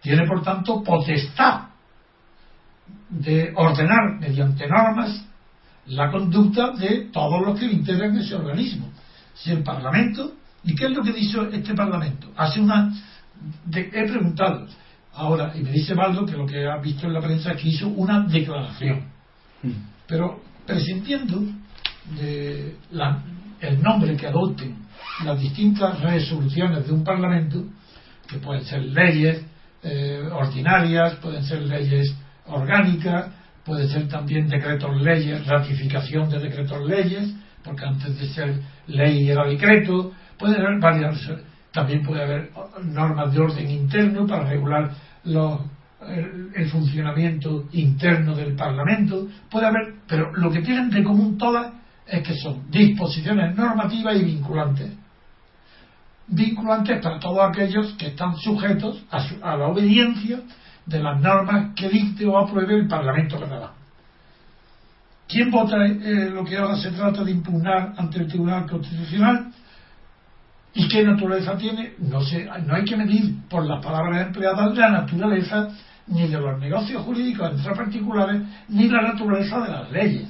tiene 0.00 0.26
por 0.26 0.42
tanto 0.42 0.82
potestad 0.82 1.68
de 3.08 3.52
ordenar 3.54 4.18
mediante 4.20 4.66
normas 4.66 5.24
la 5.86 6.10
conducta 6.10 6.72
de 6.72 7.08
todos 7.12 7.44
los 7.46 7.58
que 7.58 7.66
integran 7.66 8.16
ese 8.16 8.34
organismo. 8.34 8.90
Si 9.34 9.50
el 9.50 9.62
Parlamento, 9.62 10.32
¿y 10.64 10.74
qué 10.74 10.86
es 10.86 10.90
lo 10.92 11.02
que 11.02 11.12
dice 11.12 11.38
este 11.52 11.74
Parlamento? 11.74 12.28
Hace 12.36 12.60
una. 12.60 12.92
he 13.74 14.08
preguntado, 14.08 14.66
Ahora, 15.14 15.52
y 15.54 15.60
me 15.60 15.72
dice 15.72 15.94
Baldo 15.94 16.24
que 16.24 16.36
lo 16.36 16.46
que 16.46 16.66
ha 16.66 16.78
visto 16.78 17.06
en 17.06 17.12
la 17.12 17.20
prensa 17.20 17.52
es 17.52 17.60
que 17.60 17.68
hizo 17.68 17.88
una 17.88 18.26
declaración. 18.26 19.04
Mm. 19.62 19.70
Pero 20.06 20.40
presintiendo 20.66 21.42
de 22.18 22.76
el 23.60 23.82
nombre 23.82 24.16
que 24.16 24.26
adopten 24.26 24.76
las 25.24 25.38
distintas 25.40 26.00
resoluciones 26.00 26.86
de 26.86 26.92
un 26.92 27.04
Parlamento, 27.04 27.64
que 28.28 28.38
pueden 28.38 28.64
ser 28.64 28.82
leyes 28.82 29.44
eh, 29.82 30.28
ordinarias, 30.32 31.14
pueden 31.16 31.44
ser 31.44 31.62
leyes 31.62 32.14
orgánicas, 32.46 33.30
pueden 33.64 33.88
ser 33.88 34.08
también 34.08 34.48
decretos 34.48 35.00
leyes, 35.00 35.46
ratificación 35.46 36.28
de 36.30 36.40
decretos 36.40 36.84
leyes, 36.86 37.34
porque 37.62 37.84
antes 37.84 38.18
de 38.18 38.26
ser 38.28 38.60
ley 38.86 39.30
era 39.30 39.46
decreto, 39.46 40.12
puede 40.38 40.56
haber 40.56 40.80
varias 40.80 41.30
también 41.72 42.02
puede 42.02 42.22
haber 42.22 42.50
normas 42.84 43.32
de 43.32 43.40
orden 43.40 43.70
interno 43.70 44.26
para 44.26 44.44
regular 44.44 44.90
el, 45.24 46.68
funcionamiento 46.70 47.64
interno 47.72 48.34
del 48.34 48.54
Parlamento. 48.54 49.28
Puede 49.50 49.66
haber, 49.66 49.94
pero 50.06 50.32
lo 50.34 50.50
que 50.50 50.60
tienen 50.60 50.90
de 50.90 51.02
común 51.02 51.38
todas 51.38 51.72
es 52.06 52.26
que 52.26 52.34
son 52.36 52.70
disposiciones 52.70 53.56
normativas 53.56 54.16
y 54.16 54.24
vinculantes. 54.24 54.92
Vinculantes 56.26 57.02
para 57.02 57.18
todos 57.18 57.40
aquellos 57.48 57.94
que 57.94 58.08
están 58.08 58.36
sujetos 58.36 59.04
a, 59.10 59.56
la 59.56 59.66
obediencia 59.66 60.40
de 60.84 61.02
las 61.02 61.20
normas 61.20 61.74
que 61.74 61.88
dicte 61.88 62.26
o 62.26 62.38
apruebe 62.38 62.76
el 62.76 62.86
Parlamento 62.86 63.38
catalán. 63.38 63.70
¿Quién 65.28 65.50
vota 65.50 65.86
eh, 65.86 66.28
lo 66.30 66.44
que 66.44 66.58
ahora 66.58 66.76
se 66.76 66.90
trata 66.90 67.24
de 67.24 67.30
impugnar 67.30 67.94
ante 67.96 68.18
el 68.18 68.26
Tribunal 68.26 68.68
Constitucional? 68.68 69.50
¿Y 70.74 70.88
qué 70.88 71.04
naturaleza 71.04 71.56
tiene? 71.56 71.94
No, 71.98 72.22
sé, 72.22 72.48
no 72.66 72.74
hay 72.74 72.84
que 72.84 72.96
medir 72.96 73.46
por 73.48 73.66
las 73.66 73.84
palabras 73.84 74.26
empleadas 74.26 74.76
la 74.76 74.90
naturaleza 74.90 75.68
ni 76.06 76.26
de 76.28 76.40
los 76.40 76.58
negocios 76.58 77.02
jurídicos 77.02 77.50
entre 77.50 77.74
particulares, 77.74 78.42
ni 78.68 78.88
la 78.88 79.02
naturaleza 79.02 79.60
de 79.60 79.70
las 79.70 79.90
leyes. 79.90 80.28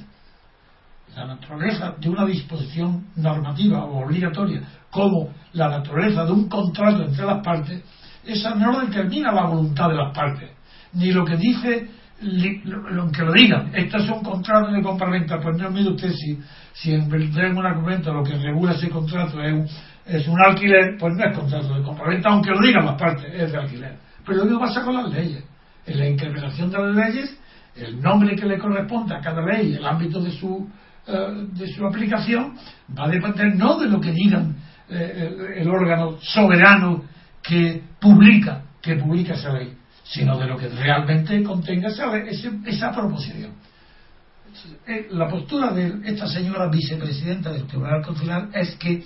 La 1.15 1.25
naturaleza 1.25 1.95
de 1.99 2.09
una 2.09 2.25
disposición 2.25 3.07
normativa 3.15 3.85
o 3.85 4.03
obligatoria, 4.03 4.61
como 4.89 5.29
la 5.53 5.69
naturaleza 5.69 6.25
de 6.25 6.31
un 6.31 6.49
contrato 6.49 7.03
entre 7.03 7.25
las 7.25 7.43
partes, 7.43 7.83
esa 8.25 8.55
no 8.55 8.79
determina 8.81 9.31
la 9.31 9.45
voluntad 9.45 9.89
de 9.89 9.95
las 9.95 10.13
partes, 10.15 10.49
ni 10.93 11.11
lo 11.11 11.25
que 11.25 11.37
dice, 11.37 11.89
lo 12.21 13.11
que 13.11 13.21
lo 13.21 13.33
digan, 13.33 13.71
esto 13.75 13.97
es 13.97 14.09
un 14.09 14.23
contrato 14.23 14.71
de 14.71 14.81
compraventa, 14.81 15.39
pues 15.39 15.57
no 15.57 15.69
mire 15.69 15.89
usted 15.89 16.11
si, 16.13 16.39
si 16.73 16.93
en 16.93 17.57
una 17.57 17.73
compraventa 17.75 18.11
lo 18.11 18.23
que 18.23 18.35
regula 18.35 18.73
ese 18.73 18.89
contrato 18.89 19.41
es 19.41 19.53
un 19.53 19.67
es 20.05 20.27
un 20.27 20.39
alquiler, 20.41 20.97
pues 20.97 21.13
no 21.15 21.23
es 21.23 21.37
contrato 21.37 21.73
de 21.73 21.83
compraventa, 21.83 22.29
aunque 22.29 22.51
lo 22.51 22.59
digan 22.61 22.85
las 22.85 22.99
partes, 22.99 23.33
es 23.33 23.51
de 23.51 23.57
alquiler. 23.57 23.97
Pero 24.25 24.39
lo 24.39 24.45
mismo 24.45 24.59
pasa 24.59 24.83
con 24.83 24.95
las 24.95 25.09
leyes. 25.09 25.43
En 25.85 25.99
la 25.99 26.07
interpretación 26.07 26.71
de 26.71 26.77
las 26.77 26.95
leyes, 26.95 27.37
el 27.75 28.01
nombre 28.01 28.35
que 28.35 28.45
le 28.45 28.57
corresponde 28.57 29.15
a 29.15 29.21
cada 29.21 29.41
ley, 29.41 29.75
el 29.75 29.85
ámbito 29.85 30.21
de 30.21 30.31
su, 30.31 30.67
eh, 31.07 31.47
de 31.53 31.67
su 31.67 31.85
aplicación, 31.85 32.55
va 32.97 33.05
a 33.05 33.09
depender 33.09 33.55
no 33.55 33.79
de 33.79 33.87
lo 33.87 33.99
que 33.99 34.11
digan 34.11 34.55
eh, 34.89 35.55
el, 35.57 35.69
órgano 35.69 36.17
soberano 36.21 37.03
que 37.41 37.81
publica, 37.99 38.63
que 38.81 38.95
publica 38.95 39.33
esa 39.33 39.53
ley, 39.53 39.73
sino 40.03 40.37
de 40.37 40.47
lo 40.47 40.57
que 40.57 40.67
realmente 40.67 41.41
contenga 41.43 41.89
esa, 41.89 42.15
esa 42.17 42.91
proposición. 42.91 43.51
Eh, 44.85 45.07
la 45.11 45.27
postura 45.27 45.73
de 45.73 45.99
esta 46.05 46.27
señora 46.27 46.69
vicepresidenta 46.69 47.51
del 47.51 47.65
Tribunal 47.65 48.03
Constitucional 48.03 48.49
es 48.53 48.75
que 48.75 49.03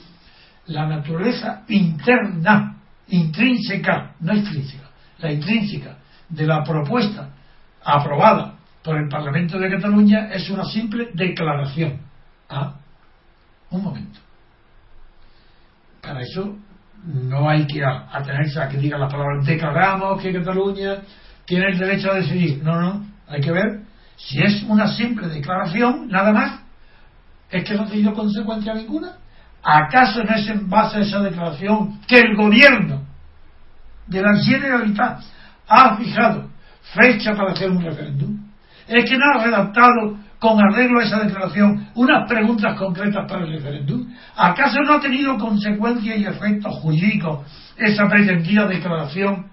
la 0.67 0.86
naturaleza 0.86 1.63
interna, 1.67 2.77
intrínseca, 3.08 4.15
no 4.19 4.34
extrínseca, 4.34 4.89
la 5.19 5.32
intrínseca 5.32 5.97
de 6.30 6.45
la 6.45 6.63
propuesta 6.63 7.30
aprobada 7.84 8.56
por 8.84 8.97
el 8.97 9.08
Parlamento 9.08 9.58
de 9.58 9.69
Cataluña 9.69 10.30
es 10.32 10.49
una 10.49 10.65
simple 10.65 11.10
declaración. 11.13 11.99
Ah, 12.49 12.75
un 13.69 13.84
momento. 13.84 14.19
Para 16.01 16.21
eso 16.21 16.56
no 17.03 17.49
hay 17.49 17.65
que 17.67 17.84
atenerse 17.84 18.62
a 18.62 18.67
que 18.67 18.77
diga 18.77 18.97
la 18.97 19.08
palabra 19.08 19.41
declaramos 19.43 20.21
que 20.21 20.34
Cataluña 20.34 21.01
tiene 21.45 21.67
el 21.67 21.77
derecho 21.77 22.12
a 22.12 22.15
decidir. 22.15 22.62
No, 22.63 22.80
no, 22.80 23.06
hay 23.27 23.41
que 23.41 23.51
ver 23.51 23.82
si 24.17 24.41
es 24.41 24.63
una 24.63 24.88
simple 24.88 25.27
declaración, 25.27 26.08
nada 26.10 26.32
más, 26.32 26.62
es 27.49 27.63
que 27.63 27.75
no 27.75 27.84
ha 27.84 27.88
tenido 27.88 28.13
consecuencia 28.13 28.73
ninguna. 28.73 29.17
¿Acaso 29.69 30.23
no 30.23 30.34
es 30.34 30.47
en 30.47 30.69
base 30.69 30.99
a 30.99 31.01
esa 31.01 31.19
declaración 31.19 31.99
que 32.08 32.21
el 32.21 32.38
gobierno 32.38 33.01
de 34.08 34.21
la 34.21 34.34
Generalitat 34.38 35.19
ha 35.67 35.97
fijado 35.97 36.49
fecha 36.93 37.36
para 37.36 37.51
hacer 37.51 37.69
un 37.69 37.84
referéndum? 37.84 38.47
¿Es 38.88 39.03
que 39.03 39.17
no 39.17 39.25
ha 39.25 39.43
redactado 39.43 40.19
con 40.39 40.58
arreglo 40.62 41.01
a 41.01 41.03
esa 41.03 41.19
declaración 41.19 41.89
unas 41.95 42.30
preguntas 42.30 42.80
concretas 42.80 43.30
para 43.30 43.43
el 43.43 43.56
referéndum? 43.56 44.08
¿Acaso 44.38 44.80
no 44.84 44.93
ha 44.93 45.01
tenido 45.01 45.38
consecuencias 45.38 46.17
y 46.17 46.25
efectos 46.25 46.73
jurídicos 46.75 47.45
esa 47.75 48.08
pretendida 48.08 48.67
declaración 48.67 49.47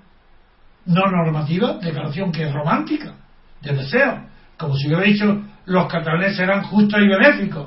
no 0.87 1.07
normativa, 1.11 1.79
declaración 1.79 2.31
que 2.31 2.45
es 2.45 2.53
romántica, 2.53 3.15
de 3.63 3.75
deseo? 3.75 4.27
Como 4.57 4.77
si 4.77 4.87
hubiera 4.87 5.03
dicho 5.03 5.43
los 5.65 5.89
catalanes 5.89 6.37
serán 6.37 6.63
justos 6.63 7.01
y 7.03 7.09
benéficos 7.09 7.67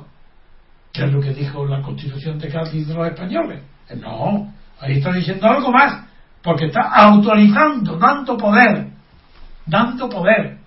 que 0.91 1.06
es 1.06 1.12
lo 1.12 1.21
que 1.21 1.34
dijo 1.34 1.65
la 1.65 1.82
Constitución 1.82 2.39
de 2.39 2.50
Cádiz 2.50 2.88
de 2.88 2.93
los 2.93 3.08
españoles. 3.08 3.62
No, 4.00 4.54
ahí 4.80 4.97
está 4.97 5.12
diciendo 5.12 5.47
algo 5.47 5.71
más, 5.71 6.06
porque 6.41 6.65
está 6.65 6.82
autorizando 6.82 7.97
tanto 7.97 8.38
poder 8.38 8.97
dando 9.67 10.10
poder 10.10 10.58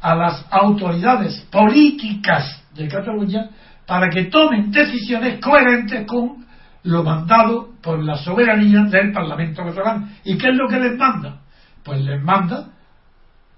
a 0.00 0.14
las 0.14 0.44
autoridades 0.50 1.40
políticas 1.50 2.64
de 2.74 2.88
Cataluña 2.88 3.48
para 3.86 4.10
que 4.10 4.24
tomen 4.24 4.70
decisiones 4.70 5.40
coherentes 5.40 6.06
con 6.06 6.44
lo 6.84 7.04
mandado 7.04 7.70
por 7.80 8.02
la 8.02 8.16
soberanía 8.16 8.82
del 8.84 9.12
Parlamento 9.12 9.64
catalán. 9.64 10.16
¿Y 10.24 10.36
qué 10.36 10.48
es 10.48 10.56
lo 10.56 10.68
que 10.68 10.80
les 10.80 10.98
manda? 10.98 11.40
Pues 11.84 12.00
les 12.02 12.20
manda 12.20 12.70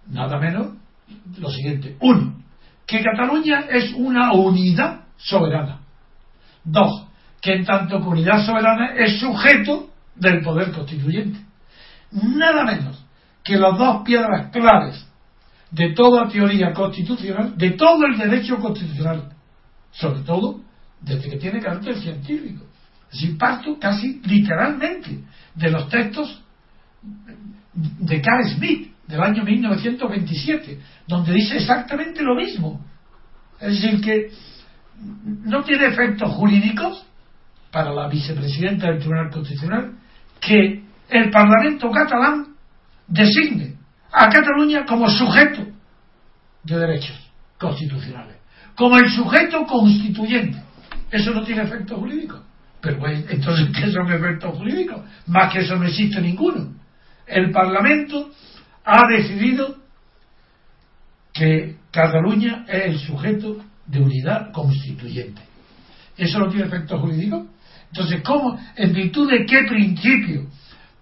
nada 0.08 0.38
menos 0.38 0.74
lo 1.38 1.48
siguiente. 1.48 1.96
Uno, 2.00 2.34
que 2.86 3.02
Cataluña 3.02 3.64
es 3.70 3.94
una 3.94 4.32
unidad 4.32 5.04
soberana. 5.16 5.80
Dos, 6.64 7.06
que 7.40 7.54
en 7.54 7.64
tanto 7.64 8.00
que 8.00 8.08
unidad 8.08 8.44
soberana 8.44 8.94
es 8.94 9.20
sujeto 9.20 9.90
del 10.14 10.42
poder 10.42 10.72
constituyente. 10.72 11.38
Nada 12.10 12.64
menos 12.64 13.04
que 13.42 13.56
las 13.56 13.76
dos 13.76 14.02
piedras 14.04 14.50
claves 14.50 15.06
de 15.70 15.92
toda 15.92 16.28
teoría 16.28 16.72
constitucional, 16.72 17.56
de 17.56 17.72
todo 17.72 18.06
el 18.06 18.16
derecho 18.16 18.58
constitucional, 18.58 19.32
sobre 19.90 20.20
todo 20.20 20.60
desde 21.00 21.28
que 21.28 21.36
tiene 21.36 21.60
carácter 21.60 21.98
científico. 21.98 22.64
Es 23.12 23.28
parto 23.38 23.78
casi 23.78 24.20
literalmente 24.24 25.20
de 25.54 25.70
los 25.70 25.88
textos 25.88 26.42
de 27.72 28.22
Carl 28.22 28.48
Smith 28.48 28.92
del 29.06 29.20
año 29.20 29.44
1927, 29.44 30.80
donde 31.06 31.32
dice 31.32 31.56
exactamente 31.56 32.22
lo 32.22 32.34
mismo. 32.34 32.84
Es 33.60 33.80
decir, 33.80 34.00
que 34.00 34.30
no 35.00 35.62
tiene 35.64 35.86
efectos 35.86 36.30
jurídicos 36.32 37.06
para 37.70 37.92
la 37.92 38.08
vicepresidenta 38.08 38.88
del 38.88 38.98
Tribunal 38.98 39.30
Constitucional 39.30 39.92
que 40.40 40.84
el 41.08 41.30
Parlamento 41.30 41.90
catalán 41.90 42.54
designe 43.06 43.74
a 44.12 44.28
Cataluña 44.28 44.84
como 44.84 45.08
sujeto 45.08 45.66
de 46.62 46.78
derechos 46.78 47.18
constitucionales, 47.58 48.36
como 48.74 48.96
el 48.96 49.10
sujeto 49.10 49.64
constituyente. 49.66 50.62
Eso 51.10 51.32
no 51.32 51.42
tiene 51.44 51.62
efecto 51.62 51.96
jurídico. 51.96 52.42
Pero 52.80 52.98
bueno, 52.98 53.24
entonces, 53.28 53.68
¿qué 53.74 53.90
son 53.90 54.10
efectos 54.12 54.58
jurídicos? 54.58 55.02
Más 55.26 55.52
que 55.52 55.60
eso 55.60 55.76
no 55.76 55.86
existe 55.86 56.20
ninguno. 56.20 56.74
El 57.26 57.50
Parlamento 57.50 58.30
ha 58.84 59.06
decidido 59.08 59.76
que 61.32 61.76
Cataluña 61.90 62.64
es 62.68 62.84
el 62.84 62.98
sujeto 62.98 63.56
de 63.86 64.00
unidad 64.00 64.52
constituyente. 64.52 65.42
¿Eso 66.16 66.38
no 66.38 66.48
tiene 66.48 66.66
efecto 66.66 66.98
jurídico? 66.98 67.46
Entonces, 67.88 68.22
¿cómo, 68.22 68.58
en 68.76 68.92
virtud 68.92 69.30
de 69.30 69.44
qué 69.46 69.64
principio 69.68 70.46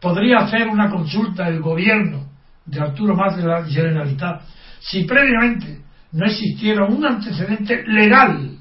podría 0.01 0.39
hacer 0.39 0.69
una 0.69 0.91
consulta 0.91 1.49
el 1.49 1.61
gobierno 1.61 2.27
de 2.67 2.81
Arturo 2.81 3.15
Más 3.15 3.37
de 3.37 3.45
la 3.45 3.65
Generalitat 3.65 4.43
si 4.81 5.05
previamente 5.05 5.81
no 6.13 6.27
existiera 6.27 6.85
un 6.85 7.05
antecedente 7.05 7.85
legal 7.87 8.59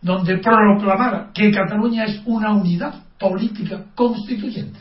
donde 0.00 0.38
proclamara 0.38 1.30
que 1.34 1.50
Cataluña 1.50 2.04
es 2.04 2.20
una 2.24 2.52
unidad 2.52 2.94
política 3.18 3.84
constituyente? 3.94 4.80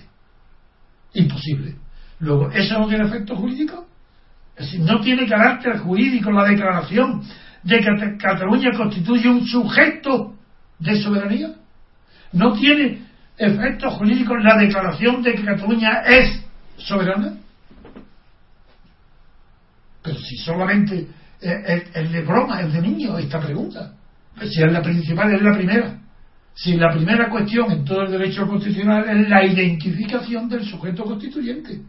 Imposible. 1.13 1.76
Luego, 2.19 2.52
¿eso 2.52 2.80
no 2.80 2.88
tiene 2.88 3.06
efecto 3.06 3.36
jurídico? 3.36 3.88
Es 4.56 4.65
decir, 4.65 4.80
no 4.82 5.00
tiene 5.02 5.28
carácter 5.28 5.78
jurídico 5.80 6.32
la 6.32 6.45
declaración 6.45 7.21
de 7.67 7.80
que 7.82 8.17
Cataluña 8.17 8.71
constituye 8.71 9.27
un 9.27 9.45
sujeto 9.45 10.36
de 10.80 11.01
soberanía. 11.01 11.49
No 12.32 12.53
tiene 12.53 13.01
efecto 13.38 13.91
jurídico 13.91 14.38
la 14.38 14.58
declaración 14.58 15.21
de 15.21 15.34
que 15.34 15.43
Cataluña 15.43 16.01
es 16.08 16.45
soberana. 16.77 17.34
Pero 20.01 20.17
si 20.17 20.38
solamente 20.38 21.08
es, 21.41 22.12
de 22.12 22.21
broma, 22.21 22.62
es 22.62 22.71
de 22.71 22.82
niño 22.82 23.17
esta 23.17 23.41
pregunta. 23.41 23.93
Si 24.39 24.63
es 24.63 24.71
la 24.71 24.82
principal, 24.82 25.34
es 25.36 25.41
la 25.41 25.53
primera. 25.53 25.99
Si 26.53 26.77
la 26.77 26.93
primera 26.93 27.30
cuestión 27.30 27.69
en 27.69 27.84
todo 27.84 28.03
el 28.03 28.12
derecho 28.12 28.47
constitucional 28.47 29.10
es 29.10 29.27
la 29.27 29.45
identificación 29.45 30.47
del 30.47 30.63
sujeto 30.63 31.03
constituyente. 31.03 31.82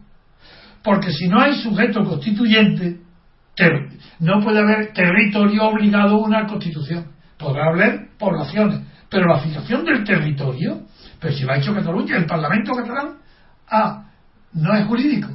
Porque 0.83 1.11
si 1.13 1.29
no 1.29 1.39
hay 1.39 1.55
sujeto 1.55 2.03
constituyente, 2.03 2.99
no 4.19 4.41
puede 4.41 4.59
haber 4.59 4.93
territorio 4.93 5.65
obligado 5.65 6.15
a 6.15 6.27
una 6.27 6.47
constitución. 6.47 7.05
Podrá 7.37 7.69
haber 7.69 8.09
poblaciones, 8.17 8.81
pero 9.09 9.27
la 9.27 9.39
fijación 9.39 9.85
del 9.85 10.03
territorio, 10.03 10.81
pero 11.19 11.33
si 11.33 11.43
lo 11.43 11.53
ha 11.53 11.57
hecho 11.57 11.73
Cataluña, 11.73 12.17
el 12.17 12.25
Parlamento 12.25 12.73
catalán, 12.73 13.17
ah, 13.69 14.05
no 14.53 14.73
es 14.75 14.85
jurídico, 14.85 15.29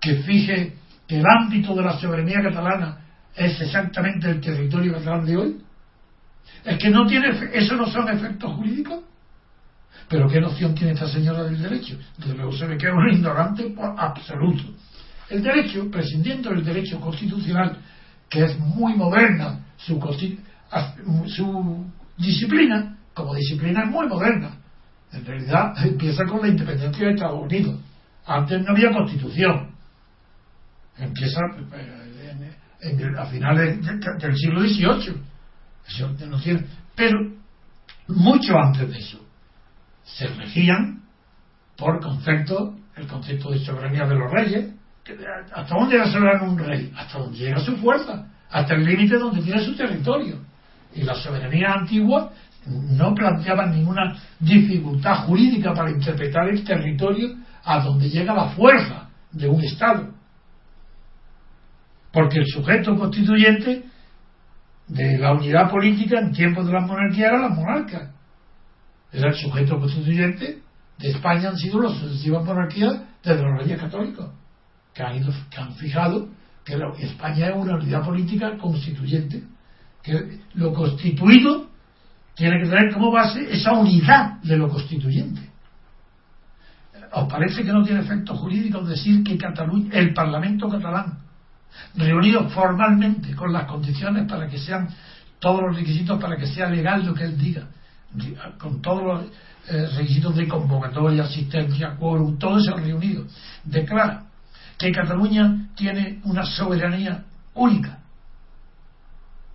que 0.00 0.16
fije 0.16 0.74
que 1.06 1.18
el 1.18 1.24
ámbito 1.26 1.74
de 1.74 1.82
la 1.82 1.98
soberanía 1.98 2.42
catalana 2.42 2.98
es 3.34 3.60
exactamente 3.60 4.30
el 4.30 4.40
territorio 4.40 4.94
catalán 4.94 5.24
de 5.24 5.36
hoy. 5.36 5.56
Es 6.64 6.78
que 6.78 6.90
no 6.90 7.06
tiene, 7.06 7.28
eso 7.52 7.76
no 7.76 7.86
son 7.86 8.08
efectos 8.08 8.52
jurídicos. 8.54 9.00
Pero 10.08 10.28
¿qué 10.28 10.40
noción 10.40 10.74
tiene 10.74 10.92
esta 10.92 11.08
señora 11.08 11.44
del 11.44 11.60
derecho? 11.60 11.98
Desde 12.18 12.34
luego 12.34 12.52
se 12.52 12.66
ve 12.66 12.76
que 12.76 12.86
es 12.86 12.92
un 12.92 13.08
ignorante 13.08 13.70
por 13.70 13.94
absoluto. 13.98 14.62
El 15.28 15.42
derecho, 15.42 15.90
prescindiendo 15.90 16.50
del 16.50 16.64
derecho 16.64 17.00
constitucional, 17.00 17.78
que 18.28 18.44
es 18.44 18.58
muy 18.58 18.94
moderna, 18.94 19.60
su, 19.76 20.00
su 21.26 21.86
disciplina, 22.16 22.96
como 23.14 23.34
disciplina 23.34 23.84
es 23.84 23.90
muy 23.90 24.06
moderna. 24.06 24.50
En 25.12 25.24
realidad 25.24 25.72
empieza 25.84 26.24
con 26.24 26.42
la 26.42 26.48
independencia 26.48 27.06
de 27.06 27.14
Estados 27.14 27.42
Unidos. 27.42 27.80
Antes 28.26 28.62
no 28.62 28.72
había 28.72 28.92
constitución. 28.92 29.70
Empieza 30.98 31.40
eh, 31.74 33.12
a 33.18 33.26
finales 33.26 33.80
del 34.18 34.36
siglo 34.36 34.60
XVIII. 34.60 35.22
Pero 36.94 37.18
mucho 38.08 38.58
antes 38.58 38.90
de 38.90 38.98
eso 38.98 39.20
se 40.04 40.26
regían 40.28 41.02
por 41.76 42.00
concepto, 42.00 42.76
el 42.96 43.06
concepto 43.06 43.50
de 43.50 43.58
soberanía 43.58 44.06
de 44.06 44.14
los 44.14 44.30
reyes, 44.30 44.72
¿Hasta 45.54 45.74
dónde 45.74 45.98
va 45.98 46.04
a 46.04 46.42
un 46.42 46.58
rey? 46.58 46.92
Hasta 46.96 47.18
donde 47.18 47.38
llega 47.38 47.60
su 47.60 47.76
fuerza, 47.76 48.26
hasta 48.50 48.74
el 48.74 48.84
límite 48.84 49.16
donde 49.16 49.40
tiene 49.40 49.64
su 49.64 49.76
territorio. 49.76 50.40
Y 50.94 51.02
la 51.02 51.14
soberanía 51.14 51.74
antigua 51.74 52.32
no 52.66 53.14
planteaba 53.14 53.66
ninguna 53.66 54.16
dificultad 54.40 55.26
jurídica 55.26 55.72
para 55.74 55.90
interpretar 55.90 56.48
el 56.48 56.64
territorio 56.64 57.36
a 57.64 57.80
donde 57.80 58.10
llega 58.10 58.34
la 58.34 58.48
fuerza 58.48 59.08
de 59.30 59.48
un 59.48 59.62
Estado. 59.62 60.12
Porque 62.12 62.38
el 62.38 62.46
sujeto 62.46 62.96
constituyente 62.96 63.84
de 64.88 65.18
la 65.18 65.34
unidad 65.34 65.70
política 65.70 66.18
en 66.18 66.32
tiempos 66.32 66.66
de 66.66 66.72
la 66.72 66.80
monarquía 66.80 67.28
era 67.28 67.42
la 67.42 67.48
monarca. 67.48 68.10
Era 69.12 69.28
el 69.28 69.36
sujeto 69.36 69.78
constituyente 69.78 70.62
de 70.98 71.10
España 71.10 71.50
han 71.50 71.56
sido 71.56 71.80
las 71.80 71.92
sucesivas 71.92 72.44
monarquías 72.44 73.02
desde 73.22 73.42
los 73.42 73.60
reyes 73.60 73.78
católicos 73.78 74.30
que 74.96 75.02
han, 75.02 75.74
fijado 75.74 76.28
que 76.64 76.74
España 77.00 77.48
es 77.48 77.54
una 77.54 77.74
unidad 77.76 78.02
política 78.02 78.56
constituyente, 78.56 79.42
que 80.02 80.40
lo 80.54 80.72
constituido 80.72 81.68
tiene 82.34 82.62
que 82.62 82.68
tener 82.68 82.92
como 82.92 83.12
base 83.12 83.46
esa 83.52 83.72
unidad 83.72 84.40
de 84.42 84.56
lo 84.56 84.68
constituyente. 84.68 85.50
¿Os 87.12 87.28
parece 87.28 87.62
que 87.62 87.72
no 87.72 87.84
tiene 87.84 88.00
efecto 88.00 88.34
jurídico 88.34 88.80
decir 88.82 89.22
que 89.22 89.36
Cataluña, 89.36 89.90
el 89.92 90.12
Parlamento 90.12 90.68
catalán, 90.68 91.18
reunido 91.94 92.48
formalmente 92.48 93.34
con 93.34 93.52
las 93.52 93.64
condiciones 93.66 94.26
para 94.28 94.48
que 94.48 94.58
sean 94.58 94.88
todos 95.38 95.62
los 95.62 95.76
requisitos 95.76 96.18
para 96.20 96.36
que 96.36 96.46
sea 96.46 96.70
legal 96.70 97.04
lo 97.04 97.14
que 97.14 97.24
él 97.24 97.38
diga, 97.38 97.68
con 98.58 98.80
todos 98.80 99.02
los 99.02 99.24
eh, 99.68 99.86
requisitos 99.96 100.34
de 100.34 100.48
convocatoria, 100.48 101.24
asistencia, 101.24 101.96
quórum, 101.96 102.38
todo 102.38 102.58
eso 102.58 102.74
reunido, 102.76 103.26
declara 103.64 104.25
que 104.78 104.92
Cataluña 104.92 105.68
tiene 105.74 106.20
una 106.24 106.44
soberanía 106.44 107.24
única, 107.54 107.98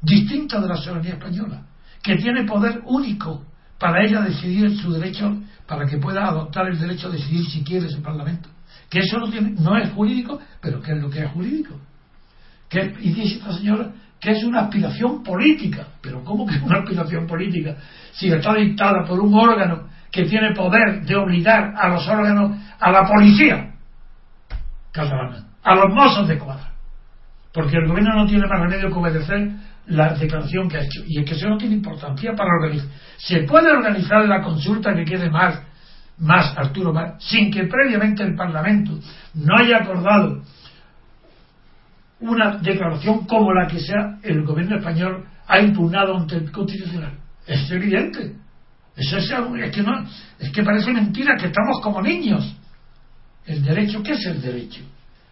distinta 0.01 0.59
de 0.59 0.67
la 0.67 0.77
soberanía 0.77 1.13
española, 1.13 1.63
que 2.01 2.15
tiene 2.15 2.43
poder 2.45 2.81
único 2.85 3.45
para 3.77 4.03
ella 4.03 4.21
decidir 4.21 4.77
su 4.77 4.91
derecho, 4.91 5.41
para 5.67 5.85
que 5.85 5.97
pueda 5.97 6.27
adoptar 6.27 6.67
el 6.67 6.79
derecho 6.79 7.07
a 7.07 7.11
decidir 7.11 7.45
si 7.49 7.63
quiere 7.63 7.87
ese 7.87 8.01
Parlamento. 8.01 8.49
Que 8.89 8.99
eso 8.99 9.17
no, 9.17 9.29
tiene, 9.29 9.51
no 9.51 9.77
es 9.77 9.91
jurídico, 9.91 10.39
pero 10.59 10.81
¿qué 10.81 10.93
es 10.93 11.01
lo 11.01 11.09
que 11.09 11.23
es 11.23 11.31
jurídico? 11.31 11.79
Que, 12.67 12.93
y 12.99 13.13
dice 13.13 13.35
esta 13.35 13.53
señora 13.53 13.91
que 14.19 14.31
es 14.31 14.43
una 14.43 14.61
aspiración 14.61 15.23
política. 15.23 15.87
Pero 15.99 16.23
¿cómo 16.23 16.45
que 16.45 16.55
es 16.55 16.61
una 16.61 16.79
aspiración 16.79 17.25
política? 17.25 17.75
Si 18.13 18.31
está 18.31 18.53
dictada 18.53 19.03
por 19.05 19.19
un 19.19 19.33
órgano 19.33 19.89
que 20.11 20.25
tiene 20.25 20.53
poder 20.53 21.03
de 21.03 21.15
obligar 21.15 21.73
a 21.75 21.89
los 21.89 22.07
órganos, 22.07 22.57
a 22.79 22.91
la 22.91 23.07
policía, 23.07 23.70
catalana, 24.91 25.47
a 25.63 25.75
los 25.75 25.93
mozos 25.93 26.27
de 26.27 26.37
cuadra. 26.37 26.71
Porque 27.53 27.77
el 27.77 27.87
gobierno 27.87 28.15
no 28.15 28.25
tiene 28.25 28.47
más 28.47 28.59
remedio 28.59 28.89
que 28.89 28.99
obedecer 28.99 29.49
la 29.87 30.13
declaración 30.13 30.69
que 30.69 30.77
ha 30.77 30.83
hecho. 30.83 31.01
Y 31.05 31.19
es 31.19 31.25
que 31.25 31.35
eso 31.35 31.49
no 31.49 31.57
tiene 31.57 31.75
importancia 31.75 32.33
para 32.33 32.49
organizar. 32.61 32.89
Se 33.17 33.43
puede 33.43 33.71
organizar 33.71 34.25
la 34.27 34.41
consulta 34.41 34.93
que 34.93 35.03
quede 35.03 35.29
más, 35.29 35.61
más 36.17 36.57
Arturo 36.57 36.93
Más, 36.93 37.21
sin 37.23 37.51
que 37.51 37.65
previamente 37.65 38.23
el 38.23 38.35
Parlamento 38.35 38.97
no 39.33 39.57
haya 39.57 39.77
acordado 39.77 40.41
una 42.19 42.57
declaración 42.57 43.25
como 43.25 43.51
la 43.53 43.67
que 43.67 43.79
sea 43.79 44.19
el 44.21 44.43
gobierno 44.45 44.77
español 44.77 45.25
ha 45.47 45.59
impugnado 45.59 46.15
ante 46.15 46.37
el 46.37 46.51
constitucional. 46.51 47.17
Es 47.47 47.69
evidente. 47.71 48.35
Eso 48.95 49.17
es, 49.17 49.31
es, 49.31 49.71
que 49.71 49.81
no, 49.81 50.05
es 50.39 50.51
que 50.51 50.63
parece 50.63 50.93
mentira 50.93 51.35
que 51.37 51.47
estamos 51.47 51.81
como 51.81 52.01
niños. 52.01 52.55
El 53.45 53.63
derecho, 53.63 54.03
¿qué 54.03 54.13
es 54.13 54.25
el 54.25 54.41
derecho? 54.41 54.81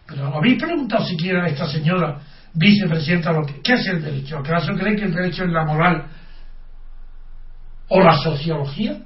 Pero 0.06 0.34
habéis 0.34 0.60
preguntado 0.60 1.04
siquiera 1.06 1.44
a 1.44 1.48
esta 1.48 1.66
señora 1.66 2.20
vicepresidenta 2.52 3.32
lo 3.32 3.46
que, 3.46 3.60
¿qué 3.62 3.74
es 3.74 3.86
el 3.86 4.02
derecho? 4.02 4.38
¿Acaso 4.38 4.74
cree 4.74 4.96
que 4.96 5.04
el 5.04 5.14
derecho 5.14 5.44
es 5.44 5.50
la 5.50 5.64
moral 5.64 6.06
o 7.88 8.00
la 8.00 8.16
sociología? 8.18 9.00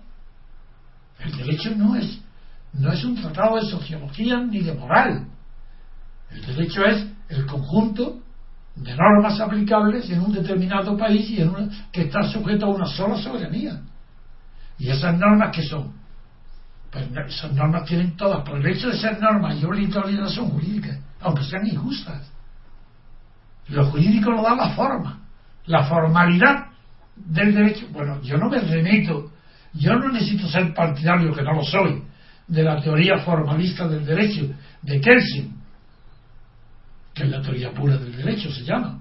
El 1.19 1.37
derecho 1.37 1.71
no 1.77 1.97
es, 1.97 2.21
no 2.73 2.93
es 2.93 3.05
un 3.05 3.17
tratado 3.17 3.57
de 3.57 3.67
sociología 3.67 4.41
ni 4.41 4.61
de 4.61 4.73
moral. 4.73 5.27
El 6.31 6.47
derecho 6.47 6.85
es 6.85 7.07
el 7.29 7.47
conjunto 7.47 8.21
de 8.77 8.97
normas 8.97 9.41
aplicables 9.41 10.11
en 10.11 10.21
un 10.21 10.33
determinado 10.33 10.97
país 10.97 11.31
y 11.31 11.45
que 11.93 12.03
está 12.03 12.23
sujeto 12.25 12.67
a 12.67 12.71
una 12.71 12.87
sola 12.87 13.17
soberanía. 13.17 13.81
Y 14.79 14.91
esas 14.91 15.17
normas 15.17 15.55
que 15.55 15.63
son, 15.63 15.93
pues 16.95 17.09
esas 17.27 17.53
normas 17.53 17.85
tienen 17.87 18.17
todas, 18.17 18.49
por 18.49 18.57
el 18.57 18.67
hecho 18.67 18.89
de 18.89 18.97
ser 18.97 19.21
normas 19.21 19.61
y 19.61 19.65
obligatoriedad 19.65 20.29
son 20.29 20.51
jurídicas, 20.51 20.97
aunque 21.21 21.43
sean 21.43 21.67
injustas. 21.67 22.31
Lo 23.69 23.87
jurídico 23.87 24.31
lo 24.31 24.43
da 24.43 24.55
la 24.55 24.71
forma, 24.71 25.21
la 25.67 25.85
formalidad 25.85 26.67
del 27.17 27.53
derecho. 27.53 27.89
Bueno, 27.91 28.23
yo 28.23 28.37
no 28.37 28.49
me 28.49 28.61
remito, 28.61 29.33
yo 29.73 29.97
no 29.97 30.13
necesito 30.13 30.47
ser 30.49 30.73
partidario, 30.73 31.35
que 31.35 31.43
no 31.43 31.55
lo 31.55 31.65
soy, 31.65 32.01
de 32.47 32.63
la 32.63 32.81
teoría 32.81 33.19
formalista 33.19 33.89
del 33.89 34.07
derecho 34.07 34.55
de 34.83 35.01
Kelsen, 35.01 35.53
que 37.13 37.25
es 37.25 37.29
la 37.29 37.43
teoría 37.43 37.73
pura 37.73 37.97
del 37.97 38.17
derecho, 38.17 38.53
se 38.53 38.63
llama. 38.63 39.01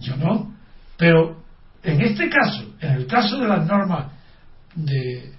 Yo 0.00 0.16
no. 0.16 0.52
Pero 0.96 1.44
en 1.84 2.00
este 2.00 2.28
caso, 2.28 2.74
en 2.80 2.92
el 2.92 3.06
caso 3.06 3.38
de 3.38 3.46
las 3.46 3.64
normas 3.66 4.10
de 4.74 5.35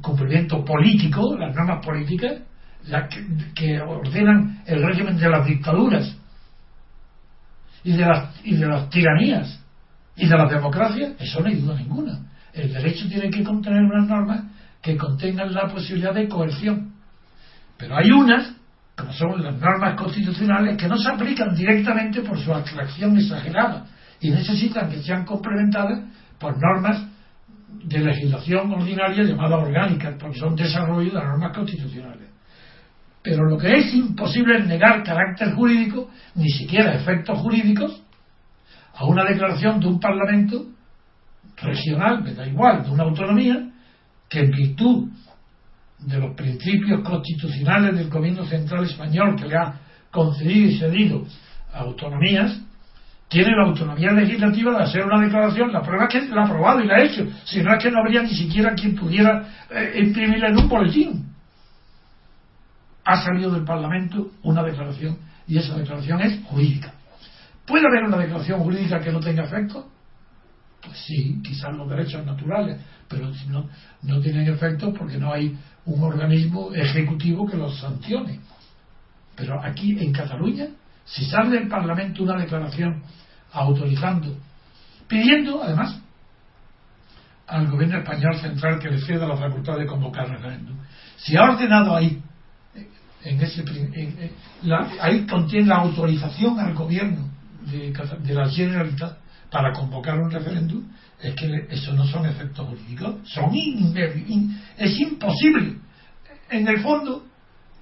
cumplimiento 0.00 0.64
político, 0.64 1.36
las 1.38 1.54
normas 1.54 1.84
políticas, 1.84 2.40
las 2.88 3.08
que, 3.54 3.80
ordenan 3.80 4.62
el 4.66 4.82
régimen 4.82 5.18
de 5.18 5.28
las 5.28 5.46
dictaduras 5.46 6.16
y 7.84 7.92
de 7.92 8.06
las, 8.06 8.34
y 8.44 8.56
de 8.56 8.66
las 8.66 8.88
tiranías 8.90 9.60
y 10.16 10.26
de 10.26 10.36
las 10.36 10.50
democracias, 10.50 11.12
eso 11.18 11.40
no 11.40 11.48
hay 11.48 11.56
duda 11.56 11.76
ninguna. 11.76 12.18
El 12.52 12.72
derecho 12.72 13.08
tiene 13.08 13.30
que 13.30 13.44
contener 13.44 13.82
unas 13.82 14.08
normas 14.08 14.44
que 14.82 14.96
contengan 14.96 15.52
la 15.52 15.68
posibilidad 15.68 16.14
de 16.14 16.28
coerción. 16.28 16.94
Pero 17.76 17.96
hay 17.96 18.10
unas 18.10 18.54
como 19.00 19.12
son 19.12 19.42
las 19.42 19.58
normas 19.58 19.96
constitucionales, 19.96 20.76
que 20.76 20.88
no 20.88 20.96
se 20.96 21.08
aplican 21.08 21.54
directamente 21.54 22.20
por 22.20 22.38
su 22.38 22.52
atracción 22.52 23.16
exagerada 23.16 23.86
y 24.20 24.30
necesitan 24.30 24.90
que 24.90 25.02
sean 25.02 25.24
complementadas 25.24 26.00
por 26.38 26.58
normas 26.60 27.06
de 27.84 27.98
legislación 27.98 28.72
ordinaria 28.72 29.24
llamada 29.24 29.56
orgánica, 29.56 30.16
porque 30.18 30.38
son 30.38 30.56
desarrollo 30.56 31.08
de 31.08 31.14
las 31.14 31.24
normas 31.24 31.56
constitucionales. 31.56 32.28
Pero 33.22 33.44
lo 33.44 33.58
que 33.58 33.78
es 33.78 33.94
imposible 33.94 34.58
es 34.58 34.66
negar 34.66 35.02
carácter 35.02 35.54
jurídico, 35.54 36.10
ni 36.34 36.48
siquiera 36.48 36.94
efectos 36.94 37.38
jurídicos, 37.38 38.02
a 38.94 39.04
una 39.04 39.24
declaración 39.24 39.80
de 39.80 39.86
un 39.86 40.00
Parlamento 40.00 40.66
regional, 41.56 42.22
me 42.22 42.34
da 42.34 42.46
igual, 42.46 42.84
de 42.84 42.90
una 42.90 43.04
autonomía, 43.04 43.70
que 44.28 44.40
en 44.40 44.50
virtud 44.50 45.08
de 45.98 46.18
los 46.18 46.34
principios 46.34 47.02
constitucionales 47.02 47.96
del 47.96 48.08
gobierno 48.08 48.44
central 48.46 48.84
español 48.84 49.36
que 49.36 49.46
le 49.46 49.56
ha 49.56 49.80
concedido 50.10 50.70
y 50.70 50.78
cedido 50.78 51.24
autonomías, 51.72 52.58
tiene 53.30 53.54
la 53.56 53.62
autonomía 53.62 54.10
legislativa 54.10 54.76
de 54.76 54.82
hacer 54.82 55.04
una 55.04 55.20
declaración. 55.20 55.72
La 55.72 55.82
prueba 55.82 56.06
es 56.06 56.10
que 56.10 56.34
la 56.34 56.42
ha 56.42 56.46
aprobado 56.46 56.80
y 56.80 56.86
la 56.88 56.96
ha 56.96 57.02
hecho. 57.04 57.28
Si 57.44 57.62
no 57.62 57.72
es 57.72 57.80
que 57.80 57.88
no 57.88 58.00
habría 58.00 58.22
ni 58.22 58.34
siquiera 58.34 58.74
quien 58.74 58.96
pudiera 58.96 59.46
eh, 59.70 60.02
imprimirla 60.02 60.48
en 60.48 60.58
un 60.58 60.68
boletín. 60.68 61.32
Ha 63.04 63.22
salido 63.22 63.52
del 63.52 63.64
Parlamento 63.64 64.32
una 64.42 64.64
declaración 64.64 65.16
y 65.46 65.58
esa 65.58 65.78
declaración 65.78 66.20
es 66.22 66.42
jurídica. 66.42 66.92
¿Puede 67.64 67.86
haber 67.86 68.02
una 68.02 68.16
declaración 68.16 68.58
jurídica 68.60 68.98
que 68.98 69.12
no 69.12 69.20
tenga 69.20 69.44
efecto? 69.44 69.88
Pues 70.82 70.98
sí, 71.06 71.40
quizás 71.44 71.72
los 71.76 71.88
derechos 71.88 72.26
naturales, 72.26 72.80
pero 73.06 73.30
no, 73.48 73.68
no 74.02 74.20
tienen 74.20 74.52
efecto 74.52 74.92
porque 74.92 75.18
no 75.18 75.32
hay 75.32 75.56
un 75.84 76.02
organismo 76.02 76.72
ejecutivo 76.74 77.46
que 77.46 77.56
los 77.56 77.78
sancione. 77.78 78.40
Pero 79.36 79.62
aquí 79.62 79.96
en 80.00 80.12
Cataluña, 80.12 80.66
si 81.04 81.24
sale 81.24 81.50
del 81.50 81.68
Parlamento 81.68 82.22
una 82.22 82.40
declaración 82.40 83.02
autorizando, 83.52 84.36
pidiendo 85.08 85.62
además 85.62 86.00
al 87.46 87.68
gobierno 87.68 87.98
español 87.98 88.36
central 88.36 88.78
que 88.78 88.90
le 88.90 89.00
ceda 89.00 89.26
la 89.26 89.36
facultad 89.36 89.76
de 89.76 89.86
convocar 89.86 90.28
referéndum, 90.28 90.76
si 91.16 91.36
ha 91.36 91.42
ordenado 91.42 91.96
ahí, 91.96 92.22
en 93.22 93.40
ese, 93.40 93.64
ahí 95.00 95.26
contiene 95.26 95.66
la 95.66 95.76
autorización 95.76 96.58
al 96.58 96.74
gobierno 96.74 97.28
de, 97.70 98.34
la 98.34 98.48
Generalitat 98.48 99.18
para 99.50 99.72
convocar 99.72 100.18
un 100.18 100.30
referéndum, 100.30 100.84
es 101.20 101.34
que 101.34 101.66
eso 101.70 101.92
no 101.92 102.06
son 102.06 102.24
efectos 102.26 102.66
jurídicos, 102.66 103.16
son 103.24 103.50
es 104.78 105.00
imposible. 105.00 105.76
En 106.48 106.66
el 106.66 106.80
fondo, 106.80 107.24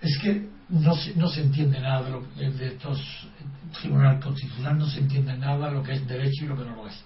es 0.01 0.19
que 0.19 0.49
no 0.69 0.95
se, 0.95 1.15
no 1.15 1.29
se 1.29 1.43
entiende 1.43 1.81
nada 1.81 2.03
de, 2.03 2.11
lo, 2.11 2.23
de 2.37 2.67
estos 2.69 3.29
tribunales 3.81 4.23
constitucionales, 4.23 4.79
no 4.79 4.87
se 4.87 5.01
entiende 5.01 5.37
nada 5.37 5.69
de 5.69 5.75
lo 5.75 5.83
que 5.83 5.93
es 5.93 6.07
derecho 6.07 6.45
y 6.45 6.49
lo 6.49 6.57
que 6.57 6.65
no 6.65 6.77
lo 6.77 6.89
es. 6.89 7.05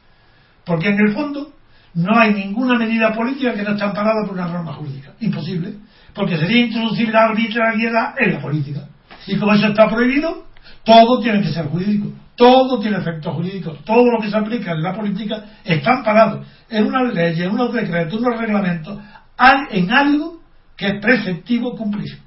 Porque 0.65 0.89
en 0.89 0.99
el 0.99 1.13
fondo 1.13 1.53
no 1.95 2.19
hay 2.19 2.33
ninguna 2.33 2.79
medida 2.79 3.13
política 3.13 3.55
que 3.55 3.63
no 3.63 3.73
esté 3.73 3.85
amparada 3.85 4.25
por 4.27 4.35
una 4.35 4.49
norma 4.49 4.73
jurídica. 4.73 5.13
Imposible. 5.21 5.75
Porque 6.15 6.39
sería 6.39 6.67
introducir 6.67 7.09
la 7.11 7.25
arbitrariedad 7.25 8.15
en 8.19 8.35
la 8.35 8.41
política. 8.41 8.89
Y 9.27 9.37
como 9.37 9.53
eso 9.55 9.69
está 9.69 9.89
prohibido, 9.89 10.47
todo 10.85 11.21
tiene 11.21 11.43
que 11.43 11.53
ser 11.53 11.67
jurídico. 11.67 12.13
Todo 12.35 12.81
tiene 12.81 12.99
efectos 12.99 13.35
jurídicos. 13.35 13.85
Todo 13.85 14.11
lo 14.11 14.21
que 14.21 14.31
se 14.31 14.37
aplica 14.37 14.73
en 14.73 14.83
la 14.83 14.95
política 14.95 15.45
está 15.65 15.99
amparado 15.99 16.45
en 16.69 16.87
unas 16.87 17.13
leyes, 17.13 17.47
en 17.47 17.53
unos 17.53 17.73
decretos, 17.73 18.21
unos 18.21 18.39
reglamentos, 18.39 18.99
en 19.71 19.91
algo 19.93 20.41
que 20.77 20.89
es 20.89 21.01
preceptivo 21.01 21.77
cumplir. 21.77 22.19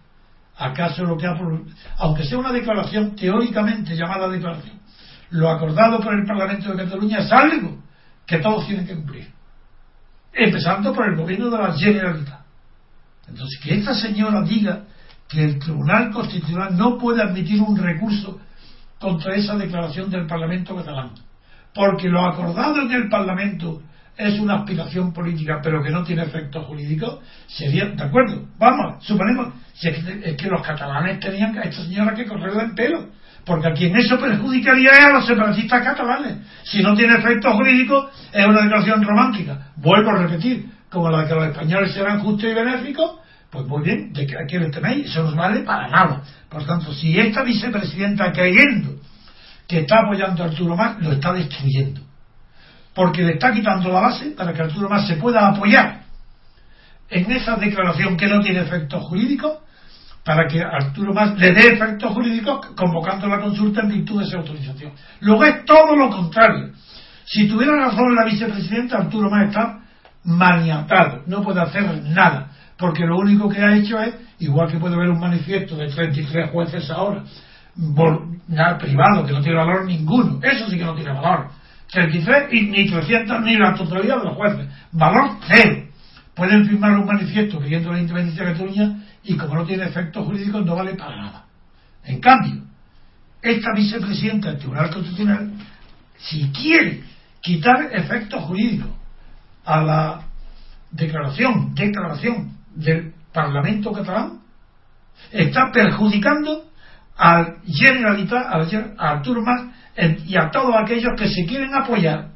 ¿Acaso 0.57 1.03
lo 1.03 1.17
que 1.17 1.27
ha, 1.27 1.37
aunque 1.97 2.23
sea 2.23 2.37
una 2.37 2.51
declaración 2.51 3.15
teóricamente 3.15 3.95
llamada 3.95 4.29
declaración, 4.29 4.79
lo 5.31 5.49
acordado 5.49 5.99
por 5.99 6.13
el 6.13 6.25
Parlamento 6.25 6.71
de 6.71 6.83
Cataluña 6.83 7.19
es 7.19 7.31
algo 7.31 7.83
que 8.25 8.37
todos 8.37 8.65
tienen 8.65 8.87
que 8.87 8.95
cumplir? 8.95 9.27
Empezando 10.31 10.93
por 10.93 11.09
el 11.09 11.17
gobierno 11.17 11.49
de 11.49 11.57
la 11.57 11.73
Generalitat. 11.73 12.39
Entonces, 13.27 13.59
que 13.61 13.75
esta 13.75 13.93
señora 13.93 14.41
diga 14.43 14.83
que 15.27 15.43
el 15.43 15.59
Tribunal 15.59 16.11
Constitucional 16.11 16.77
no 16.77 16.97
puede 16.97 17.21
admitir 17.21 17.61
un 17.61 17.75
recurso 17.75 18.39
contra 18.99 19.35
esa 19.35 19.57
declaración 19.57 20.09
del 20.09 20.25
Parlamento 20.25 20.75
catalán. 20.75 21.11
Porque 21.73 22.07
lo 22.07 22.25
acordado 22.25 22.81
en 22.81 22.91
el 22.91 23.09
Parlamento 23.09 23.81
es 24.15 24.39
una 24.39 24.59
aspiración 24.59 25.11
política, 25.11 25.59
pero 25.61 25.83
que 25.83 25.89
no 25.89 26.03
tiene 26.03 26.23
efectos 26.23 26.65
jurídicos, 26.65 27.19
sería, 27.47 27.87
¿de 27.87 28.03
acuerdo? 28.03 28.47
Vamos, 28.57 29.03
suponemos, 29.03 29.53
que, 29.79 30.47
los 30.49 30.61
catalanes 30.61 31.19
tenían 31.19 31.57
a 31.57 31.63
esta 31.63 31.83
señora 31.83 32.13
que 32.13 32.25
correrla 32.25 32.63
en 32.63 32.75
pelo, 32.75 33.09
porque 33.45 33.67
a 33.67 33.73
quien 33.73 33.95
eso 33.95 34.19
perjudicaría 34.19 34.91
es 34.91 35.05
a 35.05 35.09
los 35.13 35.27
separatistas 35.27 35.83
catalanes. 35.83 36.37
Si 36.63 36.81
no 36.81 36.95
tiene 36.95 37.15
efectos 37.15 37.53
jurídicos, 37.53 38.11
es 38.31 38.45
una 38.45 38.61
declaración 38.61 39.03
romántica. 39.03 39.71
Vuelvo 39.75 40.11
a 40.11 40.23
repetir, 40.23 40.65
como 40.89 41.09
la 41.09 41.21
de 41.21 41.27
que 41.27 41.35
los 41.35 41.47
españoles 41.47 41.93
serán 41.93 42.19
justos 42.21 42.49
y 42.49 42.53
benéficos, 42.53 43.19
pues 43.51 43.67
muy 43.67 43.83
bien, 43.83 44.11
¿de 44.13 44.25
qué 44.25 44.59
le 44.59 44.69
tenéis? 44.69 45.07
Eso 45.07 45.23
no 45.23 45.35
vale 45.35 45.61
para 45.61 45.87
nada. 45.87 46.23
Por 46.49 46.65
tanto, 46.65 46.93
si 46.93 47.17
esta 47.19 47.43
vicepresidenta 47.43 48.31
creyendo 48.31 48.95
que 49.67 49.79
está 49.79 49.99
apoyando 49.99 50.43
a 50.43 50.47
Arturo 50.47 50.75
Más, 50.75 51.01
lo 51.01 51.11
está 51.11 51.33
destruyendo. 51.33 52.01
Porque 52.93 53.23
le 53.23 53.33
está 53.33 53.51
quitando 53.51 53.89
la 53.89 53.99
base 53.99 54.31
para 54.31 54.53
que 54.53 54.61
Arturo 54.61 54.89
Más 54.89 55.07
se 55.07 55.15
pueda 55.15 55.47
apoyar 55.47 56.05
en 57.09 57.31
esa 57.31 57.55
declaración 57.55 58.17
que 58.17 58.27
no 58.27 58.41
tiene 58.41 58.61
efectos 58.61 59.03
jurídicos, 59.03 59.59
para 60.25 60.47
que 60.47 60.59
Arturo 60.59 61.13
Más 61.13 61.37
le 61.37 61.53
dé 61.53 61.73
efectos 61.73 62.11
jurídicos 62.11 62.65
convocando 62.75 63.27
la 63.27 63.39
consulta 63.39 63.81
en 63.81 63.89
virtud 63.89 64.19
de 64.19 64.25
esa 64.25 64.39
autorización. 64.39 64.91
Luego 65.21 65.45
es 65.45 65.63
todo 65.65 65.95
lo 65.95 66.09
contrario. 66.09 66.71
Si 67.25 67.47
tuviera 67.47 67.75
razón 67.75 68.15
la 68.15 68.25
vicepresidenta, 68.25 68.97
Arturo 68.97 69.29
Más 69.29 69.49
está 69.49 69.81
maniatado, 70.23 71.21
no 71.27 71.43
puede 71.43 71.61
hacer 71.61 72.01
nada, 72.05 72.49
porque 72.75 73.05
lo 73.05 73.19
único 73.19 73.47
que 73.47 73.61
ha 73.61 73.75
hecho 73.75 73.99
es, 73.99 74.15
igual 74.39 74.71
que 74.71 74.79
puede 74.79 74.95
haber 74.95 75.09
un 75.09 75.19
manifiesto 75.19 75.77
de 75.77 75.89
33 75.89 76.49
jueces 76.49 76.89
ahora, 76.89 77.23
privado, 78.79 79.25
que 79.25 79.31
no 79.31 79.41
tiene 79.41 79.57
valor 79.57 79.85
ninguno. 79.85 80.39
Eso 80.41 80.67
sí 80.67 80.77
que 80.77 80.85
no 80.85 80.95
tiene 80.95 81.13
valor. 81.13 81.49
33 81.91 82.47
y 82.51 82.61
ni 82.61 82.89
300 82.89 83.41
ni 83.41 83.57
la 83.57 83.75
totalidad 83.75 84.17
de 84.17 84.23
los 84.23 84.35
jueces. 84.35 84.67
Valor 84.91 85.37
cero. 85.47 85.83
Pueden 86.33 86.65
firmar 86.65 86.97
un 86.97 87.05
manifiesto 87.05 87.59
pidiendo 87.59 87.91
la 87.91 87.99
independencia 87.99 88.43
de 88.43 88.51
Cataluña 88.53 89.04
y 89.25 89.35
como 89.37 89.55
no 89.55 89.65
tiene 89.65 89.85
efectos 89.85 90.25
jurídicos 90.25 90.65
no 90.65 90.75
vale 90.75 90.95
para 90.95 91.15
nada. 91.15 91.45
En 92.03 92.19
cambio, 92.19 92.63
esta 93.41 93.73
vicepresidenta 93.75 94.49
del 94.49 94.59
Tribunal 94.59 94.89
Constitucional, 94.91 95.51
si 96.17 96.51
quiere 96.51 97.03
quitar 97.41 97.89
efectos 97.91 98.43
jurídicos 98.43 98.89
a 99.65 99.81
la 99.81 100.21
declaración, 100.91 101.73
declaración 101.73 102.57
del 102.75 103.13
Parlamento 103.33 103.91
catalán, 103.91 104.39
está 105.31 105.71
perjudicando 105.71 106.65
al 107.17 107.57
Generalitat, 107.65 108.45
al, 108.47 108.95
Artur 108.97 109.43
Mas 109.43 109.73
y 110.25 110.37
a 110.37 110.49
todos 110.51 110.73
aquellos 110.83 111.13
que 111.17 111.27
se 111.29 111.45
quieren 111.45 111.73
apoyar 111.73 112.29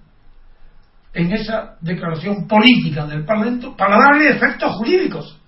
en 1.14 1.32
esa 1.34 1.76
declaración 1.82 2.48
política 2.48 3.06
del 3.06 3.26
Parlamento 3.26 3.76
para 3.76 3.98
darle 3.98 4.30
efectos 4.30 4.76
jurídicos. 4.76 5.39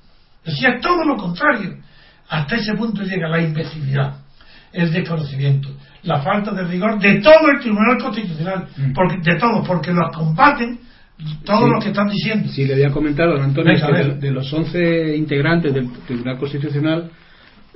Decía 0.45 0.79
todo 0.81 1.03
lo 1.05 1.17
contrario. 1.17 1.77
Hasta 2.29 2.55
ese 2.55 2.73
punto 2.75 3.03
llega 3.03 3.27
la 3.27 3.41
imbecilidad, 3.41 4.15
el 4.71 4.91
desconocimiento, 4.91 5.69
la 6.03 6.21
falta 6.21 6.51
de 6.51 6.63
rigor 6.63 6.97
de 6.99 7.19
todo 7.19 7.49
el 7.53 7.59
Tribunal 7.59 7.97
Constitucional, 7.97 8.67
mm. 8.77 8.93
porque, 8.93 9.17
de 9.17 9.37
todos, 9.37 9.67
porque 9.67 9.91
los 9.91 10.15
combaten 10.15 10.79
todos 11.43 11.69
los 11.69 11.83
que 11.83 11.89
están 11.89 12.09
diciendo. 12.09 12.49
Sí, 12.49 12.65
le 12.65 12.73
había 12.73 12.89
comentado, 12.89 13.33
don 13.33 13.43
Antonio, 13.43 13.73
que 13.75 14.15
de, 14.15 14.31
los 14.31 14.51
11 14.51 15.15
integrantes 15.17 15.73
del 15.73 15.91
Tribunal 16.07 16.37
Constitucional, 16.37 17.11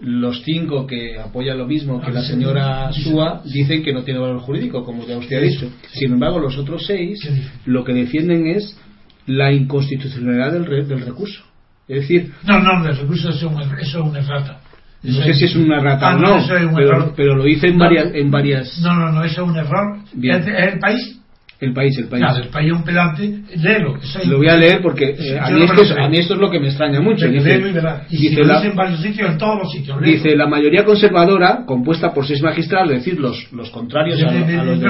los 0.01 0.41
cinco 0.43 0.85
que 0.85 1.19
apoyan 1.19 1.57
lo 1.57 1.65
mismo 1.65 2.01
que 2.01 2.11
la 2.11 2.21
señora 2.21 2.91
Súa 2.91 3.41
dicen 3.45 3.81
que 3.81 3.93
no 3.93 4.03
tiene 4.03 4.19
valor 4.19 4.39
jurídico, 4.39 4.83
como 4.83 5.05
ya 5.05 5.17
usted 5.17 5.37
ha 5.37 5.41
dicho. 5.41 5.71
Sin 5.93 6.13
embargo, 6.13 6.39
los 6.39 6.57
otros 6.57 6.85
seis 6.85 7.19
lo 7.65 7.83
que 7.83 7.93
defienden 7.93 8.47
es 8.47 8.77
la 9.25 9.51
inconstitucionalidad 9.51 10.51
del, 10.51 10.87
del 10.87 11.05
recurso. 11.05 11.43
Es 11.87 12.01
decir. 12.01 12.31
No, 12.43 12.59
no, 12.59 12.87
el 12.87 12.97
recurso 12.97 13.29
es, 13.29 13.43
un, 13.43 13.61
eso 13.61 13.79
es 13.79 13.95
una 13.95 14.19
errata. 14.19 14.59
No 15.03 15.21
sé 15.21 15.33
si 15.35 15.45
es 15.45 15.55
una 15.55 15.77
errata 15.77 16.11
ah, 16.11 16.15
o 16.15 16.19
no, 16.19 16.75
pero, 16.75 17.13
pero, 17.15 17.35
lo 17.35 17.43
dice 17.43 17.67
en, 17.67 17.77
varias, 17.77 18.07
en 18.13 18.31
varias. 18.31 18.79
No, 18.81 18.95
no, 18.95 19.11
no, 19.11 19.23
eso 19.23 19.43
es 19.43 19.47
un 19.49 19.55
error. 19.55 19.99
Es, 20.19 20.47
el 20.47 20.79
país 20.79 21.19
el 21.61 21.73
país, 21.73 21.97
el 21.97 22.07
país. 22.07 22.21
Claro, 22.21 22.43
el 22.43 22.49
país 22.49 22.67
es 22.67 22.77
un 22.77 22.83
pedante, 22.83 23.41
léelo. 23.55 23.95
Lo 24.25 24.37
voy 24.37 24.47
a 24.49 24.57
leer 24.57 24.81
porque 24.81 25.15
eh, 25.17 25.39
a, 25.39 25.49
mí 25.51 25.63
esto 25.63 25.83
es, 25.83 25.91
a, 25.91 26.09
mí 26.09 26.17
esto 26.17 26.33
es, 26.33 26.39
lo 26.39 26.49
que 26.49 26.59
me 26.59 26.67
extraña 26.67 26.99
mucho. 26.99 27.27
Dice, 27.29 27.57
y 28.09 28.17
dice, 28.17 28.43
la, 28.43 28.61
en 28.61 28.75
varios 28.75 29.01
sitios, 29.01 29.31
en 29.31 29.37
todos 29.37 29.59
los 29.59 29.71
sitios. 29.71 30.01
Dice, 30.01 30.35
la 30.35 30.47
mayoría 30.47 30.83
conservadora, 30.83 31.63
compuesta 31.65 32.13
por 32.13 32.27
seis 32.27 32.41
magistrados, 32.41 32.91
es 32.91 32.97
decir, 32.97 33.19
los, 33.19 33.51
los 33.53 33.69
contrarios 33.69 34.21
a, 34.21 34.33
los 34.63 34.81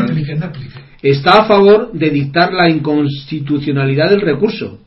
está 1.04 1.44
a 1.44 1.46
favor 1.46 1.92
de 1.94 2.10
dictar 2.10 2.52
la 2.52 2.68
inconstitucionalidad 2.68 4.10
del 4.10 4.22
recurso, 4.22 4.80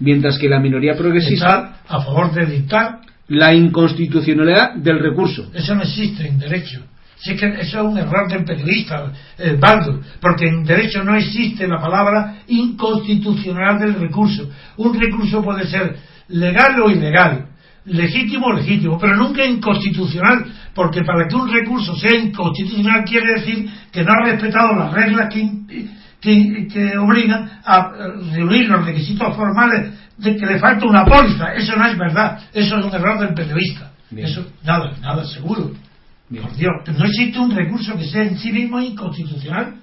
mientras 0.00 0.38
que 0.38 0.48
la 0.48 0.60
minoría 0.60 0.96
progresista... 0.96 1.46
Está 1.46 1.96
a 1.96 2.00
favor 2.02 2.32
de 2.32 2.46
dictar... 2.46 3.00
La 3.28 3.54
inconstitucionalidad 3.54 4.74
del 4.74 4.98
recurso. 4.98 5.50
Eso 5.54 5.74
no 5.74 5.82
existe 5.82 6.26
en 6.26 6.38
derecho. 6.38 6.82
Si 7.16 7.30
es 7.30 7.40
que 7.40 7.46
eso 7.46 7.78
es 7.78 7.86
un 7.86 7.96
error 7.96 8.28
del 8.28 8.44
periodista, 8.44 9.12
eh, 9.38 9.56
Baldo, 9.58 10.00
porque 10.20 10.48
en 10.48 10.64
derecho 10.64 11.04
no 11.04 11.14
existe 11.14 11.66
la 11.68 11.80
palabra 11.80 12.42
inconstitucional 12.48 13.78
del 13.78 13.94
recurso. 13.94 14.50
Un 14.76 15.00
recurso 15.00 15.40
puede 15.42 15.66
ser 15.66 15.96
legal 16.28 16.82
o 16.82 16.90
ilegal, 16.90 17.46
legítimo 17.86 18.48
o 18.48 18.52
legítimo, 18.52 18.98
pero 18.98 19.16
nunca 19.16 19.44
inconstitucional, 19.44 20.44
porque 20.74 21.02
para 21.04 21.28
que 21.28 21.36
un 21.36 21.50
recurso 21.50 21.94
sea 21.96 22.14
inconstitucional 22.14 23.04
quiere 23.04 23.34
decir 23.34 23.70
que 23.92 24.02
no 24.02 24.10
ha 24.12 24.26
respetado 24.26 24.74
las 24.74 24.92
reglas 24.92 25.32
que, 25.32 25.48
que, 26.22 26.96
obligan 26.98 27.50
a 27.64 27.90
reunir 28.32 28.68
los 28.68 28.86
requisitos 28.86 29.36
formales 29.36 29.92
de 30.16 30.36
que 30.36 30.46
le 30.46 30.58
falta 30.58 30.86
una 30.86 31.04
póliza. 31.04 31.52
Eso 31.54 31.76
no 31.76 31.84
es 31.86 31.98
verdad, 31.98 32.40
eso 32.52 32.78
es 32.78 32.84
un 32.84 32.94
error 32.94 33.18
del 33.18 33.34
periodista. 33.34 33.90
Eso, 34.16 34.46
nada, 34.62 34.92
nada 35.00 35.24
seguro. 35.24 35.72
Por 36.30 36.56
Dios, 36.56 36.72
no 36.96 37.04
existe 37.04 37.38
un 37.38 37.50
recurso 37.50 37.96
que 37.96 38.04
sea 38.04 38.22
en 38.22 38.38
sí 38.38 38.52
mismo 38.52 38.80
inconstitucional. 38.80 39.74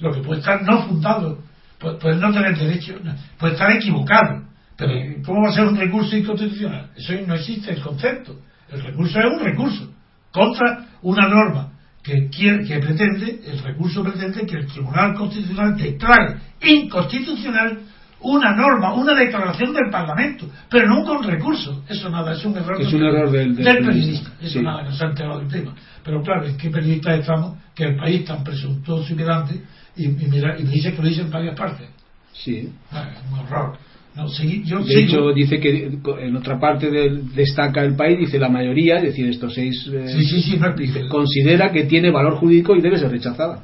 Lo 0.00 0.12
que 0.12 0.20
puede 0.20 0.40
estar 0.40 0.62
no 0.62 0.82
fundado, 0.82 1.38
puede, 1.78 2.16
no 2.16 2.32
tener 2.32 2.58
derecho, 2.58 2.94
puede 3.38 3.52
estar 3.54 3.70
equivocado. 3.70 4.42
Pero 4.76 4.92
¿cómo 5.24 5.42
va 5.42 5.50
a 5.50 5.52
ser 5.52 5.64
un 5.66 5.76
recurso 5.76 6.16
inconstitucional? 6.16 6.90
Eso 6.96 7.14
no 7.26 7.34
existe 7.34 7.72
el 7.72 7.80
concepto. 7.80 8.40
El 8.70 8.82
recurso 8.82 9.18
es 9.20 9.24
un 9.24 9.44
recurso 9.44 9.90
contra 10.32 10.86
una 11.00 11.28
norma 11.28 11.75
que, 12.06 12.28
quiere, 12.28 12.64
que 12.64 12.78
pretende, 12.78 13.40
el 13.44 13.58
recurso 13.58 14.00
pretende 14.04 14.46
que 14.46 14.58
el 14.58 14.66
Tribunal 14.66 15.14
Constitucional 15.14 15.76
declare 15.76 16.36
inconstitucional 16.62 17.80
una 18.20 18.54
norma, 18.54 18.94
una 18.94 19.12
declaración 19.12 19.72
del 19.72 19.90
Parlamento, 19.90 20.48
pero 20.70 20.86
nunca 20.86 21.12
un 21.12 21.24
recurso. 21.24 21.82
Eso 21.88 22.08
nada, 22.08 22.32
es 22.32 22.44
un 22.44 22.56
error, 22.56 22.80
es 22.80 22.92
un 22.92 23.02
error 23.02 23.28
del, 23.30 23.56
periodista. 23.56 24.30
Eso 24.40 24.62
nada, 24.62 24.84
que 24.86 24.92
se 24.92 25.04
ha 25.04 25.08
enterado 25.08 25.40
del 25.40 25.48
tema. 25.48 25.74
Pero 26.04 26.22
claro, 26.22 26.46
¿en 26.46 26.56
qué 26.56 26.70
periodistas 26.70 27.18
estamos? 27.18 27.58
Que 27.74 27.84
el 27.84 27.96
país 27.96 28.24
tan 28.24 28.44
presuntuoso 28.44 29.12
y 29.12 29.16
pedante 29.16 29.60
y, 29.96 30.06
mira, 30.06 30.56
y 30.58 30.62
dice 30.62 30.94
que 30.94 31.02
lo 31.02 31.08
dice 31.08 31.22
en 31.22 31.30
varias 31.30 31.56
partes. 31.56 31.88
Sí. 32.32 32.72
Ah, 32.92 33.10
un 33.32 33.40
horror. 33.40 33.78
De 34.16 35.00
hecho, 35.00 35.32
dice 35.34 35.60
que 35.60 35.98
en 36.20 36.36
otra 36.36 36.58
parte 36.58 36.90
destaca 37.34 37.82
el 37.82 37.94
país, 37.94 38.18
dice 38.18 38.38
la 38.38 38.48
mayoría, 38.48 38.96
es 38.96 39.02
decir, 39.02 39.28
estos 39.28 39.52
seis, 39.52 39.86
eh, 39.92 41.06
considera 41.10 41.70
que 41.70 41.84
tiene 41.84 42.10
valor 42.10 42.36
jurídico 42.36 42.74
y 42.74 42.80
debe 42.80 42.98
ser 42.98 43.10
rechazada. 43.10 43.62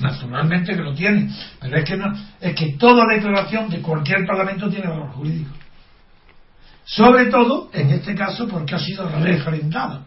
Naturalmente 0.00 0.74
que 0.74 0.82
lo 0.82 0.92
tiene, 0.92 1.30
pero 1.60 1.76
es 1.76 1.84
que 1.84 1.96
no, 1.96 2.12
es 2.40 2.54
que 2.54 2.72
toda 2.72 3.04
declaración 3.14 3.70
de 3.70 3.80
cualquier 3.80 4.26
parlamento 4.26 4.68
tiene 4.68 4.88
valor 4.88 5.10
jurídico. 5.10 5.52
Sobre 6.84 7.26
todo, 7.26 7.70
en 7.72 7.90
este 7.90 8.16
caso, 8.16 8.48
porque 8.48 8.74
ha 8.74 8.80
sido 8.80 9.08
refrendada 9.08 10.04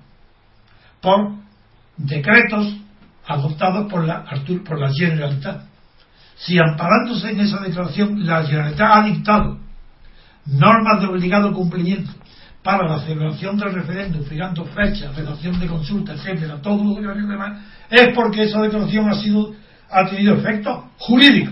por 0.99 1.35
decretos 1.95 2.75
adoptados 3.25 3.89
por 3.89 4.03
la, 4.03 4.25
por 4.67 4.79
la 4.79 4.91
Generalitat. 4.93 5.63
Si 6.35 6.57
amparándose 6.59 7.31
en 7.31 7.39
esa 7.39 7.61
declaración, 7.61 8.25
la 8.25 8.43
Generalitat 8.43 8.91
ha 8.91 9.03
dictado 9.03 9.64
normas 10.45 11.01
de 11.01 11.07
obligado 11.07 11.53
cumplimiento 11.53 12.11
para 12.63 12.87
la 12.87 12.99
celebración 12.99 13.57
del 13.57 13.73
referéndum, 13.73 14.23
fijando 14.23 14.65
fechas, 14.65 15.15
redacción 15.15 15.59
de 15.59 15.67
consulta, 15.67 16.13
etcétera, 16.13 16.61
todo 16.61 16.83
lo 16.83 17.13
demás, 17.13 17.61
es 17.89 18.09
porque 18.15 18.43
esa 18.43 18.61
declaración 18.61 19.09
ha 19.09 19.13
sido 19.13 19.53
ha 19.89 20.09
tenido 20.09 20.35
efecto 20.35 20.89
jurídico. 20.97 21.51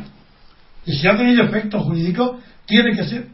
Y 0.85 0.93
si 0.93 1.07
ha 1.07 1.15
tenido 1.15 1.43
efecto 1.43 1.79
jurídico, 1.79 2.39
tiene 2.65 2.95
que 2.95 3.03
ser, 3.05 3.27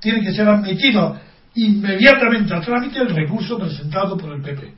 tiene 0.00 0.22
que 0.22 0.32
ser 0.32 0.48
admitido 0.48 1.16
inmediatamente 1.54 2.54
al 2.54 2.64
trámite 2.64 3.00
el 3.00 3.14
recurso 3.14 3.58
presentado 3.58 4.16
por 4.16 4.32
el 4.32 4.42
PP. 4.42 4.74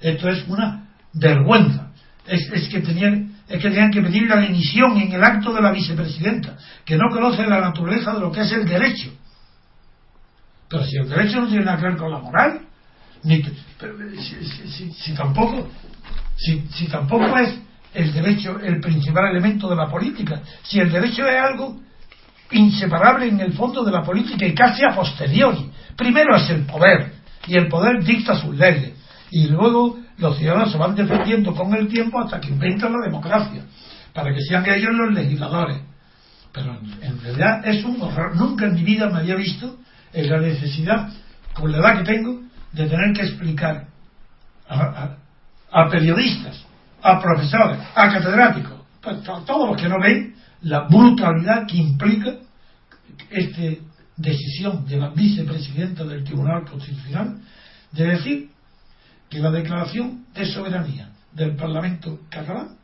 Esto 0.00 0.28
es 0.28 0.46
una 0.48 0.88
vergüenza. 1.14 1.90
Es, 2.26 2.68
que 2.68 2.80
tenían, 2.80 3.29
es 3.50 3.60
que 3.60 3.68
tenían 3.68 3.90
que 3.90 4.00
pedir 4.00 4.28
la 4.28 4.40
dimisión 4.40 4.96
en 4.96 5.12
el 5.12 5.24
acto 5.24 5.52
de 5.52 5.60
la 5.60 5.72
vicepresidenta, 5.72 6.56
que 6.84 6.96
no 6.96 7.10
conoce 7.10 7.44
la 7.46 7.60
naturaleza 7.60 8.14
de 8.14 8.20
lo 8.20 8.30
que 8.30 8.42
es 8.42 8.52
el 8.52 8.64
derecho. 8.64 9.10
Pero 10.68 10.84
si 10.84 10.96
el 10.96 11.08
derecho 11.08 11.40
no 11.40 11.48
tiene 11.48 11.64
nada 11.64 11.76
que 11.78 11.84
ver 11.84 11.96
con 11.96 12.12
la 12.12 12.18
moral, 12.20 12.60
ni, 13.24 13.42
si, 13.42 15.12
tampoco, 15.14 15.68
si 16.36 16.86
tampoco 16.88 17.36
es 17.38 17.58
el 17.92 18.12
derecho 18.12 18.58
el 18.60 18.80
principal 18.80 19.30
elemento 19.30 19.68
de 19.68 19.76
la 19.76 19.88
política. 19.88 20.40
Si 20.62 20.78
el 20.78 20.90
derecho 20.90 21.28
es 21.28 21.40
algo 21.40 21.76
inseparable 22.52 23.28
en 23.28 23.40
el 23.40 23.52
fondo 23.52 23.84
de 23.84 23.92
la 23.92 24.02
política 24.02 24.46
y 24.46 24.54
casi 24.54 24.82
a 24.84 24.94
posteriori. 24.94 25.70
Primero 25.96 26.36
es 26.36 26.48
el 26.50 26.64
poder 26.66 27.14
y 27.46 27.56
el 27.56 27.68
poder 27.68 28.02
dicta 28.04 28.40
sus 28.40 28.56
leyes 28.56 28.92
y 29.30 29.48
luego 29.48 29.98
los 30.20 30.36
ciudadanos 30.36 30.72
se 30.72 30.78
van 30.78 30.94
defendiendo 30.94 31.54
con 31.54 31.74
el 31.74 31.88
tiempo 31.88 32.20
hasta 32.20 32.40
que 32.40 32.48
inventan 32.48 32.92
la 32.92 33.06
democracia 33.06 33.62
para 34.12 34.32
que 34.34 34.40
sean 34.42 34.64
ellos 34.68 34.92
los 34.92 35.12
legisladores. 35.14 35.80
Pero 36.52 36.78
en 37.00 37.20
realidad 37.20 37.66
es 37.66 37.84
un 37.84 38.00
horror. 38.02 38.36
Nunca 38.36 38.66
en 38.66 38.74
mi 38.74 38.82
vida 38.82 39.08
me 39.08 39.20
había 39.20 39.36
visto 39.36 39.78
en 40.12 40.28
la 40.28 40.40
necesidad, 40.40 41.08
con 41.54 41.70
la 41.70 41.78
edad 41.78 41.98
que 41.98 42.12
tengo, 42.12 42.40
de 42.72 42.86
tener 42.86 43.12
que 43.14 43.22
explicar 43.22 43.86
a 44.68 45.88
periodistas 45.88 46.64
a 47.02 47.20
profesores, 47.20 47.78
a 47.94 48.12
catedráticos, 48.12 48.80
pues, 49.00 49.22
todos 49.22 49.70
los 49.70 49.80
que 49.80 49.88
no 49.88 49.98
ven 50.00 50.34
la 50.62 50.80
brutalidad 50.80 51.66
que 51.66 51.78
implica 51.78 52.34
esta 53.30 53.62
decisión 54.16 54.86
de 54.86 54.96
la 54.98 55.08
vicepresidenta 55.08 56.04
del 56.04 56.24
Tribunal 56.24 56.64
Constitucional 56.64 57.38
de 57.92 58.06
decir 58.06 58.50
que 59.30 59.38
la 59.38 59.50
declaración 59.50 60.26
de 60.34 60.44
soberanía 60.44 61.10
del 61.32 61.54
Parlamento 61.54 62.20
catalán 62.28 62.76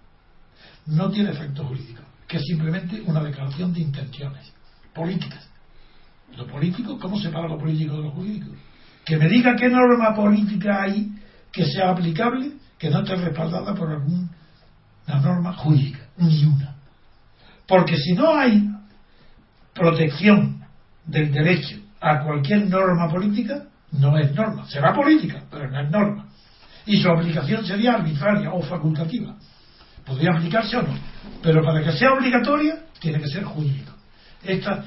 no 0.86 1.10
tiene 1.10 1.30
efecto 1.30 1.64
jurídico, 1.64 2.02
que 2.28 2.36
es 2.36 2.44
simplemente 2.44 3.02
una 3.04 3.22
declaración 3.22 3.74
de 3.74 3.80
intenciones 3.80 4.52
políticas. 4.94 5.46
Lo 6.36 6.46
político, 6.46 6.98
¿cómo 6.98 7.18
separa 7.18 7.48
lo 7.48 7.58
político 7.58 7.96
de 7.96 8.02
lo 8.04 8.10
jurídico? 8.12 8.52
Que 9.04 9.16
me 9.16 9.28
diga 9.28 9.56
qué 9.56 9.68
norma 9.68 10.14
política 10.14 10.82
hay 10.82 11.10
que 11.52 11.64
sea 11.64 11.90
aplicable 11.90 12.52
que 12.78 12.90
no 12.90 13.00
esté 13.00 13.16
respaldada 13.16 13.74
por 13.74 13.90
alguna 13.90 14.28
norma 15.06 15.52
jurídica, 15.54 16.00
ni 16.18 16.44
una. 16.44 16.76
Porque 17.66 17.96
si 17.96 18.12
no 18.12 18.36
hay 18.36 18.70
protección 19.74 20.64
del 21.04 21.32
derecho 21.32 21.78
a 22.00 22.20
cualquier 22.22 22.68
norma 22.68 23.08
política, 23.08 23.64
no 23.92 24.16
es 24.18 24.32
norma. 24.34 24.66
Será 24.68 24.94
política, 24.94 25.42
pero 25.50 25.70
no 25.70 25.80
es 25.80 25.90
norma. 25.90 26.25
Y 26.86 27.00
su 27.00 27.08
aplicación 27.08 27.66
sería 27.66 27.94
arbitraria 27.94 28.52
o 28.52 28.62
facultativa. 28.62 29.36
Podría 30.04 30.30
aplicarse 30.32 30.76
o 30.76 30.82
no, 30.82 30.94
pero 31.42 31.64
para 31.64 31.82
que 31.82 31.92
sea 31.92 32.12
obligatoria 32.12 32.84
tiene 33.00 33.20
que 33.20 33.28
ser 33.28 33.44
jurídico. 33.44 33.92
Esta 34.42 34.84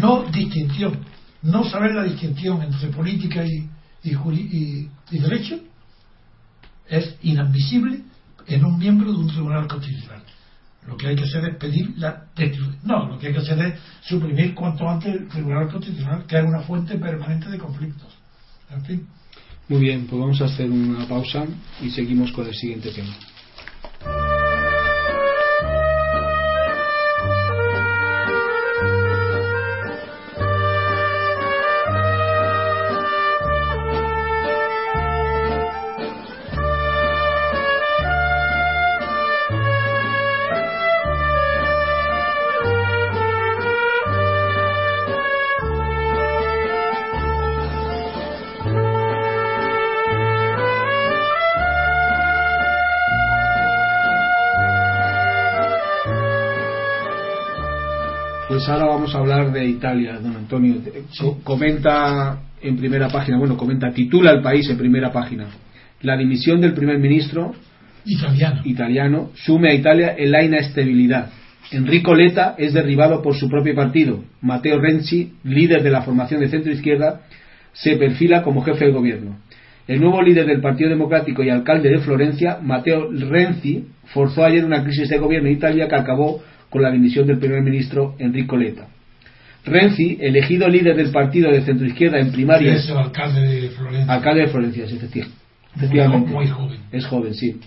no 0.00 0.24
distinción, 0.24 1.04
no 1.42 1.64
saber 1.64 1.94
la 1.94 2.02
distinción 2.02 2.62
entre 2.62 2.88
política 2.88 3.44
y, 3.44 3.68
y, 4.02 4.90
y 5.10 5.18
derecho 5.18 5.60
es 6.88 7.16
inadmisible 7.22 8.02
en 8.46 8.64
un 8.64 8.78
miembro 8.78 9.12
de 9.12 9.18
un 9.18 9.28
tribunal 9.28 9.66
constitucional. 9.66 10.22
Lo 10.86 10.96
que 10.96 11.08
hay 11.08 11.16
que 11.16 11.24
hacer 11.24 11.44
es 11.44 11.56
pedir 11.56 11.94
la 11.98 12.26
no, 12.84 13.06
lo 13.06 13.18
que 13.18 13.28
hay 13.28 13.32
que 13.32 13.40
hacer 13.40 13.58
es 13.58 13.80
suprimir 14.02 14.54
cuanto 14.54 14.88
antes 14.88 15.14
el 15.14 15.28
Tribunal 15.28 15.68
Constitucional, 15.68 16.24
que 16.26 16.38
es 16.38 16.44
una 16.44 16.60
fuente 16.60 16.96
permanente 16.96 17.50
de 17.50 17.58
conflictos. 17.58 18.16
En 18.70 18.84
fin. 18.84 19.06
Muy 19.68 19.80
bien, 19.80 20.06
pues 20.06 20.20
vamos 20.20 20.40
a 20.40 20.44
hacer 20.44 20.70
una 20.70 21.08
pausa 21.08 21.44
y 21.82 21.90
seguimos 21.90 22.30
con 22.30 22.46
el 22.46 22.54
siguiente 22.54 22.92
tema. 22.92 23.12
Vamos 59.06 59.14
a 59.14 59.18
hablar 59.18 59.52
de 59.52 59.64
Italia, 59.64 60.18
don 60.18 60.34
Antonio. 60.34 60.74
Comenta 61.44 62.40
en 62.60 62.76
primera 62.76 63.08
página, 63.08 63.38
bueno, 63.38 63.56
comenta, 63.56 63.92
titula 63.92 64.32
el 64.32 64.42
país 64.42 64.68
en 64.68 64.76
primera 64.76 65.12
página. 65.12 65.46
La 66.02 66.16
dimisión 66.16 66.60
del 66.60 66.72
primer 66.72 66.98
ministro 66.98 67.54
italiano, 68.04 68.62
italiano 68.64 69.30
sume 69.36 69.70
a 69.70 69.74
Italia 69.74 70.16
en 70.18 70.32
la 70.32 70.42
inestabilidad. 70.42 71.30
Enrico 71.70 72.16
Letta 72.16 72.56
es 72.58 72.72
derribado 72.72 73.22
por 73.22 73.36
su 73.36 73.48
propio 73.48 73.76
partido. 73.76 74.24
Matteo 74.40 74.80
Renzi, 74.80 75.34
líder 75.44 75.84
de 75.84 75.90
la 75.90 76.02
formación 76.02 76.40
de 76.40 76.48
centro 76.48 76.72
izquierda, 76.72 77.20
se 77.74 77.94
perfila 77.96 78.42
como 78.42 78.64
jefe 78.64 78.86
de 78.86 78.92
gobierno. 78.92 79.36
El 79.86 80.00
nuevo 80.00 80.20
líder 80.20 80.46
del 80.46 80.60
Partido 80.60 80.90
Democrático 80.90 81.44
y 81.44 81.50
alcalde 81.50 81.90
de 81.90 81.98
Florencia, 81.98 82.58
Matteo 82.60 83.08
Renzi, 83.12 83.84
forzó 84.06 84.44
ayer 84.44 84.64
una 84.64 84.82
crisis 84.82 85.08
de 85.08 85.18
gobierno 85.18 85.48
en 85.48 85.54
Italia 85.54 85.86
que 85.86 85.94
acabó 85.94 86.42
con 86.70 86.82
la 86.82 86.90
dimisión 86.90 87.28
del 87.28 87.38
primer 87.38 87.62
ministro 87.62 88.16
Enrico 88.18 88.56
Letta. 88.56 88.88
Renzi, 89.66 90.16
elegido 90.20 90.68
líder 90.68 90.96
del 90.96 91.10
partido 91.10 91.50
de 91.50 91.60
centroizquierda 91.62 92.20
en 92.20 92.30
primaria. 92.30 92.74
Es 92.74 92.88
el 92.88 92.96
alcalde 92.96 93.40
de 93.40 93.68
Florencia. 93.70 94.14
Alcalde 94.14 94.40
de 94.42 94.46
Florencia, 94.46 94.84
efectivamente. 94.84 96.32
Muy, 96.32 96.46
joven. 96.46 96.78
Es 96.92 97.04
joven, 97.06 97.34
sí. 97.34 97.60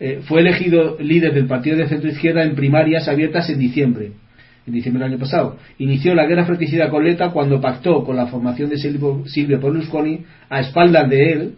Eh, 0.00 0.20
fue 0.24 0.40
elegido 0.40 0.96
líder 0.98 1.34
del 1.34 1.46
partido 1.46 1.76
de 1.76 1.88
centroizquierda 1.88 2.42
en 2.42 2.54
primarias 2.54 3.06
abiertas 3.06 3.50
en 3.50 3.58
diciembre, 3.58 4.12
en 4.66 4.72
diciembre 4.72 5.04
del 5.04 5.12
año 5.12 5.20
pasado. 5.20 5.58
Inició 5.76 6.14
la 6.14 6.24
guerra 6.24 6.46
fratricida 6.46 6.88
con 6.88 7.04
Letta 7.04 7.30
cuando 7.30 7.60
pactó 7.60 8.02
con 8.02 8.16
la 8.16 8.26
formación 8.26 8.70
de 8.70 8.78
Silvio, 8.78 9.22
Silvio 9.26 9.60
Berlusconi 9.60 10.24
a 10.48 10.60
espaldas 10.60 11.08
de 11.10 11.32
él. 11.32 11.54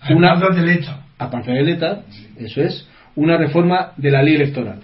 A 0.00 0.12
una, 0.12 0.36
de 0.36 0.62
Letta. 0.62 1.06
Aparte 1.16 1.52
de 1.52 1.62
Letta, 1.62 2.02
eso 2.38 2.60
es, 2.60 2.88
una 3.14 3.36
reforma 3.36 3.92
de 3.96 4.10
la 4.10 4.22
ley 4.22 4.34
electoral. 4.34 4.80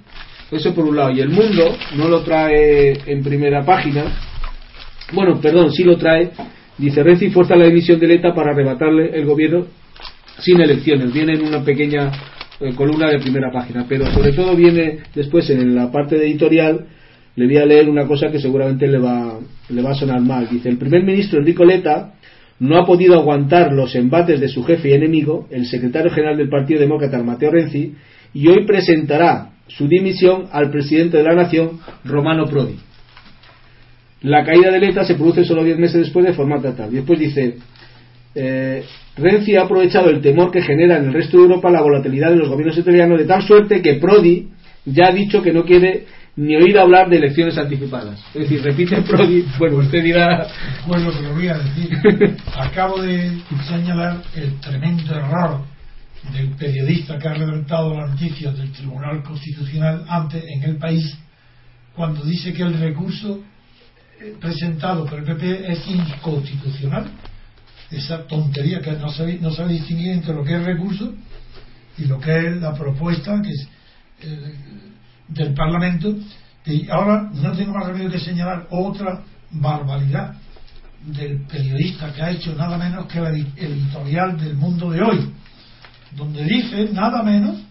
Eso 0.52 0.74
por 0.74 0.84
un 0.84 0.96
lado. 0.96 1.10
Y 1.12 1.20
el 1.20 1.30
mundo 1.30 1.74
no 1.96 2.08
lo 2.08 2.22
trae 2.22 2.92
en 3.06 3.22
primera 3.22 3.64
página. 3.64 4.04
Bueno, 5.12 5.40
perdón, 5.40 5.72
sí 5.72 5.82
lo 5.82 5.96
trae. 5.96 6.30
Dice, 6.76 7.02
Renzi 7.02 7.30
fuerza 7.30 7.56
la 7.56 7.66
dimisión 7.66 7.98
de 7.98 8.14
ETA 8.14 8.34
para 8.34 8.52
arrebatarle 8.52 9.10
el 9.14 9.24
gobierno 9.24 9.66
sin 10.38 10.60
elecciones. 10.60 11.10
Viene 11.12 11.32
en 11.32 11.46
una 11.46 11.64
pequeña 11.64 12.12
eh, 12.60 12.74
columna 12.74 13.08
de 13.08 13.18
primera 13.18 13.50
página. 13.50 13.86
Pero 13.88 14.12
sobre 14.12 14.32
todo 14.32 14.54
viene 14.54 14.98
después 15.14 15.48
en 15.48 15.74
la 15.74 15.90
parte 15.90 16.18
de 16.18 16.26
editorial. 16.26 16.86
Le 17.34 17.46
voy 17.46 17.56
a 17.56 17.64
leer 17.64 17.88
una 17.88 18.06
cosa 18.06 18.30
que 18.30 18.38
seguramente 18.38 18.86
le 18.86 18.98
va, 18.98 19.38
le 19.70 19.82
va 19.82 19.92
a 19.92 19.94
sonar 19.94 20.20
mal. 20.20 20.48
Dice, 20.50 20.68
el 20.68 20.76
primer 20.76 21.02
ministro 21.02 21.38
Enrico 21.38 21.64
Letta 21.64 22.12
no 22.58 22.78
ha 22.78 22.84
podido 22.84 23.18
aguantar 23.18 23.72
los 23.72 23.94
embates 23.94 24.38
de 24.38 24.48
su 24.48 24.62
jefe 24.64 24.90
y 24.90 24.92
enemigo, 24.92 25.48
el 25.50 25.64
secretario 25.64 26.10
general 26.10 26.36
del 26.36 26.50
Partido 26.50 26.78
Demócrata, 26.78 27.22
Mateo 27.22 27.50
Renzi, 27.50 27.94
y 28.34 28.48
hoy 28.48 28.66
presentará 28.66 29.52
su 29.76 29.88
dimisión 29.88 30.46
al 30.52 30.70
presidente 30.70 31.16
de 31.16 31.22
la 31.22 31.34
nación, 31.34 31.80
Romano 32.04 32.46
Prodi. 32.46 32.76
La 34.22 34.44
caída 34.44 34.70
de 34.70 34.78
Leta 34.78 35.04
se 35.04 35.14
produce 35.14 35.44
solo 35.44 35.64
diez 35.64 35.78
meses 35.78 36.00
después 36.00 36.24
de 36.24 36.32
forma 36.32 36.60
tal. 36.60 36.92
Después 36.92 37.18
dice, 37.18 37.56
eh, 38.34 38.84
Renzi 39.16 39.56
ha 39.56 39.62
aprovechado 39.62 40.10
el 40.10 40.20
temor 40.20 40.50
que 40.50 40.62
genera 40.62 40.98
en 40.98 41.06
el 41.06 41.12
resto 41.12 41.38
de 41.38 41.44
Europa 41.44 41.70
la 41.70 41.82
volatilidad 41.82 42.30
de 42.30 42.36
los 42.36 42.48
gobiernos 42.48 42.78
italianos 42.78 43.18
de 43.18 43.24
tal 43.24 43.42
suerte 43.42 43.82
que 43.82 43.94
Prodi 43.94 44.48
ya 44.84 45.08
ha 45.08 45.12
dicho 45.12 45.42
que 45.42 45.52
no 45.52 45.64
quiere 45.64 46.06
ni 46.36 46.56
oír 46.56 46.78
hablar 46.78 47.10
de 47.10 47.16
elecciones 47.16 47.58
anticipadas. 47.58 48.24
Es 48.34 48.42
decir, 48.42 48.62
repite 48.62 49.02
Prodi, 49.02 49.44
bueno, 49.58 49.78
usted 49.78 50.02
dirá... 50.02 50.46
Pues 50.86 51.02
lo 51.02 51.12
que 51.12 51.22
lo 51.22 51.34
voy 51.34 51.48
a 51.48 51.58
decir. 51.58 52.36
Acabo 52.56 53.02
de 53.02 53.32
señalar 53.68 54.22
el 54.34 54.58
tremendo 54.60 55.14
error 55.14 55.71
del 56.30 56.50
periodista 56.50 57.18
que 57.18 57.28
ha 57.28 57.34
levantado 57.34 57.94
las 57.94 58.10
noticias 58.10 58.56
del 58.56 58.70
Tribunal 58.72 59.22
Constitucional 59.22 60.04
antes 60.08 60.44
en 60.46 60.62
el 60.62 60.76
país, 60.76 61.16
cuando 61.94 62.22
dice 62.24 62.52
que 62.52 62.62
el 62.62 62.78
recurso 62.78 63.42
eh, 64.20 64.36
presentado 64.40 65.04
por 65.04 65.18
el 65.18 65.24
PP 65.24 65.72
es 65.72 65.86
inconstitucional. 65.88 67.10
Esa 67.90 68.26
tontería 68.26 68.80
que 68.80 68.92
no 68.92 69.10
sabe, 69.10 69.38
no 69.40 69.50
sabe 69.50 69.74
distinguir 69.74 70.12
entre 70.12 70.34
lo 70.34 70.44
que 70.44 70.54
es 70.54 70.64
recurso 70.64 71.12
y 71.98 72.04
lo 72.04 72.18
que 72.18 72.34
es 72.34 72.56
la 72.56 72.72
propuesta 72.72 73.42
que 73.42 73.50
es, 73.50 73.68
eh, 74.22 74.54
del 75.28 75.52
Parlamento. 75.54 76.14
Y 76.64 76.88
ahora 76.88 77.30
no 77.34 77.52
tengo 77.52 77.74
más 77.74 77.88
remedio 77.88 78.10
que 78.10 78.20
señalar 78.20 78.68
otra 78.70 79.22
barbaridad 79.50 80.36
del 81.04 81.40
periodista 81.42 82.12
que 82.12 82.22
ha 82.22 82.30
hecho 82.30 82.54
nada 82.54 82.78
menos 82.78 83.06
que 83.06 83.18
el 83.18 83.46
editorial 83.56 84.38
del 84.38 84.54
mundo 84.54 84.90
de 84.90 85.02
hoy 85.02 85.32
donde 86.16 86.44
dice 86.44 86.90
nada 86.92 87.22
menos 87.22 87.62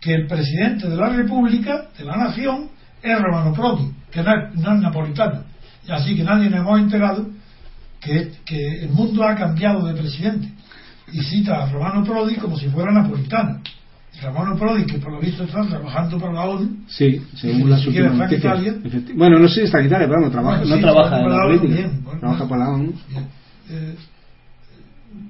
que 0.00 0.14
el 0.14 0.26
presidente 0.26 0.88
de 0.88 0.96
la 0.96 1.08
República, 1.08 1.88
de 1.96 2.04
la 2.04 2.16
Nación, 2.16 2.68
es 3.02 3.20
Romano 3.20 3.52
Prodi, 3.52 3.90
que 4.10 4.22
no 4.22 4.32
es, 4.74 4.80
napolitano. 4.80 5.44
Y 5.86 5.92
así 5.92 6.16
que 6.16 6.24
nadie 6.24 6.50
nos 6.50 6.60
hemos 6.60 6.80
enterado 6.80 7.26
que, 8.00 8.32
el 8.82 8.90
mundo 8.90 9.24
ha 9.24 9.34
cambiado 9.34 9.86
de 9.86 9.94
presidente. 9.94 10.48
Y 11.12 11.22
cita 11.22 11.62
a 11.62 11.70
Romano 11.70 12.04
Prodi 12.04 12.36
como 12.36 12.56
si 12.56 12.68
fuera 12.68 12.92
napolitano. 12.92 13.60
Romano 14.22 14.56
Prodi, 14.56 14.84
que 14.84 14.98
por 14.98 15.12
lo 15.12 15.20
visto 15.20 15.44
está 15.44 15.62
trabajando 15.66 16.18
para 16.18 16.32
la 16.32 16.44
ONU. 16.44 16.84
Sí, 16.86 17.20
según 17.34 17.70
las 17.70 17.86
últimas 17.86 18.14
noticias. 18.14 18.76
Bueno, 19.14 19.38
no 19.38 19.48
sé 19.48 19.54
si 19.54 19.62
está 19.62 19.80
en 19.80 19.86
Italia, 19.86 20.06
pero 20.06 20.20
no 20.20 20.30
trabaja, 20.30 20.64
no 20.64 20.78
trabaja 20.78 21.20
en 21.20 21.30
la 21.30 21.42
política. 21.42 21.90
trabaja 22.20 22.48
para 22.48 22.64
la 22.64 22.70
ONU. 22.70 22.92
Eh, 23.70 23.94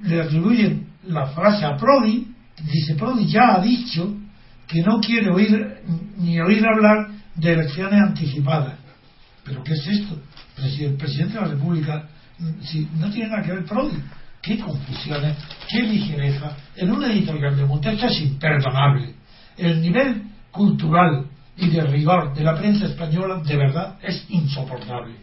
le 0.05 0.21
atribuyen 0.21 0.87
la 1.07 1.27
frase 1.27 1.65
a 1.65 1.77
Prodi 1.77 2.34
dice 2.63 2.95
Prodi 2.95 3.27
ya 3.27 3.55
ha 3.55 3.61
dicho 3.61 4.15
que 4.67 4.83
no 4.83 5.01
quiere 5.01 5.31
oír 5.31 5.83
ni 6.19 6.41
oír 6.41 6.65
hablar 6.67 7.09
de 7.35 7.53
elecciones 7.53 8.01
anticipadas. 8.01 8.75
¿Pero 9.45 9.63
qué 9.63 9.73
es 9.75 9.87
esto? 9.87 10.19
El 10.57 10.95
presidente 10.95 11.35
de 11.35 11.41
la 11.41 11.49
República 11.49 12.09
mm, 12.39 12.63
si 12.63 12.89
no 12.99 13.11
tiene 13.11 13.31
nada 13.31 13.43
que 13.43 13.53
ver 13.53 13.65
Prodi. 13.65 13.97
Qué 14.41 14.59
confusiones, 14.59 15.37
qué 15.71 15.83
ligereza. 15.83 16.55
En 16.77 16.93
una 16.93 17.11
editorial 17.11 17.57
de 17.57 17.65
Montecha 17.65 18.09
es 18.09 18.21
imperdonable. 18.21 19.15
El 19.57 19.81
nivel 19.81 20.23
cultural 20.51 21.27
y 21.57 21.69
de 21.69 21.83
rigor 21.83 22.35
de 22.35 22.45
la 22.45 22.55
prensa 22.57 22.87
española 22.87 23.41
de 23.45 23.57
verdad 23.57 23.97
es 24.03 24.25
insoportable. 24.29 25.15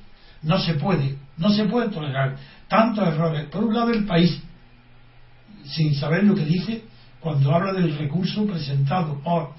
No 0.43 0.57
se 0.59 0.73
puede, 0.73 1.17
no 1.37 1.49
se 1.49 1.65
puede 1.65 1.89
tolerar 1.89 2.35
tantos 2.67 3.07
errores. 3.07 3.45
Por 3.49 3.63
un 3.63 3.73
lado 3.73 3.91
el 3.91 4.05
país, 4.05 4.41
sin 5.65 5.93
saber 5.93 6.23
lo 6.23 6.33
que 6.33 6.45
dice, 6.45 6.83
cuando 7.21 7.53
habla 7.55 7.73
del 7.73 7.95
recurso 7.97 8.45
presentado 8.45 9.21
por 9.21 9.51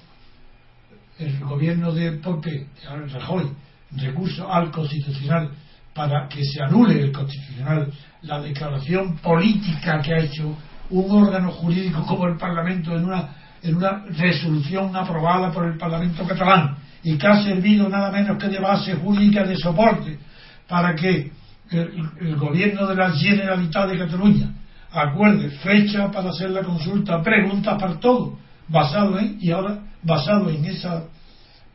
el 1.17 1.39
gobierno 1.39 1.93
de 1.93 2.11
Pope, 2.13 2.67
Rajoy, 3.13 3.49
recurso 3.95 4.51
al 4.51 4.69
constitucional 4.69 5.49
para 5.93 6.27
que 6.27 6.43
se 6.43 6.61
anule 6.61 7.01
el 7.01 7.11
constitucional 7.11 7.91
la 8.23 8.41
declaración 8.41 9.17
política 9.17 10.01
que 10.01 10.13
ha 10.13 10.19
hecho 10.19 10.55
un 10.89 11.11
órgano 11.11 11.51
jurídico 11.51 12.05
como 12.05 12.27
el 12.27 12.37
Parlamento 12.37 12.95
en 12.97 13.05
una, 13.05 13.29
en 13.61 13.75
una 13.75 14.03
resolución 14.09 14.95
aprobada 14.95 15.51
por 15.51 15.65
el 15.65 15.77
Parlamento 15.77 16.25
catalán 16.25 16.77
y 17.03 17.17
que 17.17 17.27
ha 17.27 17.43
servido 17.43 17.87
nada 17.87 18.11
menos 18.11 18.37
que 18.37 18.49
de 18.49 18.59
base 18.59 18.95
jurídica 18.95 19.45
de 19.45 19.55
soporte 19.55 20.19
para 20.67 20.95
que 20.95 21.31
el, 21.69 22.09
el 22.19 22.35
gobierno 22.35 22.87
de 22.87 22.95
la 22.95 23.11
Generalitat 23.11 23.89
de 23.89 23.97
Cataluña 23.97 24.52
acuerde 24.93 25.49
fecha 25.49 26.11
para 26.11 26.29
hacer 26.29 26.51
la 26.51 26.63
consulta, 26.63 27.21
preguntas 27.21 27.79
para 27.81 27.99
todo, 27.99 28.37
basado 28.67 29.19
en, 29.19 29.37
y 29.41 29.51
ahora 29.51 29.79
basado 30.03 30.49
en 30.49 30.63
esa 30.65 31.05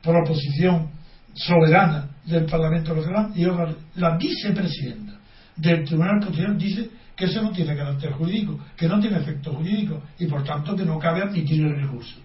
proposición 0.02 0.90
soberana 1.34 2.08
del 2.24 2.46
Parlamento 2.46 2.94
Nacional, 2.94 3.32
y 3.34 3.44
ahora 3.44 3.74
la 3.96 4.16
vicepresidenta 4.16 5.14
del 5.56 5.84
Tribunal 5.84 6.20
Constitucional 6.20 6.58
dice 6.58 6.90
que 7.16 7.24
eso 7.24 7.42
no 7.42 7.50
tiene 7.50 7.76
carácter 7.76 8.12
jurídico, 8.12 8.58
que 8.76 8.86
no 8.86 9.00
tiene 9.00 9.18
efecto 9.18 9.52
jurídico 9.52 10.02
y 10.18 10.26
por 10.26 10.44
tanto 10.44 10.76
que 10.76 10.84
no 10.84 10.98
cabe 10.98 11.22
admitir 11.22 11.60
el 11.62 11.80
recurso. 11.80 12.16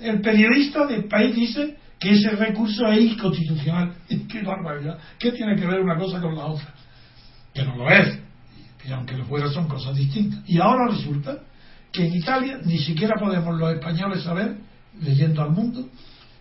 El 0.00 0.20
periodista 0.20 0.86
del 0.86 1.04
país 1.04 1.34
dice 1.34 1.76
que 1.98 2.10
ese 2.10 2.30
recurso 2.30 2.86
es 2.88 3.00
inconstitucional. 3.12 3.94
¡Qué 4.28 4.42
barbaridad! 4.42 4.98
¿Qué 5.18 5.32
tiene 5.32 5.54
que 5.56 5.66
ver 5.66 5.80
una 5.80 5.96
cosa 5.96 6.20
con 6.20 6.34
la 6.36 6.46
otra? 6.46 6.66
Que 7.54 7.64
no 7.64 7.76
lo 7.76 7.88
es. 7.88 8.25
Y 8.86 8.92
aunque 8.92 9.16
lo 9.16 9.24
fuera 9.24 9.48
son 9.50 9.66
cosas 9.66 9.96
distintas. 9.96 10.40
Y 10.46 10.58
ahora 10.58 10.88
resulta 10.88 11.38
que 11.92 12.06
en 12.06 12.14
Italia 12.14 12.60
ni 12.64 12.78
siquiera 12.78 13.14
podemos 13.18 13.58
los 13.58 13.72
españoles 13.72 14.22
saber, 14.22 14.56
leyendo 15.00 15.42
al 15.42 15.50
mundo, 15.50 15.88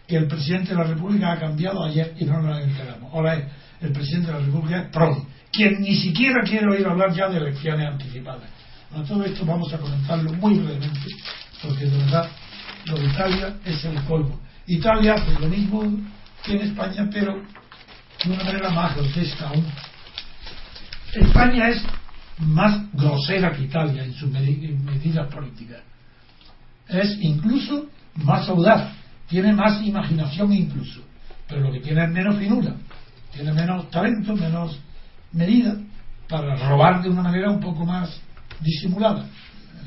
que 0.08 0.18
el 0.18 0.28
presidente 0.28 0.70
de 0.70 0.76
la 0.76 0.84
República 0.84 1.32
ha 1.32 1.40
cambiado 1.40 1.84
ayer 1.84 2.14
y 2.20 2.26
no 2.26 2.42
nos 2.42 2.62
enteramos. 2.62 3.12
Ahora 3.14 3.36
es, 3.36 3.46
el 3.82 3.92
presidente 3.92 4.28
de 4.28 4.34
la 4.34 4.46
República 4.46 4.82
es 4.82 5.18
quien 5.52 5.82
ni 5.82 5.96
siquiera 5.96 6.44
quiere 6.44 6.68
oír 6.70 6.86
hablar 6.86 7.14
ya 7.14 7.30
de 7.30 7.38
elecciones 7.38 7.88
anticipadas. 7.88 8.50
Bueno, 8.92 9.06
todo 9.06 9.24
esto 9.24 9.46
vamos 9.46 9.74
a 9.74 9.78
comentarlo 9.78 10.34
muy 10.34 10.56
brevemente, 10.56 11.10
porque 11.62 11.86
de 11.86 11.98
verdad 11.98 12.30
lo 12.86 12.98
de 12.98 13.06
Italia 13.06 13.56
es 13.66 13.84
el 13.86 14.04
colmo. 14.04 14.40
Italia 14.68 15.14
hace 15.14 15.40
lo 15.40 15.48
mismo 15.48 15.84
que 16.44 16.54
en 16.54 16.62
España, 16.62 17.10
pero 17.12 17.34
de 18.24 18.32
una 18.32 18.44
manera 18.44 18.70
más 18.70 18.96
grotesca 18.96 19.48
aún. 19.48 19.66
España 21.14 21.70
es 21.70 21.82
más 22.40 22.92
grosera 22.94 23.52
que 23.52 23.64
Italia 23.64 24.04
en 24.04 24.14
sus 24.14 24.30
medidas 24.30 25.34
políticas. 25.34 25.82
Es 26.88 27.18
incluso 27.22 27.88
más 28.16 28.48
audaz, 28.50 28.94
tiene 29.28 29.54
más 29.54 29.82
imaginación 29.84 30.54
incluso, 30.54 31.02
pero 31.48 31.62
lo 31.62 31.72
que 31.72 31.80
tiene 31.80 32.04
es 32.04 32.12
menos 32.12 32.38
finura, 32.38 32.76
tiene 33.34 33.54
menos 33.54 33.90
talento, 33.90 34.36
menos 34.36 34.80
medida 35.32 35.76
para 36.28 36.56
robar 36.56 37.02
de 37.02 37.10
una 37.10 37.24
manera 37.24 37.50
un 37.50 37.60
poco 37.60 37.86
más 37.86 38.20
disimulada. 38.62 39.26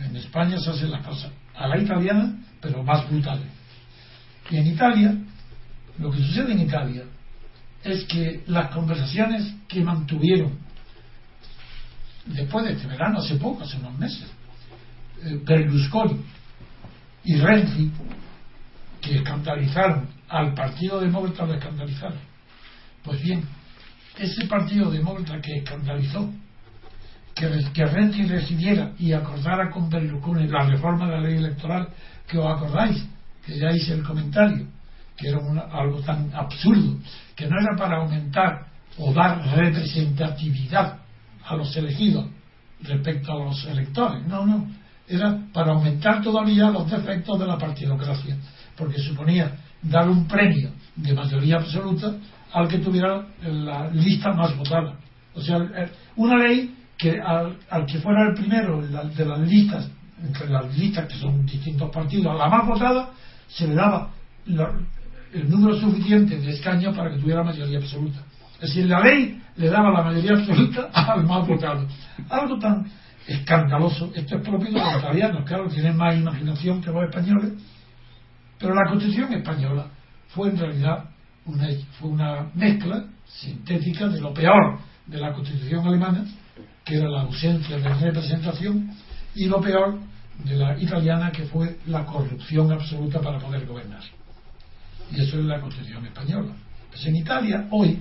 En 0.04 0.16
España 0.16 0.58
se 0.58 0.70
hacen 0.70 0.90
las 0.90 1.04
cosas 1.04 1.30
a 1.54 1.66
la 1.66 1.78
italiana, 1.78 2.36
pero 2.60 2.82
más 2.82 3.08
brutales. 3.08 3.46
Y 4.50 4.56
en 4.56 4.66
Italia, 4.66 5.14
lo 5.98 6.10
que 6.10 6.18
sucede 6.18 6.52
en 6.52 6.60
Italia 6.60 7.02
es 7.82 8.04
que 8.04 8.42
las 8.46 8.70
conversaciones 8.70 9.54
que 9.66 9.82
mantuvieron 9.82 10.58
después 12.28 12.64
de 12.64 12.72
este 12.72 12.86
verano, 12.86 13.18
hace 13.18 13.36
poco, 13.36 13.62
hace 13.62 13.76
unos 13.78 13.98
meses, 13.98 14.26
eh, 15.24 15.40
Berlusconi 15.44 16.20
y 17.24 17.36
Renzi, 17.36 17.90
que 19.00 19.16
escandalizaron 19.16 20.08
al 20.28 20.54
Partido 20.54 21.00
Demócrata, 21.00 21.46
lo 21.46 21.54
escandalizaron. 21.54 22.18
Pues 23.02 23.22
bien, 23.22 23.44
ese 24.18 24.46
partido 24.46 24.90
demócrata 24.90 25.40
que 25.40 25.58
escandalizó 25.58 26.30
que, 27.34 27.48
que 27.72 27.86
Renzi 27.86 28.24
recibiera 28.26 28.92
y 28.98 29.12
acordara 29.12 29.70
con 29.70 29.88
Berlusconi 29.88 30.48
la 30.48 30.64
reforma 30.64 31.06
de 31.06 31.12
la 31.12 31.20
ley 31.20 31.36
electoral, 31.36 31.88
que 32.26 32.38
os 32.38 32.46
acordáis, 32.46 33.04
que 33.44 33.58
ya 33.58 33.70
hice 33.70 33.94
el 33.94 34.02
comentario, 34.02 34.66
que 35.16 35.28
era 35.28 35.38
algo 35.72 36.00
tan 36.00 36.30
absurdo, 36.34 36.98
que 37.34 37.46
no 37.46 37.60
era 37.60 37.76
para 37.76 37.98
aumentar 37.98 38.66
o 38.98 39.12
dar 39.12 39.40
representatividad 39.56 40.98
a 41.48 41.56
los 41.56 41.74
elegidos 41.76 42.26
respecto 42.82 43.32
a 43.32 43.44
los 43.44 43.64
electores, 43.66 44.26
no, 44.26 44.46
no, 44.46 44.68
era 45.08 45.38
para 45.52 45.72
aumentar 45.72 46.22
todavía 46.22 46.70
los 46.70 46.90
defectos 46.90 47.38
de 47.38 47.46
la 47.46 47.58
partidocracia, 47.58 48.36
porque 48.76 48.98
suponía 48.98 49.56
dar 49.82 50.08
un 50.08 50.26
premio 50.26 50.70
de 50.94 51.14
mayoría 51.14 51.56
absoluta 51.56 52.14
al 52.52 52.68
que 52.68 52.78
tuviera 52.78 53.26
la 53.42 53.88
lista 53.90 54.32
más 54.32 54.56
votada. 54.56 54.96
O 55.34 55.40
sea, 55.40 55.58
una 56.16 56.36
ley 56.36 56.74
que 56.96 57.20
al, 57.20 57.86
que 57.86 57.98
fuera 57.98 58.28
el 58.28 58.34
primero 58.34 58.82
de 58.82 59.24
las 59.24 59.40
listas, 59.40 59.88
entre 60.22 60.48
las 60.48 60.76
listas 60.76 61.06
que 61.06 61.18
son 61.18 61.46
distintos 61.46 61.90
partidos, 61.90 62.34
a 62.34 62.34
la 62.34 62.48
más 62.48 62.66
votada, 62.66 63.10
se 63.46 63.66
le 63.66 63.74
daba 63.74 64.10
el 64.46 65.48
número 65.48 65.78
suficiente 65.78 66.38
de 66.38 66.50
escaños 66.50 66.96
para 66.96 67.10
que 67.10 67.20
tuviera 67.20 67.42
mayoría 67.42 67.78
absoluta. 67.78 68.18
Es 68.60 68.68
decir, 68.68 68.86
la 68.86 69.00
ley 69.00 69.40
le 69.56 69.68
daba 69.68 69.90
la 69.90 70.02
mayoría 70.02 70.32
absoluta 70.32 70.90
al 70.92 71.24
más 71.24 71.46
votado. 71.46 71.86
Algo 72.28 72.58
tan 72.58 72.86
escandaloso. 73.26 74.10
Esto 74.14 74.36
es 74.36 74.42
propio 74.42 74.72
de 74.72 74.80
los 74.80 74.98
italianos, 74.98 75.44
claro, 75.44 75.68
tienen 75.68 75.96
más 75.96 76.16
imaginación 76.16 76.80
que 76.80 76.90
los 76.90 77.04
españoles. 77.04 77.52
Pero 78.58 78.74
la 78.74 78.88
constitución 78.88 79.32
española 79.34 79.86
fue 80.28 80.48
en 80.48 80.58
realidad 80.58 81.04
una, 81.44 81.68
fue 81.98 82.08
una 82.10 82.50
mezcla 82.54 83.04
sintética 83.26 84.08
de 84.08 84.20
lo 84.20 84.34
peor 84.34 84.78
de 85.06 85.18
la 85.18 85.32
constitución 85.32 85.86
alemana, 85.86 86.24
que 86.84 86.96
era 86.96 87.08
la 87.08 87.22
ausencia 87.22 87.78
de 87.78 87.94
representación, 87.94 88.90
y 89.34 89.46
lo 89.46 89.60
peor 89.60 89.98
de 90.44 90.56
la 90.56 90.78
italiana, 90.80 91.30
que 91.30 91.44
fue 91.44 91.78
la 91.86 92.04
corrupción 92.04 92.72
absoluta 92.72 93.20
para 93.20 93.38
poder 93.38 93.66
gobernar. 93.66 94.02
Y 95.10 95.20
eso 95.20 95.38
es 95.38 95.44
la 95.44 95.60
constitución 95.60 96.04
española. 96.06 96.52
Pues 96.90 97.06
en 97.06 97.16
Italia, 97.16 97.66
hoy, 97.70 97.98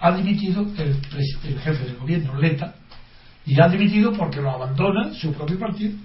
ha 0.00 0.12
dimitido 0.12 0.62
el, 0.76 0.96
el 1.44 1.60
jefe 1.60 1.84
del 1.84 1.96
gobierno, 1.96 2.38
Leta, 2.38 2.74
y 3.44 3.60
ha 3.60 3.68
dimitido 3.68 4.12
porque 4.12 4.40
lo 4.40 4.50
abandona 4.50 5.14
su 5.14 5.32
propio 5.32 5.58
partido. 5.58 5.96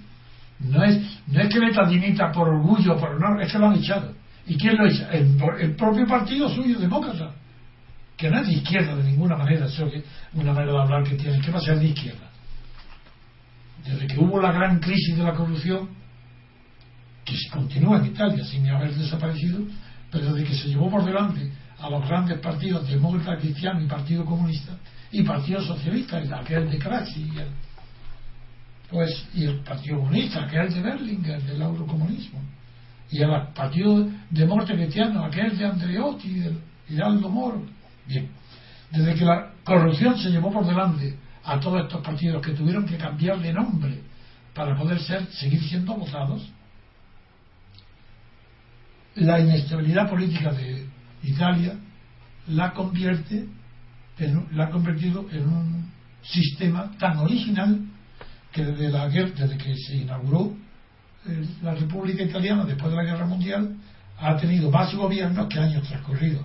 No 0.60 0.82
es, 0.82 1.00
no 1.26 1.40
es 1.40 1.48
que 1.48 1.58
Leta 1.58 1.86
dimita 1.86 2.32
por 2.32 2.48
orgullo 2.48 2.96
por 2.96 3.10
honor, 3.10 3.42
es 3.42 3.52
que 3.52 3.58
lo 3.58 3.66
han 3.66 3.76
echado 3.76 4.14
¿Y 4.46 4.56
quién 4.56 4.76
lo 4.76 4.86
hizo? 4.86 5.08
El, 5.10 5.74
propio 5.74 6.06
partido 6.06 6.48
suyo, 6.48 6.78
demócrata, 6.78 7.32
que 8.16 8.30
no 8.30 8.40
es 8.40 8.46
de 8.46 8.52
izquierda 8.54 8.94
de 8.96 9.04
ninguna 9.04 9.36
manera, 9.36 9.66
eso 9.66 9.90
que 9.90 10.04
una 10.34 10.52
manera 10.52 10.72
de 10.72 10.80
hablar 10.80 11.04
que 11.04 11.14
tiene, 11.14 11.40
que 11.40 11.50
va 11.50 11.58
a 11.58 11.62
ser 11.62 11.78
de 11.78 11.86
izquierda. 11.86 12.30
Desde 13.84 14.06
que 14.06 14.18
hubo 14.18 14.40
la 14.40 14.52
gran 14.52 14.80
crisis 14.80 15.16
de 15.16 15.22
la 15.22 15.32
corrupción, 15.32 15.88
que 17.24 17.34
continúa 17.50 17.98
en 17.98 18.06
Italia 18.06 18.44
sin 18.44 18.68
haber 18.68 18.94
desaparecido, 18.94 19.60
pero 20.10 20.32
desde 20.32 20.46
que 20.46 20.54
se 20.54 20.68
llevó 20.68 20.90
por 20.90 21.04
delante 21.04 21.50
a 21.78 21.90
los 21.90 22.06
grandes 22.08 22.38
partidos 22.38 22.88
demócrata, 22.88 23.36
cristiano 23.36 23.82
y 23.82 23.86
partido 23.86 24.24
comunista, 24.24 24.72
y 25.10 25.22
partido 25.22 25.60
socialista, 25.60 26.18
aquel 26.18 26.70
de 26.70 26.78
Craxi, 26.78 27.30
y 27.34 27.38
el, 27.38 27.48
pues, 28.90 29.26
y 29.34 29.44
el 29.44 29.60
partido 29.60 29.98
comunista, 29.98 30.44
aquel 30.44 30.72
de 30.72 30.80
Berlinger, 30.80 31.42
del 31.42 31.62
eurocomunismo 31.62 32.40
y 33.10 33.22
al 33.22 33.52
Partido 33.52 34.08
Demócrata 34.30 34.74
Cristiano, 34.74 35.24
aquel 35.24 35.56
de 35.56 35.64
Andreotti 35.64 36.28
y 36.28 36.40
de 36.40 36.56
Hidalgo 36.88 37.28
Moro. 37.28 37.62
Bien, 38.06 38.28
desde 38.90 39.14
que 39.14 39.24
la 39.24 39.52
corrupción 39.62 40.18
se 40.18 40.30
llevó 40.30 40.50
por 40.50 40.66
delante 40.66 41.16
a 41.44 41.60
todos 41.60 41.82
estos 41.82 42.00
partidos 42.02 42.44
que 42.44 42.52
tuvieron 42.52 42.84
que 42.86 42.96
cambiar 42.96 43.38
de 43.38 43.52
nombre 43.52 44.02
para 44.52 44.76
poder 44.76 44.98
ser, 45.00 45.26
seguir 45.26 45.62
siendo 45.62 45.94
votados, 45.94 46.50
la 49.14 49.38
inestabilidad 49.38 50.08
política 50.08 50.52
de 50.52 50.88
Italia 51.24 51.74
la 52.48 52.72
convierte 52.72 53.46
la 54.52 54.64
ha 54.64 54.70
convertido 54.70 55.26
en 55.32 55.48
un 55.48 55.92
sistema 56.22 56.90
tan 56.98 57.18
original 57.18 57.80
que 58.52 58.64
desde 58.64 58.90
la 58.90 59.08
desde 59.08 59.58
que 59.58 59.74
se 59.76 59.96
inauguró 59.96 60.54
la 61.62 61.74
República 61.74 62.22
Italiana, 62.22 62.64
después 62.64 62.90
de 62.90 62.96
la 62.96 63.04
Guerra 63.04 63.26
Mundial, 63.26 63.76
ha 64.18 64.36
tenido 64.36 64.70
más 64.70 64.94
gobiernos 64.94 65.48
que 65.48 65.58
años 65.58 65.88
transcurridos. 65.88 66.44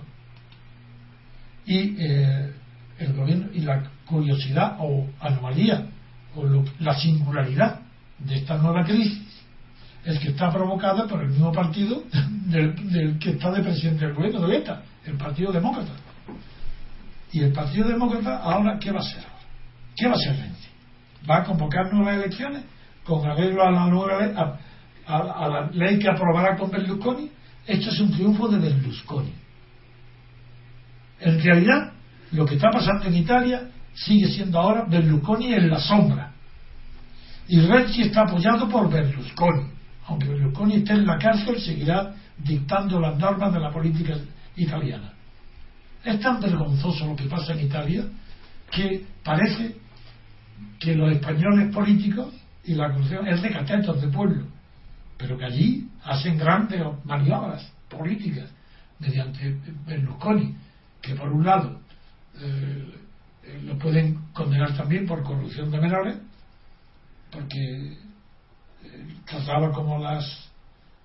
Y 1.66 1.96
eh, 1.98 2.52
el 2.98 3.12
gobierno 3.12 3.48
y 3.52 3.60
la 3.60 3.82
curiosidad 4.06 4.76
o 4.80 5.06
anomalía 5.20 5.86
o 6.34 6.64
la 6.80 6.98
singularidad 6.98 7.80
de 8.18 8.36
esta 8.36 8.56
nueva 8.56 8.84
crisis 8.84 9.29
es 10.04 10.18
que 10.18 10.28
está 10.28 10.50
provocada 10.50 11.06
por 11.06 11.22
el 11.22 11.28
mismo 11.28 11.52
partido 11.52 12.02
del, 12.46 13.18
que 13.18 13.30
está 13.30 13.50
de 13.50 13.62
presidente 13.62 14.06
del 14.06 14.14
gobierno, 14.14 14.46
de 14.46 14.56
ETA, 14.56 14.82
el 15.04 15.16
Partido 15.16 15.52
Demócrata. 15.52 15.92
Y 17.32 17.40
el 17.40 17.52
Partido 17.52 17.88
Demócrata 17.88 18.38
ahora, 18.38 18.78
¿qué 18.78 18.90
va 18.90 18.98
a 18.98 19.02
hacer? 19.02 19.24
¿Qué 19.96 20.06
va 20.06 20.12
a 20.12 20.16
hacer 20.16 20.36
¿Va 21.28 21.38
a 21.38 21.44
convocar 21.44 21.92
nuevas 21.92 22.16
elecciones 22.16 22.64
con 23.04 23.28
arreglo 23.28 23.62
a 23.62 23.70
la 23.70 23.86
nueva 23.86 24.20
ley? 24.20 24.34
a, 25.06 25.48
la 25.48 25.70
ley 25.72 25.98
que 25.98 26.08
aprobará 26.08 26.56
con 26.56 26.70
Berlusconi, 26.70 27.30
esto 27.66 27.90
es 27.90 28.00
un 28.00 28.10
triunfo 28.12 28.48
de 28.48 28.58
Berlusconi. 28.58 29.32
En 31.20 31.42
realidad, 31.42 31.92
lo 32.32 32.46
que 32.46 32.54
está 32.54 32.70
pasando 32.70 33.06
en 33.06 33.16
Italia 33.16 33.68
sigue 33.94 34.28
siendo 34.28 34.58
ahora 34.58 34.86
Berlusconi 34.88 35.52
en 35.52 35.68
la 35.68 35.78
sombra. 35.78 36.32
Y 37.48 37.60
Renzi 37.60 38.02
está 38.02 38.22
apoyado 38.22 38.68
por 38.68 38.88
Berlusconi. 38.88 39.79
Aunque 40.10 40.26
Berlusconi 40.26 40.74
esté 40.76 40.94
en 40.94 41.06
la 41.06 41.18
cárcel, 41.18 41.60
seguirá 41.60 42.12
dictando 42.36 42.98
las 42.98 43.16
normas 43.16 43.52
de 43.52 43.60
la 43.60 43.70
política 43.70 44.16
italiana. 44.56 45.12
Es 46.04 46.18
tan 46.20 46.40
vergonzoso 46.40 47.06
lo 47.06 47.14
que 47.14 47.26
pasa 47.26 47.52
en 47.52 47.60
Italia 47.60 48.04
que 48.72 49.06
parece 49.22 49.76
que 50.80 50.96
los 50.96 51.12
españoles 51.12 51.72
políticos 51.72 52.34
y 52.64 52.74
la 52.74 52.90
corrupción 52.90 53.28
es 53.28 53.40
de 53.40 53.50
catetos 53.50 54.00
de 54.00 54.08
pueblo, 54.08 54.46
pero 55.16 55.38
que 55.38 55.44
allí 55.44 55.88
hacen 56.02 56.36
grandes 56.36 56.82
maniobras 57.04 57.72
políticas 57.88 58.50
mediante 58.98 59.58
Berlusconi, 59.86 60.56
que 61.00 61.14
por 61.14 61.32
un 61.32 61.44
lado 61.44 61.80
eh, 62.40 62.94
lo 63.62 63.78
pueden 63.78 64.18
condenar 64.32 64.76
también 64.76 65.06
por 65.06 65.22
corrupción 65.22 65.70
de 65.70 65.80
menores, 65.80 66.18
porque 67.30 68.09
trataba 69.26 69.72
como 69.72 69.98
las 69.98 70.50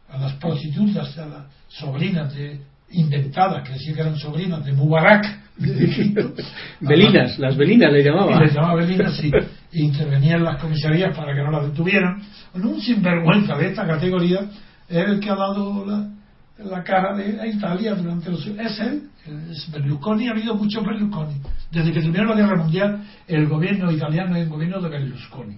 a 0.10 0.18
las 0.18 0.34
prostitutas, 0.34 1.18
a 1.18 1.26
las 1.26 1.44
sobrinas 1.68 2.34
de 2.34 2.60
inventadas, 2.92 3.68
que 3.68 3.74
decía 3.74 3.96
que 3.96 4.02
eran 4.02 4.18
sobrinas 4.18 4.64
de 4.64 4.72
Mubarak, 4.74 5.26
Belinas, 6.82 7.40
las 7.40 7.56
Belinas 7.56 7.92
le 7.92 8.04
llamaba. 8.04 8.40
le 8.40 8.52
llamaba 8.52 8.76
Belinas, 8.76 9.16
sí. 9.18 9.32
E 9.72 9.82
intervenía 9.82 10.36
en 10.36 10.44
las 10.44 10.62
comisarías 10.62 11.16
para 11.16 11.34
que 11.34 11.42
no 11.42 11.52
las 11.52 11.64
detuvieran. 11.64 12.22
Bueno, 12.54 12.72
un 12.72 12.82
sinvergüenza 12.82 13.56
de 13.56 13.68
esta 13.68 13.88
categoría 13.88 14.42
es 14.90 15.08
el 15.08 15.20
que 15.20 15.30
ha 15.30 15.36
dado 15.36 15.86
la, 15.86 16.10
la 16.64 16.84
cara 16.84 17.16
de 17.16 17.40
a 17.40 17.48
Italia 17.48 17.96
durante 17.96 18.32
los 18.32 18.46
es 18.46 18.80
él 18.80 19.10
es 19.52 19.72
Berlusconi 19.72 20.28
ha 20.28 20.32
habido 20.32 20.56
muchos 20.56 20.86
Berlusconi 20.86 21.36
desde 21.72 21.92
que 21.92 22.02
terminó 22.02 22.26
la 22.26 22.36
guerra 22.36 22.56
mundial 22.64 23.04
el 23.28 23.48
gobierno 23.48 23.92
italiano 23.92 24.36
es 24.36 24.44
el 24.44 24.50
gobierno 24.50 24.80
de 24.82 24.90
Berlusconi 24.90 25.58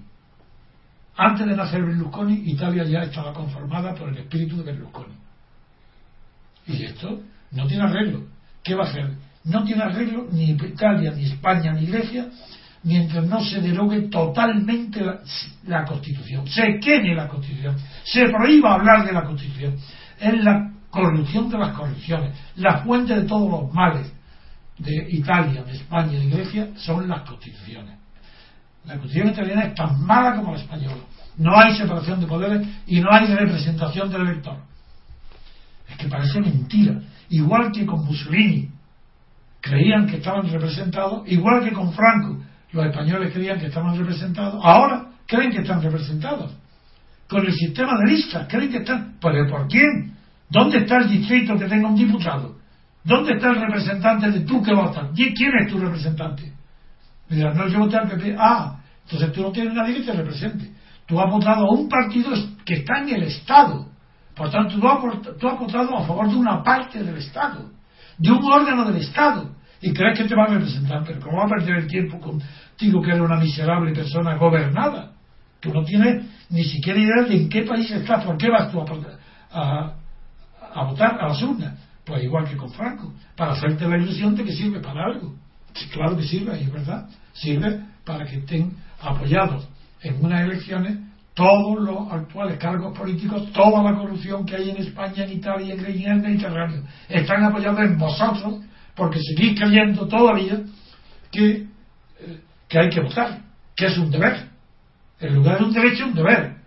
antes 1.17 1.45
de 1.47 1.55
nacer 1.55 1.83
Berlusconi 1.83 2.43
Italia 2.45 2.83
ya 2.85 2.99
estaba 3.03 3.33
conformada 3.33 3.93
por 3.93 4.09
el 4.09 4.17
espíritu 4.17 4.57
de 4.57 4.63
Berlusconi 4.63 5.15
y 6.67 6.83
esto 6.83 7.21
no 7.51 7.67
tiene 7.67 7.83
arreglo 7.83 8.25
¿qué 8.63 8.75
va 8.75 8.85
a 8.85 8.89
hacer? 8.89 9.11
no 9.45 9.63
tiene 9.63 9.83
arreglo 9.83 10.27
ni 10.31 10.51
Italia 10.51 11.11
ni 11.11 11.25
España 11.25 11.73
ni 11.73 11.87
Grecia 11.87 12.27
mientras 12.83 13.25
no 13.25 13.43
se 13.43 13.59
derogue 13.59 14.01
totalmente 14.09 15.01
la, 15.63 15.85
Constitución 15.85 16.47
se 16.47 16.79
queme 16.79 17.15
la 17.15 17.27
Constitución 17.27 17.75
se 18.03 18.29
prohíba 18.29 18.75
hablar 18.75 19.05
de 19.05 19.13
la 19.13 19.23
Constitución 19.23 19.75
es 20.19 20.43
la 20.43 20.71
corrupción 20.89 21.49
de 21.49 21.57
las 21.57 21.75
corrupciones. 21.75 22.35
La 22.55 22.79
fuente 22.79 23.15
de 23.15 23.23
todos 23.23 23.49
los 23.49 23.73
males 23.73 24.11
de 24.77 25.07
Italia, 25.09 25.63
de 25.63 25.73
España 25.73 26.13
y 26.13 26.27
de 26.27 26.35
Grecia 26.35 26.69
son 26.75 27.07
las 27.07 27.21
constituciones. 27.21 27.97
La 28.87 28.97
constitución 28.97 29.33
italiana 29.33 29.63
es 29.65 29.75
tan 29.75 30.01
mala 30.05 30.37
como 30.37 30.53
la 30.53 30.59
española. 30.59 31.03
No 31.37 31.59
hay 31.59 31.75
separación 31.75 32.19
de 32.21 32.27
poderes 32.27 32.67
y 32.87 32.99
no 33.01 33.11
hay 33.11 33.27
representación 33.27 34.09
del 34.09 34.21
elector. 34.21 34.57
Es 35.89 35.97
que 35.97 36.07
parece 36.07 36.39
mentira. 36.39 36.99
Igual 37.29 37.71
que 37.71 37.85
con 37.85 38.05
Mussolini 38.05 38.69
creían 39.59 40.07
que 40.07 40.17
estaban 40.17 40.49
representados, 40.49 41.27
igual 41.27 41.63
que 41.63 41.73
con 41.73 41.91
Franco 41.93 42.37
los 42.71 42.85
españoles 42.85 43.33
creían 43.33 43.59
que 43.59 43.67
estaban 43.67 43.97
representados, 43.97 44.61
ahora 44.63 45.07
creen 45.25 45.51
que 45.51 45.59
están 45.59 45.81
representados. 45.81 46.53
Con 47.27 47.45
el 47.45 47.53
sistema 47.53 47.97
de 47.99 48.11
listas, 48.11 48.47
creen 48.47 48.71
que 48.71 48.77
están. 48.77 49.17
¿Pero 49.19 49.49
por 49.49 49.67
quién? 49.67 50.15
¿Dónde 50.49 50.79
está 50.79 50.97
el 50.97 51.09
distrito 51.09 51.57
que 51.57 51.65
tenga 51.65 51.89
un 51.89 51.95
diputado? 51.95 52.55
¿Dónde 53.03 53.33
está 53.33 53.49
el 53.49 53.61
representante 53.61 54.31
de 54.31 54.39
tú 54.41 54.63
que 54.63 54.73
votas? 54.73 55.09
¿Quién 55.13 55.51
es 55.61 55.71
tu 55.71 55.77
representante? 55.77 56.53
Me 57.29 57.35
dirán, 57.35 57.57
no, 57.57 57.67
yo 57.67 57.79
voté 57.79 57.97
al 57.97 58.07
PP. 58.07 58.35
Ah, 58.39 58.76
entonces 59.07 59.31
tú 59.31 59.41
no 59.41 59.51
tienes 59.53 59.73
nadie 59.73 59.95
que 59.95 60.03
te 60.03 60.11
represente. 60.11 60.69
Tú 61.05 61.17
has 61.17 61.31
votado 61.31 61.65
a 61.65 61.71
un 61.71 61.87
partido 61.87 62.31
que 62.65 62.73
está 62.73 62.99
en 62.99 63.09
el 63.15 63.23
Estado. 63.23 63.87
Por 64.35 64.51
tanto, 64.51 64.77
tú 64.77 65.47
has, 65.47 65.59
votado 65.59 65.97
a 65.97 66.05
favor 66.05 66.29
de 66.29 66.35
una 66.35 66.61
parte 66.61 67.01
del 67.01 67.17
Estado, 67.17 67.71
de 68.17 68.31
un 68.31 68.43
órgano 68.43 68.83
del 68.83 68.97
Estado. 68.97 69.55
Y 69.79 69.93
crees 69.93 70.19
que 70.19 70.25
te 70.25 70.35
va 70.35 70.43
a 70.43 70.47
representar, 70.47 71.03
pero 71.05 71.21
¿cómo 71.21 71.37
va 71.37 71.45
a 71.45 71.49
perder 71.57 71.77
el 71.77 71.87
tiempo 71.87 72.19
contigo 72.19 73.01
que 73.01 73.11
eres 73.11 73.21
una 73.21 73.37
miserable 73.37 73.93
persona 73.93 74.35
gobernada? 74.35 75.13
Tú 75.61 75.73
no 75.73 75.83
tienes 75.83 76.25
ni 76.49 76.65
siquiera 76.65 76.99
idea 76.99 77.23
de 77.29 77.35
en 77.35 77.49
qué 77.49 77.61
país 77.61 77.89
estás, 77.89 78.25
por 78.25 78.37
qué 78.37 78.49
vas 78.49 78.69
tú 78.71 78.81
a, 79.51 79.93
a 80.73 80.83
votar 80.83 81.17
a 81.21 81.29
las 81.29 81.41
urnas. 81.41 81.79
Pues 82.03 82.23
igual 82.23 82.45
que 82.49 82.57
con 82.57 82.69
Franco, 82.71 83.13
para 83.37 83.53
hacerte 83.53 83.87
la 83.87 83.97
ilusión 83.97 84.35
de 84.35 84.43
que 84.43 84.51
sirve 84.51 84.81
para 84.81 85.05
algo. 85.05 85.33
claro 85.93 86.17
que 86.17 86.23
sirve, 86.23 86.61
es 86.61 86.71
verdad. 86.71 87.07
Sirve 87.33 87.81
para 88.03 88.25
que 88.25 88.37
estén 88.37 88.75
apoyados 89.01 89.67
en 90.01 90.23
unas 90.23 90.41
elecciones 90.41 90.97
todos 91.33 91.79
los 91.79 92.11
actuales 92.11 92.57
cargos 92.57 92.97
políticos, 92.97 93.51
toda 93.53 93.83
la 93.83 93.95
corrupción 93.95 94.45
que 94.45 94.55
hay 94.55 94.71
en 94.71 94.77
España, 94.77 95.23
en 95.23 95.33
Italia, 95.33 95.75
en 95.75 95.85
el 95.85 96.21
Mediterráneo, 96.21 96.83
están 97.07 97.43
apoyados 97.43 97.79
en 97.81 97.97
vosotros 97.97 98.61
porque 98.95 99.19
seguís 99.21 99.59
creyendo 99.59 100.07
todavía 100.07 100.59
que, 101.31 101.67
eh, 102.19 102.41
que 102.67 102.79
hay 102.79 102.89
que 102.89 103.01
votar, 103.01 103.41
que 103.75 103.85
es 103.85 103.97
un 103.99 104.09
deber. 104.09 104.47
En 105.19 105.35
lugar 105.35 105.59
de 105.59 105.65
un 105.65 105.73
derecho, 105.73 106.07
un 106.07 106.15
deber. 106.15 106.57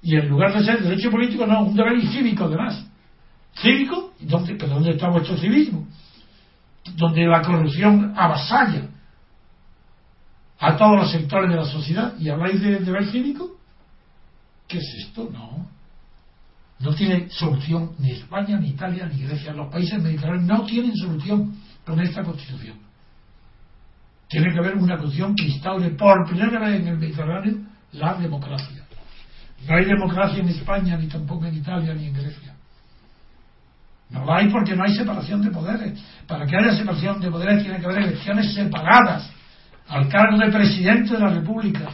Y 0.00 0.16
en 0.16 0.28
lugar 0.28 0.52
de 0.54 0.64
ser 0.64 0.80
derecho 0.80 1.10
político, 1.10 1.44
no, 1.44 1.64
un 1.64 1.74
deber 1.74 1.96
y 1.96 2.06
cívico 2.06 2.44
además 2.44 2.86
cívico, 3.56 4.12
¿dónde, 4.20 4.54
¿dónde 4.54 4.90
está 4.90 5.08
vuestro 5.08 5.36
civismo? 5.36 5.86
Donde 6.96 7.26
la 7.26 7.42
corrupción 7.42 8.12
avasalla 8.16 8.88
a 10.58 10.76
todos 10.76 10.96
los 10.96 11.10
sectores 11.10 11.50
de 11.50 11.56
la 11.56 11.64
sociedad 11.64 12.14
y 12.18 12.28
habláis 12.28 12.60
de 12.60 12.78
deber 12.78 13.06
cívico. 13.10 13.58
¿Qué 14.68 14.78
es 14.78 14.94
esto? 15.06 15.28
No. 15.32 15.68
No 16.80 16.94
tiene 16.94 17.28
solución 17.30 17.92
ni 17.98 18.12
España, 18.12 18.58
ni 18.58 18.68
Italia, 18.68 19.06
ni 19.06 19.22
Grecia. 19.22 19.52
Los 19.52 19.70
países 19.70 20.02
mediterráneos 20.02 20.44
no 20.44 20.66
tienen 20.66 20.94
solución 20.96 21.56
con 21.84 22.00
esta 22.00 22.22
constitución. 22.22 22.78
Tiene 24.28 24.52
que 24.52 24.58
haber 24.58 24.76
una 24.76 24.96
constitución 24.96 25.34
que 25.34 25.44
instaure 25.46 25.90
por 25.90 26.26
primera 26.28 26.58
vez 26.60 26.80
en 26.80 26.88
el 26.88 26.98
Mediterráneo 26.98 27.58
la 27.92 28.14
democracia. 28.14 28.84
No 29.66 29.76
hay 29.76 29.84
democracia 29.84 30.40
en 30.40 30.48
España, 30.48 30.96
ni 30.96 31.06
tampoco 31.06 31.46
en 31.46 31.56
Italia, 31.56 31.94
ni 31.94 32.06
en 32.06 32.14
Grecia. 32.14 32.54
No 34.10 34.24
la 34.24 34.36
hay 34.36 34.48
porque 34.48 34.76
no 34.76 34.84
hay 34.84 34.94
separación 34.94 35.42
de 35.42 35.50
poderes. 35.50 35.98
Para 36.26 36.46
que 36.46 36.56
haya 36.56 36.76
separación 36.76 37.20
de 37.20 37.30
poderes 37.30 37.62
tiene 37.62 37.78
que 37.78 37.86
haber 37.86 38.02
elecciones 38.02 38.52
separadas 38.54 39.30
al 39.88 40.08
cargo 40.08 40.38
de 40.38 40.50
presidente 40.50 41.14
de 41.14 41.18
la 41.18 41.28
República 41.28 41.90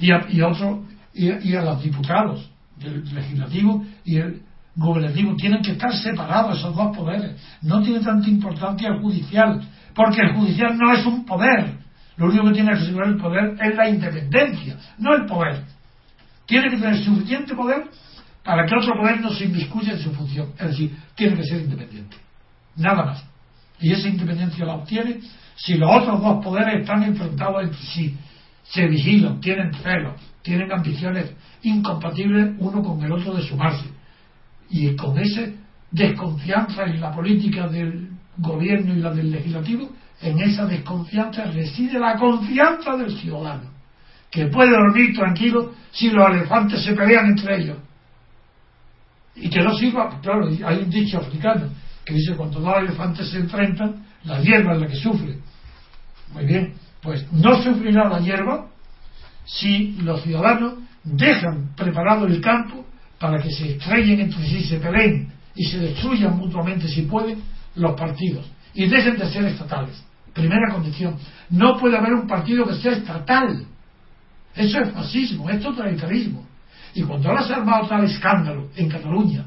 y 0.00 0.10
a, 0.10 0.26
y 0.28 0.40
otro, 0.40 0.84
y, 1.12 1.54
a 1.54 1.62
los 1.62 1.82
diputados 1.82 2.50
del 2.76 3.04
legislativo 3.14 3.84
y 4.04 4.16
el 4.16 4.42
gobernativo. 4.74 5.36
Tienen 5.36 5.62
que 5.62 5.72
estar 5.72 5.94
separados 5.94 6.58
esos 6.58 6.74
dos 6.74 6.96
poderes. 6.96 7.40
No 7.62 7.82
tiene 7.82 8.00
tanta 8.00 8.28
importancia 8.28 8.88
el 8.88 9.00
judicial, 9.00 9.60
porque 9.94 10.22
el 10.22 10.34
judicial 10.34 10.76
no 10.76 10.92
es 10.92 11.06
un 11.06 11.24
poder. 11.24 11.78
Lo 12.16 12.26
único 12.26 12.44
que 12.46 12.52
tiene 12.52 12.72
que 12.72 12.78
asegurar 12.78 13.08
el 13.08 13.16
poder 13.16 13.56
es 13.60 13.76
la 13.76 13.88
independencia, 13.88 14.76
no 14.98 15.14
el 15.14 15.26
poder. 15.26 15.64
Tiene 16.46 16.70
que 16.70 16.76
tener 16.76 16.98
suficiente 16.98 17.54
poder 17.54 17.88
para 18.44 18.66
que 18.66 18.74
otro 18.76 18.94
poder 19.00 19.20
no 19.20 19.30
se 19.30 19.44
inmiscuya 19.44 19.92
en 19.92 19.98
su 20.00 20.12
función. 20.12 20.52
Es 20.58 20.68
decir, 20.68 20.96
tiene 21.14 21.36
que 21.36 21.44
ser 21.44 21.62
independiente. 21.62 22.16
Nada 22.76 23.04
más. 23.04 23.24
Y 23.80 23.92
esa 23.92 24.08
independencia 24.08 24.64
la 24.64 24.74
obtiene 24.74 25.20
si 25.56 25.74
los 25.74 25.90
otros 25.90 26.20
dos 26.20 26.44
poderes 26.44 26.80
están 26.80 27.02
enfrentados 27.02 27.62
entre 27.62 27.80
sí, 27.80 28.16
se 28.64 28.86
vigilan, 28.86 29.40
tienen 29.40 29.72
celos, 29.74 30.20
tienen 30.42 30.72
ambiciones 30.72 31.32
incompatibles 31.62 32.54
uno 32.58 32.82
con 32.82 33.02
el 33.02 33.12
otro 33.12 33.34
de 33.34 33.42
sumarse. 33.42 33.86
Y 34.70 34.94
con 34.96 35.18
esa 35.18 35.42
desconfianza 35.90 36.84
en 36.84 37.00
la 37.00 37.12
política 37.12 37.68
del 37.68 38.08
gobierno 38.38 38.94
y 38.94 39.00
la 39.00 39.12
del 39.12 39.30
legislativo, 39.30 39.90
en 40.20 40.40
esa 40.40 40.66
desconfianza 40.66 41.44
reside 41.44 41.98
la 41.98 42.16
confianza 42.16 42.96
del 42.96 43.16
ciudadano, 43.18 43.70
que 44.30 44.46
puede 44.46 44.70
dormir 44.70 45.14
tranquilo 45.14 45.72
si 45.92 46.10
los 46.10 46.28
elefantes 46.30 46.82
se 46.82 46.94
pelean 46.94 47.26
entre 47.26 47.60
ellos 47.60 47.78
y 49.36 49.50
que 49.50 49.62
no 49.62 49.74
sirva, 49.74 50.20
claro, 50.20 50.48
hay 50.48 50.78
un 50.78 50.90
dicho 50.90 51.18
africano 51.18 51.68
que 52.04 52.14
dice 52.14 52.36
cuando 52.36 52.60
dos 52.60 52.76
elefantes 52.78 53.30
se 53.30 53.38
enfrentan, 53.38 54.04
la 54.24 54.40
hierba 54.40 54.74
es 54.74 54.80
la 54.80 54.86
que 54.86 54.96
sufre. 54.96 55.38
Muy 56.34 56.46
bien, 56.46 56.74
pues 57.00 57.24
no 57.32 57.62
sufrirá 57.62 58.08
la 58.08 58.18
hierba 58.18 58.66
si 59.44 59.92
los 60.02 60.22
ciudadanos 60.22 60.74
dejan 61.04 61.74
preparado 61.76 62.26
el 62.26 62.40
campo 62.40 62.84
para 63.18 63.40
que 63.40 63.50
se 63.50 63.72
estrellen 63.72 64.20
entre 64.20 64.44
sí, 64.46 64.64
se 64.64 64.78
peleen 64.78 65.32
y 65.54 65.64
se 65.64 65.78
destruyan 65.78 66.36
mutuamente 66.36 66.88
si 66.88 67.02
pueden 67.02 67.40
los 67.76 67.98
partidos 67.98 68.50
y 68.74 68.86
dejen 68.86 69.16
de 69.16 69.30
ser 69.30 69.44
estatales. 69.44 70.04
Primera 70.32 70.72
condición, 70.72 71.16
no 71.50 71.78
puede 71.78 71.96
haber 71.96 72.12
un 72.14 72.26
partido 72.26 72.66
que 72.66 72.74
sea 72.74 72.92
estatal. 72.92 73.64
Eso 74.54 74.80
es 74.80 74.90
fascismo, 74.90 75.48
es 75.48 75.62
totalitarismo. 75.62 76.44
Y 76.94 77.02
cuando 77.02 77.28
ahora 77.28 77.44
se 77.44 77.52
ha 77.52 77.56
armado 77.56 77.86
tal 77.86 78.04
escándalo 78.04 78.68
en 78.74 78.88
Cataluña, 78.88 79.46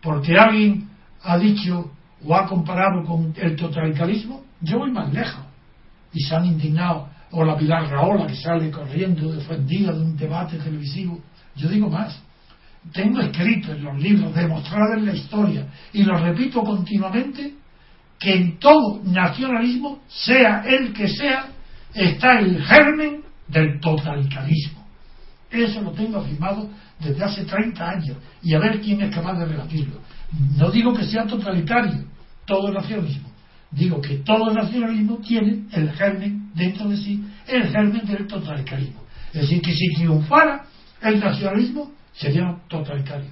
porque 0.00 0.36
alguien 0.36 0.88
ha 1.22 1.38
dicho 1.38 1.92
o 2.24 2.34
ha 2.34 2.46
comparado 2.46 3.04
con 3.04 3.32
el 3.36 3.54
totalitarismo, 3.54 4.44
yo 4.60 4.78
voy 4.78 4.90
más 4.90 5.12
lejos. 5.12 5.51
Y 6.12 6.22
se 6.22 6.34
han 6.34 6.46
indignado, 6.46 7.08
o 7.30 7.44
la 7.44 7.56
Pilar 7.56 7.88
Raola 7.88 8.26
que 8.26 8.36
sale 8.36 8.70
corriendo 8.70 9.32
defendida 9.32 9.92
de 9.92 10.00
un 10.00 10.16
debate 10.16 10.58
televisivo. 10.58 11.20
Yo 11.56 11.68
digo 11.68 11.88
más. 11.88 12.20
Tengo 12.92 13.20
escrito 13.20 13.72
en 13.72 13.84
los 13.84 14.02
libros, 14.02 14.34
demostrado 14.34 14.94
en 14.94 15.06
la 15.06 15.14
historia, 15.14 15.68
y 15.92 16.02
lo 16.02 16.18
repito 16.18 16.62
continuamente, 16.62 17.54
que 18.18 18.34
en 18.34 18.58
todo 18.58 19.00
nacionalismo, 19.04 20.02
sea 20.08 20.64
el 20.66 20.92
que 20.92 21.08
sea, 21.08 21.46
está 21.94 22.38
el 22.40 22.62
germen 22.62 23.22
del 23.48 23.80
totalitarismo. 23.80 24.84
Eso 25.50 25.82
lo 25.82 25.92
tengo 25.92 26.18
afirmado 26.18 26.68
desde 26.98 27.24
hace 27.24 27.44
30 27.44 27.88
años 27.88 28.16
y 28.42 28.54
a 28.54 28.58
ver 28.58 28.80
quién 28.80 29.02
es 29.02 29.14
capaz 29.14 29.38
de 29.38 29.44
rebatirlo. 29.44 30.00
No 30.56 30.70
digo 30.70 30.94
que 30.94 31.04
sea 31.04 31.26
totalitario 31.26 32.04
todo 32.46 32.72
nacionalismo, 32.72 33.28
digo 33.72 34.00
que 34.00 34.18
todo 34.18 34.52
nacionalismo 34.52 35.18
tiene 35.18 35.64
el 35.72 35.90
germen 35.92 36.50
dentro 36.54 36.88
de 36.88 36.96
sí, 36.96 37.24
el 37.46 37.68
germen 37.68 38.04
del 38.06 38.26
totalitarismo. 38.26 39.02
Es 39.32 39.42
decir, 39.42 39.62
que 39.62 39.72
si 39.72 39.88
triunfara 39.94 40.66
el 41.00 41.18
nacionalismo 41.18 41.92
sería 42.12 42.56
totalitario. 42.68 43.30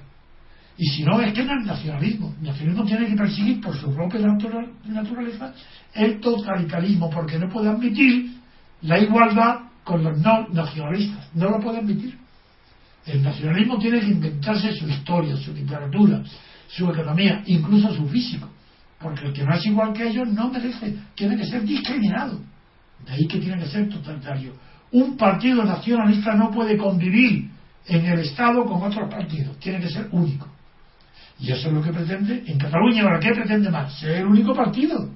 Y 0.76 0.86
si 0.86 1.02
no, 1.04 1.20
es 1.20 1.34
que 1.34 1.44
no 1.44 1.60
es 1.60 1.66
nacionalismo. 1.66 2.34
El 2.40 2.46
nacionalismo 2.46 2.84
tiene 2.86 3.06
que 3.06 3.14
perseguir 3.14 3.60
por 3.60 3.76
su 3.76 3.94
propia 3.94 4.20
naturaleza 4.20 5.54
el 5.92 6.20
totalitarismo, 6.20 7.10
porque 7.10 7.38
no 7.38 7.50
puede 7.50 7.68
admitir 7.68 8.30
la 8.82 8.98
igualdad 8.98 9.56
con 9.84 10.02
los 10.02 10.18
no 10.18 10.48
nacionalistas. 10.48 11.28
No 11.34 11.50
lo 11.50 11.60
puede 11.60 11.80
admitir. 11.80 12.16
El 13.04 13.22
nacionalismo 13.22 13.78
tiene 13.78 14.00
que 14.00 14.06
inventarse 14.06 14.72
su 14.72 14.88
historia, 14.88 15.36
su 15.36 15.52
literatura, 15.52 16.22
su 16.68 16.88
economía, 16.88 17.42
incluso 17.46 17.92
su 17.94 18.08
físico. 18.08 18.48
Porque 19.00 19.26
el 19.26 19.32
que 19.32 19.44
no 19.44 19.54
es 19.54 19.64
igual 19.66 19.92
que 19.94 20.08
ellos 20.08 20.28
no 20.28 20.50
merece, 20.50 20.94
tiene 21.14 21.36
que 21.36 21.46
ser 21.46 21.62
discriminado. 21.62 22.40
De 23.04 23.12
ahí 23.12 23.26
que 23.26 23.38
tiene 23.38 23.62
que 23.62 23.68
ser 23.68 23.88
totalitario. 23.88 24.52
Un 24.92 25.16
partido 25.16 25.64
nacionalista 25.64 26.34
no 26.34 26.50
puede 26.50 26.76
convivir 26.76 27.50
en 27.86 28.06
el 28.06 28.20
Estado 28.20 28.64
con 28.66 28.82
otros 28.82 29.08
partidos, 29.10 29.58
tiene 29.58 29.80
que 29.80 29.88
ser 29.88 30.08
único. 30.12 30.46
Y 31.38 31.50
eso 31.50 31.68
es 31.68 31.74
lo 31.74 31.82
que 31.82 31.92
pretende 31.92 32.44
en 32.46 32.58
Cataluña. 32.58 33.04
Ahora, 33.04 33.18
¿qué 33.18 33.30
pretende 33.32 33.70
más? 33.70 33.98
Ser 33.98 34.18
el 34.18 34.26
único 34.26 34.54
partido. 34.54 35.10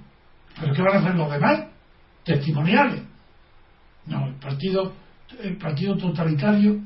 ¿Pero 0.59 0.73
qué 0.73 0.83
van 0.83 0.97
a 0.97 1.01
hacer 1.01 1.15
los 1.15 1.31
demás? 1.31 1.65
Testimoniales. 2.25 3.03
No, 4.07 4.27
el 4.27 4.35
partido, 4.37 4.95
el 5.43 5.59
partido 5.59 5.97
totalitario 5.97 6.81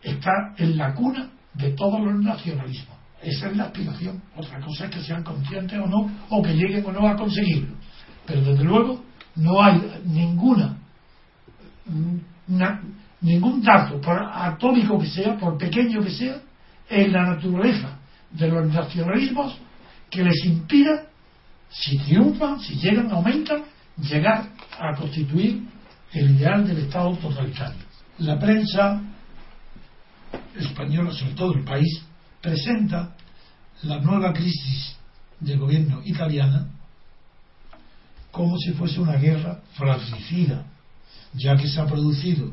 está 0.00 0.54
en 0.56 0.76
la 0.76 0.94
cuna 0.94 1.30
de 1.54 1.70
todos 1.70 2.00
los 2.00 2.22
nacionalismos. 2.22 2.93
Esa 3.24 3.48
es 3.48 3.56
la 3.56 3.64
aspiración. 3.64 4.22
Otra 4.36 4.60
cosa 4.60 4.84
es 4.84 4.90
que 4.90 5.00
sean 5.00 5.22
conscientes 5.22 5.78
o 5.78 5.86
no, 5.86 6.10
o 6.28 6.42
que 6.42 6.52
lleguen 6.52 6.84
o 6.84 6.92
no 6.92 7.08
a 7.08 7.16
conseguirlo. 7.16 7.74
Pero 8.26 8.42
desde 8.42 8.64
luego 8.64 9.02
no 9.36 9.62
hay 9.62 9.80
ninguna, 10.04 10.76
ningún 13.20 13.62
dato, 13.62 14.00
por 14.00 14.22
atómico 14.22 14.98
que 14.98 15.06
sea, 15.06 15.36
por 15.38 15.56
pequeño 15.56 16.02
que 16.02 16.10
sea, 16.10 16.36
en 16.88 17.12
la 17.12 17.34
naturaleza 17.34 17.98
de 18.30 18.48
los 18.48 18.70
nacionalismos 18.70 19.56
que 20.10 20.22
les 20.22 20.44
impida, 20.44 21.06
si 21.70 21.98
triunfan, 21.98 22.60
si 22.60 22.74
llegan, 22.74 23.10
aumentan, 23.10 23.62
llegar 23.96 24.48
a 24.78 24.94
constituir 24.96 25.62
el 26.12 26.36
ideal 26.36 26.66
del 26.66 26.78
Estado 26.78 27.16
totalitario. 27.16 27.82
La 28.18 28.38
prensa 28.38 29.00
española, 30.56 31.10
sobre 31.12 31.32
todo 31.34 31.54
el 31.54 31.64
país, 31.64 32.04
presenta 32.44 33.16
la 33.84 33.98
nueva 34.00 34.34
crisis 34.34 34.94
del 35.40 35.58
gobierno 35.58 36.02
italiana 36.04 36.68
como 38.30 38.58
si 38.58 38.72
fuese 38.72 39.00
una 39.00 39.16
guerra 39.16 39.60
fratricida, 39.72 40.66
ya 41.32 41.56
que 41.56 41.68
se 41.68 41.80
ha 41.80 41.86
producido 41.86 42.52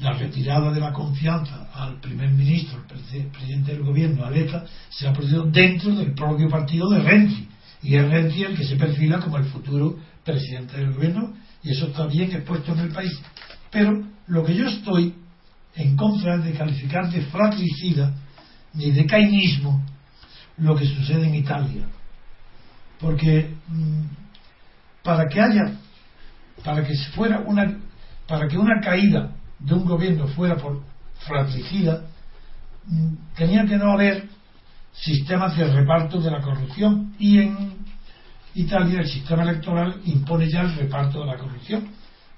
la 0.00 0.12
retirada 0.14 0.72
de 0.72 0.80
la 0.80 0.92
confianza 0.92 1.68
al 1.72 2.00
primer 2.00 2.30
ministro, 2.30 2.80
el 3.12 3.26
presidente 3.26 3.72
del 3.72 3.84
gobierno, 3.84 4.24
Aleta, 4.24 4.64
se 4.90 5.06
ha 5.06 5.12
producido 5.12 5.44
dentro 5.44 5.94
del 5.94 6.12
propio 6.12 6.48
partido 6.48 6.88
de 6.90 7.00
Renzi. 7.00 7.48
Y 7.82 7.94
es 7.94 8.10
Renzi 8.10 8.42
el 8.42 8.56
que 8.56 8.64
se 8.64 8.76
perfila 8.76 9.20
como 9.20 9.36
el 9.36 9.44
futuro 9.44 9.98
presidente 10.24 10.78
del 10.78 10.94
gobierno, 10.94 11.34
y 11.62 11.70
eso 11.70 11.86
está 11.86 12.06
bien 12.06 12.32
expuesto 12.32 12.72
en 12.72 12.80
el 12.80 12.88
país. 12.92 13.12
Pero 13.70 14.02
lo 14.26 14.44
que 14.44 14.54
yo 14.54 14.66
estoy 14.66 15.14
en 15.76 15.96
contra 15.96 16.36
es 16.36 16.44
de 16.44 16.52
calificar 16.52 17.10
de 17.10 17.20
fratricida 17.22 18.14
ni 18.76 18.90
de 18.90 19.06
cainismo 19.06 19.82
lo 20.58 20.76
que 20.76 20.86
sucede 20.86 21.26
en 21.26 21.34
Italia. 21.34 21.84
Porque 23.00 23.54
mm, 23.68 24.02
para 25.02 25.28
que 25.28 25.40
haya, 25.40 25.72
para 26.64 26.84
que 26.84 26.94
fuera 27.14 27.40
una, 27.40 27.78
para 28.26 28.48
que 28.48 28.56
una 28.56 28.80
caída 28.80 29.32
de 29.58 29.74
un 29.74 29.84
gobierno 29.84 30.26
fuera 30.28 30.56
por 30.56 30.82
fratricida, 31.26 32.02
mm, 32.86 33.14
tenía 33.34 33.64
que 33.66 33.76
no 33.76 33.92
haber 33.92 34.28
sistemas 34.92 35.56
de 35.56 35.70
reparto 35.72 36.20
de 36.20 36.30
la 36.30 36.40
corrupción 36.40 37.14
y 37.18 37.38
en 37.38 37.76
Italia 38.54 39.00
el 39.00 39.08
sistema 39.08 39.42
electoral 39.42 40.00
impone 40.04 40.48
ya 40.48 40.62
el 40.62 40.74
reparto 40.74 41.20
de 41.20 41.26
la 41.26 41.36
corrupción. 41.36 41.88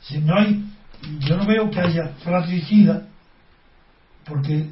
Si 0.01 0.19
no 0.19 0.37
hay, 0.37 0.65
yo 1.21 1.37
no 1.37 1.47
veo 1.47 1.71
que 1.71 1.81
haya 1.81 2.09
fratricida 2.25 3.07
porque 4.25 4.71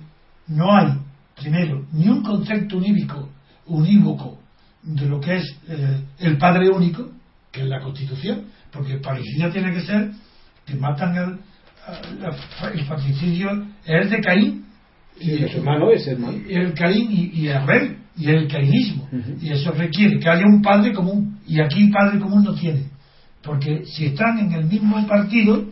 no 0.48 0.76
hay, 0.76 0.98
primero, 1.37 1.87
ni 1.93 2.09
un 2.09 2.22
concepto 2.22 2.78
unívoco, 2.78 3.28
unívoco 3.66 4.39
de 4.82 5.07
lo 5.07 5.20
que 5.20 5.37
es 5.37 5.57
eh, 5.68 6.01
el 6.18 6.39
padre 6.39 6.68
único, 6.70 7.11
que 7.53 7.62
es 7.62 7.68
la 7.68 7.80
Constitución, 7.80 8.45
porque 8.72 8.99
parecido 8.99 9.51
tiene 9.51 9.72
que 9.72 9.80
ser 9.80 10.11
que 10.64 10.74
matan 10.74 11.16
al, 11.16 11.39
el 12.74 12.84
patricidio 12.87 13.66
es 13.84 14.11
de 14.11 14.20
Caín 14.20 14.64
y 15.20 15.30
el 15.30 15.45
hermano 15.45 15.91
es 15.91 16.07
hermano. 16.07 16.39
el 16.49 16.74
Caín 16.74 17.09
y, 17.11 17.47
el 17.47 17.66
rey 17.66 17.97
y 18.16 18.28
el 18.28 18.49
caínismo. 18.49 19.09
Y 19.41 19.51
eso 19.51 19.70
requiere 19.72 20.18
que 20.18 20.28
haya 20.28 20.45
un 20.47 20.62
padre 20.62 20.93
común 20.93 21.39
y 21.47 21.61
aquí 21.61 21.89
padre 21.89 22.18
común 22.18 22.45
no 22.45 22.55
tiene. 22.55 22.84
Porque 23.43 23.84
si 23.84 24.07
están 24.07 24.39
en 24.39 24.53
el 24.53 24.64
mismo 24.64 25.07
partido 25.07 25.64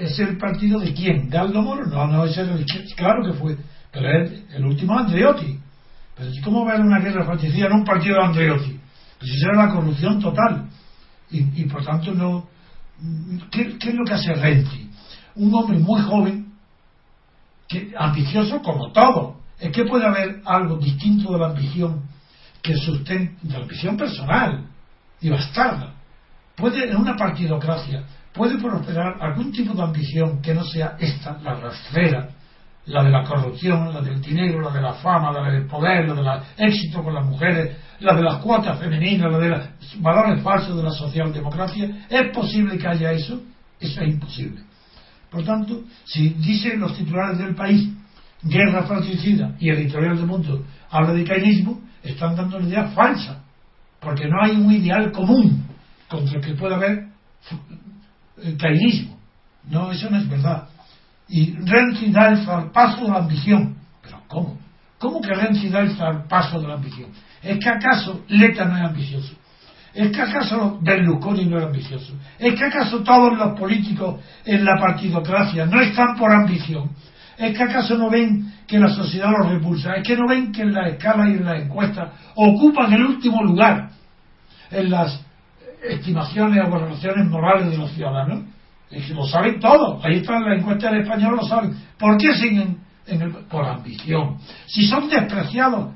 es 0.00 0.18
el 0.18 0.38
partido 0.38 0.80
de 0.80 0.92
quién 0.94 1.28
Galdo 1.28 1.60
Moro 1.62 1.86
no 1.86 2.06
no 2.06 2.24
es 2.24 2.36
el 2.38 2.64
claro 2.96 3.22
que 3.24 3.38
fue 3.38 3.56
el 4.04 4.64
último 4.64 4.98
Andreotti 4.98 5.58
pero 6.18 6.30
¿cómo 6.42 6.64
va 6.64 6.72
a 6.72 6.74
haber 6.74 6.86
una 6.86 6.98
guerra 6.98 7.24
fratricida 7.24 7.66
en 7.66 7.74
un 7.74 7.84
partido 7.84 8.16
de 8.16 8.24
Andreotti? 8.24 8.80
Pues 9.20 9.30
será 9.40 9.66
la 9.66 9.72
corrupción 9.72 10.20
total 10.20 10.68
y, 11.30 11.64
por 11.66 11.84
tanto 11.84 12.12
no 12.12 12.48
¿qué, 13.50 13.78
¿qué, 13.78 13.90
es 13.90 13.94
lo 13.94 14.04
que 14.04 14.14
hace 14.14 14.34
Renzi? 14.34 14.90
un 15.36 15.54
hombre 15.54 15.78
muy 15.78 16.00
joven, 16.02 16.52
que, 17.68 17.92
ambicioso 17.96 18.60
como 18.60 18.92
todo. 18.92 19.38
Es 19.60 19.72
que 19.72 19.84
puede 19.84 20.06
haber 20.06 20.40
algo 20.44 20.76
distinto 20.76 21.32
de 21.32 21.38
la 21.38 21.46
ambición 21.48 22.02
que 22.62 22.76
sustente, 22.76 23.36
de 23.42 23.52
la 23.52 23.62
ambición 23.62 23.96
personal 23.96 24.66
y 25.20 25.30
bastarda. 25.30 25.94
Puede, 26.56 26.90
en 26.90 26.96
una 26.96 27.16
partidocracia, 27.16 28.04
puede 28.32 28.58
prosperar 28.58 29.16
algún 29.20 29.52
tipo 29.52 29.74
de 29.74 29.82
ambición 29.82 30.40
que 30.42 30.54
no 30.54 30.64
sea 30.64 30.96
esta, 30.98 31.38
la 31.38 31.54
rastrera, 31.54 32.30
la 32.88 33.04
de 33.04 33.10
la 33.10 33.22
corrupción, 33.22 33.92
la 33.92 34.00
del 34.00 34.20
dinero, 34.20 34.60
la 34.60 34.70
de 34.70 34.80
la 34.80 34.94
fama, 34.94 35.32
la 35.32 35.50
del 35.50 35.66
poder, 35.66 36.08
la 36.08 36.14
del 36.14 36.42
éxito 36.56 37.02
con 37.02 37.14
las 37.14 37.24
mujeres, 37.26 37.76
la 38.00 38.14
de 38.14 38.22
las 38.22 38.36
cuotas 38.38 38.78
femeninas, 38.78 39.30
la 39.30 39.38
de 39.38 39.48
los 39.48 39.60
valores 40.00 40.42
falsos 40.42 40.76
de 40.76 40.82
la 40.82 40.90
socialdemocracia. 40.90 42.06
¿Es 42.08 42.32
posible 42.32 42.78
que 42.78 42.88
haya 42.88 43.12
eso? 43.12 43.40
Eso 43.78 44.00
es 44.00 44.08
imposible. 44.08 44.62
Por 45.30 45.44
tanto, 45.44 45.82
si 46.04 46.30
dicen 46.30 46.80
los 46.80 46.96
titulares 46.96 47.38
del 47.38 47.54
país 47.54 47.90
guerra 48.42 48.84
fratricida 48.84 49.54
y 49.58 49.70
editorial 49.70 50.16
del 50.16 50.26
mundo 50.26 50.64
habla 50.90 51.12
de 51.12 51.24
cainismo, 51.24 51.80
están 52.02 52.36
dando 52.36 52.56
una 52.56 52.68
idea 52.68 52.88
falsa, 52.88 53.44
porque 54.00 54.26
no 54.28 54.42
hay 54.42 54.56
un 54.56 54.72
ideal 54.72 55.12
común 55.12 55.66
contra 56.08 56.38
el 56.38 56.44
que 56.44 56.54
pueda 56.54 56.76
haber 56.76 57.08
cainismo. 58.58 59.18
No, 59.68 59.90
eso 59.90 60.08
no 60.08 60.16
es 60.16 60.28
verdad. 60.28 60.68
Y 61.28 61.54
Renzi 61.56 62.10
da 62.10 62.28
el 62.28 62.70
paso 62.70 63.04
de 63.04 63.10
la 63.10 63.18
ambición. 63.18 63.76
¿Pero 64.02 64.22
cómo? 64.28 64.58
¿Cómo 64.98 65.20
que 65.20 65.34
Renzi 65.34 65.68
da 65.68 65.80
el 65.80 65.96
paso 66.28 66.60
de 66.60 66.68
la 66.68 66.74
ambición? 66.74 67.10
¿Es 67.42 67.58
que 67.58 67.68
acaso 67.68 68.24
Leta 68.28 68.64
no 68.64 68.76
es 68.76 68.82
ambicioso? 68.82 69.34
¿Es 69.94 70.10
que 70.10 70.22
acaso 70.22 70.78
Berlusconi 70.82 71.44
no 71.46 71.56
era 71.56 71.66
ambicioso? 71.66 72.14
¿Es 72.38 72.54
que 72.54 72.64
acaso 72.64 73.02
todos 73.02 73.36
los 73.36 73.58
políticos 73.58 74.20
en 74.44 74.64
la 74.64 74.76
partidocracia 74.78 75.66
no 75.66 75.80
están 75.80 76.16
por 76.16 76.32
ambición? 76.32 76.90
¿Es 77.36 77.56
que 77.56 77.62
acaso 77.62 77.96
no 77.96 78.10
ven 78.10 78.52
que 78.66 78.78
la 78.78 78.88
sociedad 78.88 79.30
los 79.30 79.50
repulsa? 79.50 79.94
¿Es 79.94 80.06
que 80.06 80.16
no 80.16 80.26
ven 80.28 80.52
que 80.52 80.62
en 80.62 80.74
la 80.74 80.88
escala 80.88 81.28
y 81.28 81.34
en 81.34 81.44
la 81.44 81.58
encuesta 81.58 82.12
ocupan 82.34 82.92
el 82.92 83.04
último 83.04 83.42
lugar 83.42 83.90
en 84.70 84.90
las 84.90 85.20
estimaciones 85.82 86.64
o 86.66 86.70
valoraciones 86.70 87.26
morales 87.28 87.70
de 87.70 87.78
los 87.78 87.90
ciudadanos? 87.92 88.42
Lo 88.90 89.26
saben 89.26 89.60
todos. 89.60 90.04
Ahí 90.04 90.16
están 90.16 90.44
las 90.44 90.58
encuestas 90.58 90.92
en 90.92 91.00
español, 91.00 91.36
lo 91.36 91.42
saben. 91.46 91.76
¿Por 91.98 92.16
qué 92.16 92.34
siguen 92.34 92.78
en 93.06 93.32
por 93.48 93.64
ambición? 93.64 94.38
Si 94.66 94.86
son 94.86 95.08
despreciados, 95.08 95.94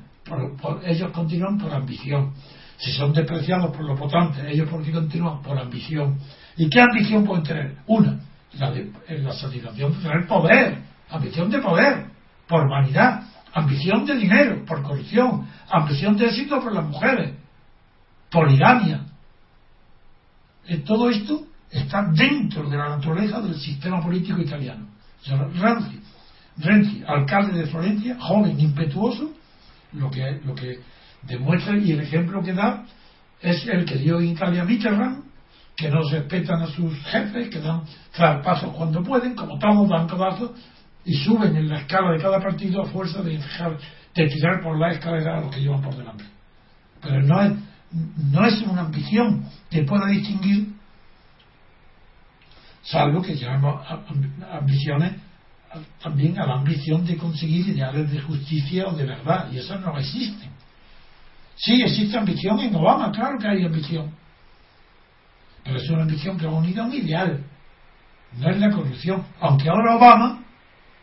ellos 0.85 1.11
continúan 1.11 1.57
por 1.57 1.73
ambición. 1.73 2.33
Si 2.77 2.91
son 2.91 3.13
despreciados 3.13 3.75
por 3.75 3.85
los 3.85 3.99
votantes, 3.99 4.45
ellos 4.47 4.67
porque 4.69 4.91
continúan 4.91 5.41
por 5.41 5.57
ambición. 5.57 6.19
¿Y 6.57 6.69
qué 6.69 6.81
ambición 6.81 7.23
pueden 7.23 7.43
tener? 7.43 7.77
Una, 7.87 8.19
la, 8.53 8.71
de, 8.71 8.91
la 9.09 9.33
satisfacción 9.33 9.93
de 9.93 9.99
tener 9.99 10.27
poder, 10.27 10.77
ambición 11.09 11.49
de 11.49 11.59
poder, 11.59 12.05
por 12.47 12.69
vanidad, 12.69 13.23
ambición 13.53 14.05
de 14.05 14.15
dinero, 14.15 14.65
por 14.65 14.83
corrupción, 14.83 15.47
ambición 15.69 16.17
de 16.17 16.25
éxito 16.25 16.59
por 16.59 16.73
las 16.73 16.85
mujeres, 16.85 17.35
poligamia. 18.29 19.05
En 20.67 20.83
todo 20.83 21.09
esto 21.09 21.45
está 21.73 22.03
dentro 22.11 22.69
de 22.69 22.77
la 22.77 22.89
naturaleza 22.89 23.41
del 23.41 23.55
sistema 23.55 24.01
político 24.01 24.39
italiano. 24.39 24.87
Renzi, 25.25 25.99
Renzi, 26.57 27.03
alcalde 27.07 27.59
de 27.59 27.67
Florencia, 27.67 28.17
joven, 28.19 28.59
impetuoso, 28.59 29.31
lo 29.93 30.09
que, 30.09 30.41
lo 30.45 30.53
que 30.53 30.79
demuestra 31.23 31.77
y 31.77 31.91
el 31.91 32.01
ejemplo 32.01 32.43
que 32.43 32.53
da 32.53 32.85
es 33.41 33.67
el 33.67 33.85
que 33.85 33.97
dio 33.97 34.19
en 34.19 34.29
Italia 34.29 34.63
Mitterrand, 34.63 35.23
que 35.75 35.89
no 35.89 36.01
respetan 36.09 36.61
a 36.61 36.67
sus 36.67 36.93
jefes, 37.05 37.49
que 37.49 37.59
dan 37.59 37.83
pasos 38.43 38.73
cuando 38.75 39.01
pueden, 39.01 39.35
como 39.35 39.57
todos 39.57 39.89
dan 39.89 40.07
codazos, 40.07 40.51
y 41.05 41.15
suben 41.15 41.55
en 41.55 41.69
la 41.69 41.79
escala 41.79 42.11
de 42.11 42.21
cada 42.21 42.39
partido 42.39 42.83
a 42.83 42.85
fuerza 42.85 43.21
de, 43.21 43.37
de 44.15 44.27
tirar 44.27 44.61
por 44.61 44.77
la 44.79 44.91
escalera 44.91 45.37
a 45.37 45.41
los 45.41 45.53
que 45.53 45.61
llevan 45.61 45.81
por 45.81 45.95
delante. 45.95 46.23
Pero 47.01 47.21
no 47.23 47.41
es, 47.41 47.51
no 48.31 48.45
es 48.45 48.61
una 48.61 48.81
ambición 48.81 49.43
que 49.69 49.83
pueda 49.83 50.07
distinguir, 50.07 50.72
salvo 52.83 53.21
que 53.21 53.35
llamamos 53.35 53.81
ambiciones 54.51 55.13
también 56.01 56.39
a 56.39 56.45
la 56.45 56.55
ambición 56.55 57.05
de 57.05 57.17
conseguir 57.17 57.67
ideales 57.69 58.11
de 58.11 58.21
justicia 58.21 58.87
o 58.87 58.93
de 58.93 59.05
verdad, 59.05 59.49
y 59.51 59.57
esas 59.57 59.81
no 59.81 59.97
existen. 59.97 60.49
Sí, 61.55 61.81
existe 61.81 62.17
ambición 62.17 62.59
en 62.59 62.75
Obama, 62.75 63.11
claro 63.11 63.39
que 63.39 63.47
hay 63.47 63.65
ambición, 63.65 64.11
pero 65.63 65.77
es 65.77 65.89
una 65.89 66.03
ambición 66.03 66.37
que 66.37 66.45
va 66.45 66.53
unida 66.53 66.83
a 66.83 66.85
un 66.85 66.93
ideal, 66.93 67.43
no 68.37 68.49
es 68.49 68.59
la 68.59 68.71
corrupción, 68.71 69.23
aunque 69.39 69.69
ahora 69.69 69.95
Obama 69.95 70.43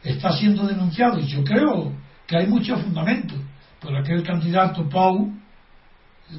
está 0.02 0.32
siendo 0.32 0.66
denunciado, 0.66 1.18
y 1.18 1.26
yo 1.26 1.42
creo 1.42 1.92
que 2.26 2.36
hay 2.36 2.46
muchos 2.46 2.80
fundamentos, 2.82 3.38
por 3.80 3.96
aquel 3.96 4.22
candidato 4.22 4.88
Pau, 4.88 5.32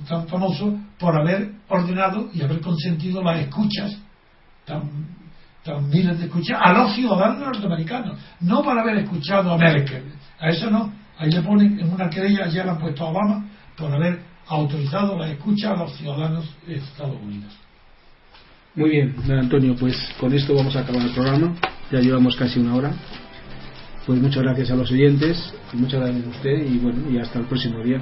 tan 0.08 0.28
famoso, 0.28 0.78
por 1.00 1.20
haber 1.20 1.52
ordenado 1.68 2.30
y 2.34 2.42
haber 2.42 2.62
consentido 2.62 3.22
las 3.24 3.42
escuchas 3.42 3.98
tan 4.66 5.21
miles 5.82 6.18
de 6.20 6.26
escuchas 6.26 6.60
a 6.62 6.74
los 6.74 6.94
ciudadanos 6.96 7.40
norteamericanos, 7.40 8.18
no 8.40 8.64
para 8.64 8.82
haber 8.82 8.98
escuchado 8.98 9.52
a 9.52 9.58
Merkel, 9.58 10.04
a 10.40 10.50
eso 10.50 10.70
no, 10.70 10.92
ahí 11.18 11.30
le 11.30 11.42
ponen 11.42 11.80
en 11.80 11.94
una 11.94 12.10
querella, 12.10 12.48
ya 12.48 12.64
le 12.64 12.72
han 12.72 12.80
puesto 12.80 13.06
a 13.06 13.10
Obama 13.10 13.46
por 13.78 13.94
haber 13.94 14.20
autorizado 14.48 15.18
la 15.18 15.30
escucha 15.30 15.72
a 15.72 15.78
los 15.78 15.96
ciudadanos 15.96 16.50
de 16.66 16.76
Estados 16.76 17.22
Unidos. 17.22 17.54
Muy 18.76 18.90
bien, 18.90 19.16
Antonio, 19.30 19.76
pues 19.76 19.96
con 20.20 20.34
esto 20.34 20.56
vamos 20.56 20.76
a 20.76 20.80
acabar 20.80 21.02
el 21.02 21.14
programa, 21.14 21.54
ya 21.92 22.00
llevamos 22.00 22.36
casi 22.36 22.60
una 22.60 22.76
hora. 22.76 22.92
Pues 24.06 24.20
muchas 24.20 24.42
gracias 24.42 24.72
a 24.72 24.76
los 24.76 24.92
oyentes, 24.92 25.54
muchas 25.74 26.00
gracias 26.00 26.26
a 26.26 26.30
usted 26.30 26.66
y 26.66 26.78
bueno, 26.80 27.12
y 27.12 27.20
hasta 27.20 27.40
el 27.40 27.46
próximo 27.46 27.84
día. 27.84 28.02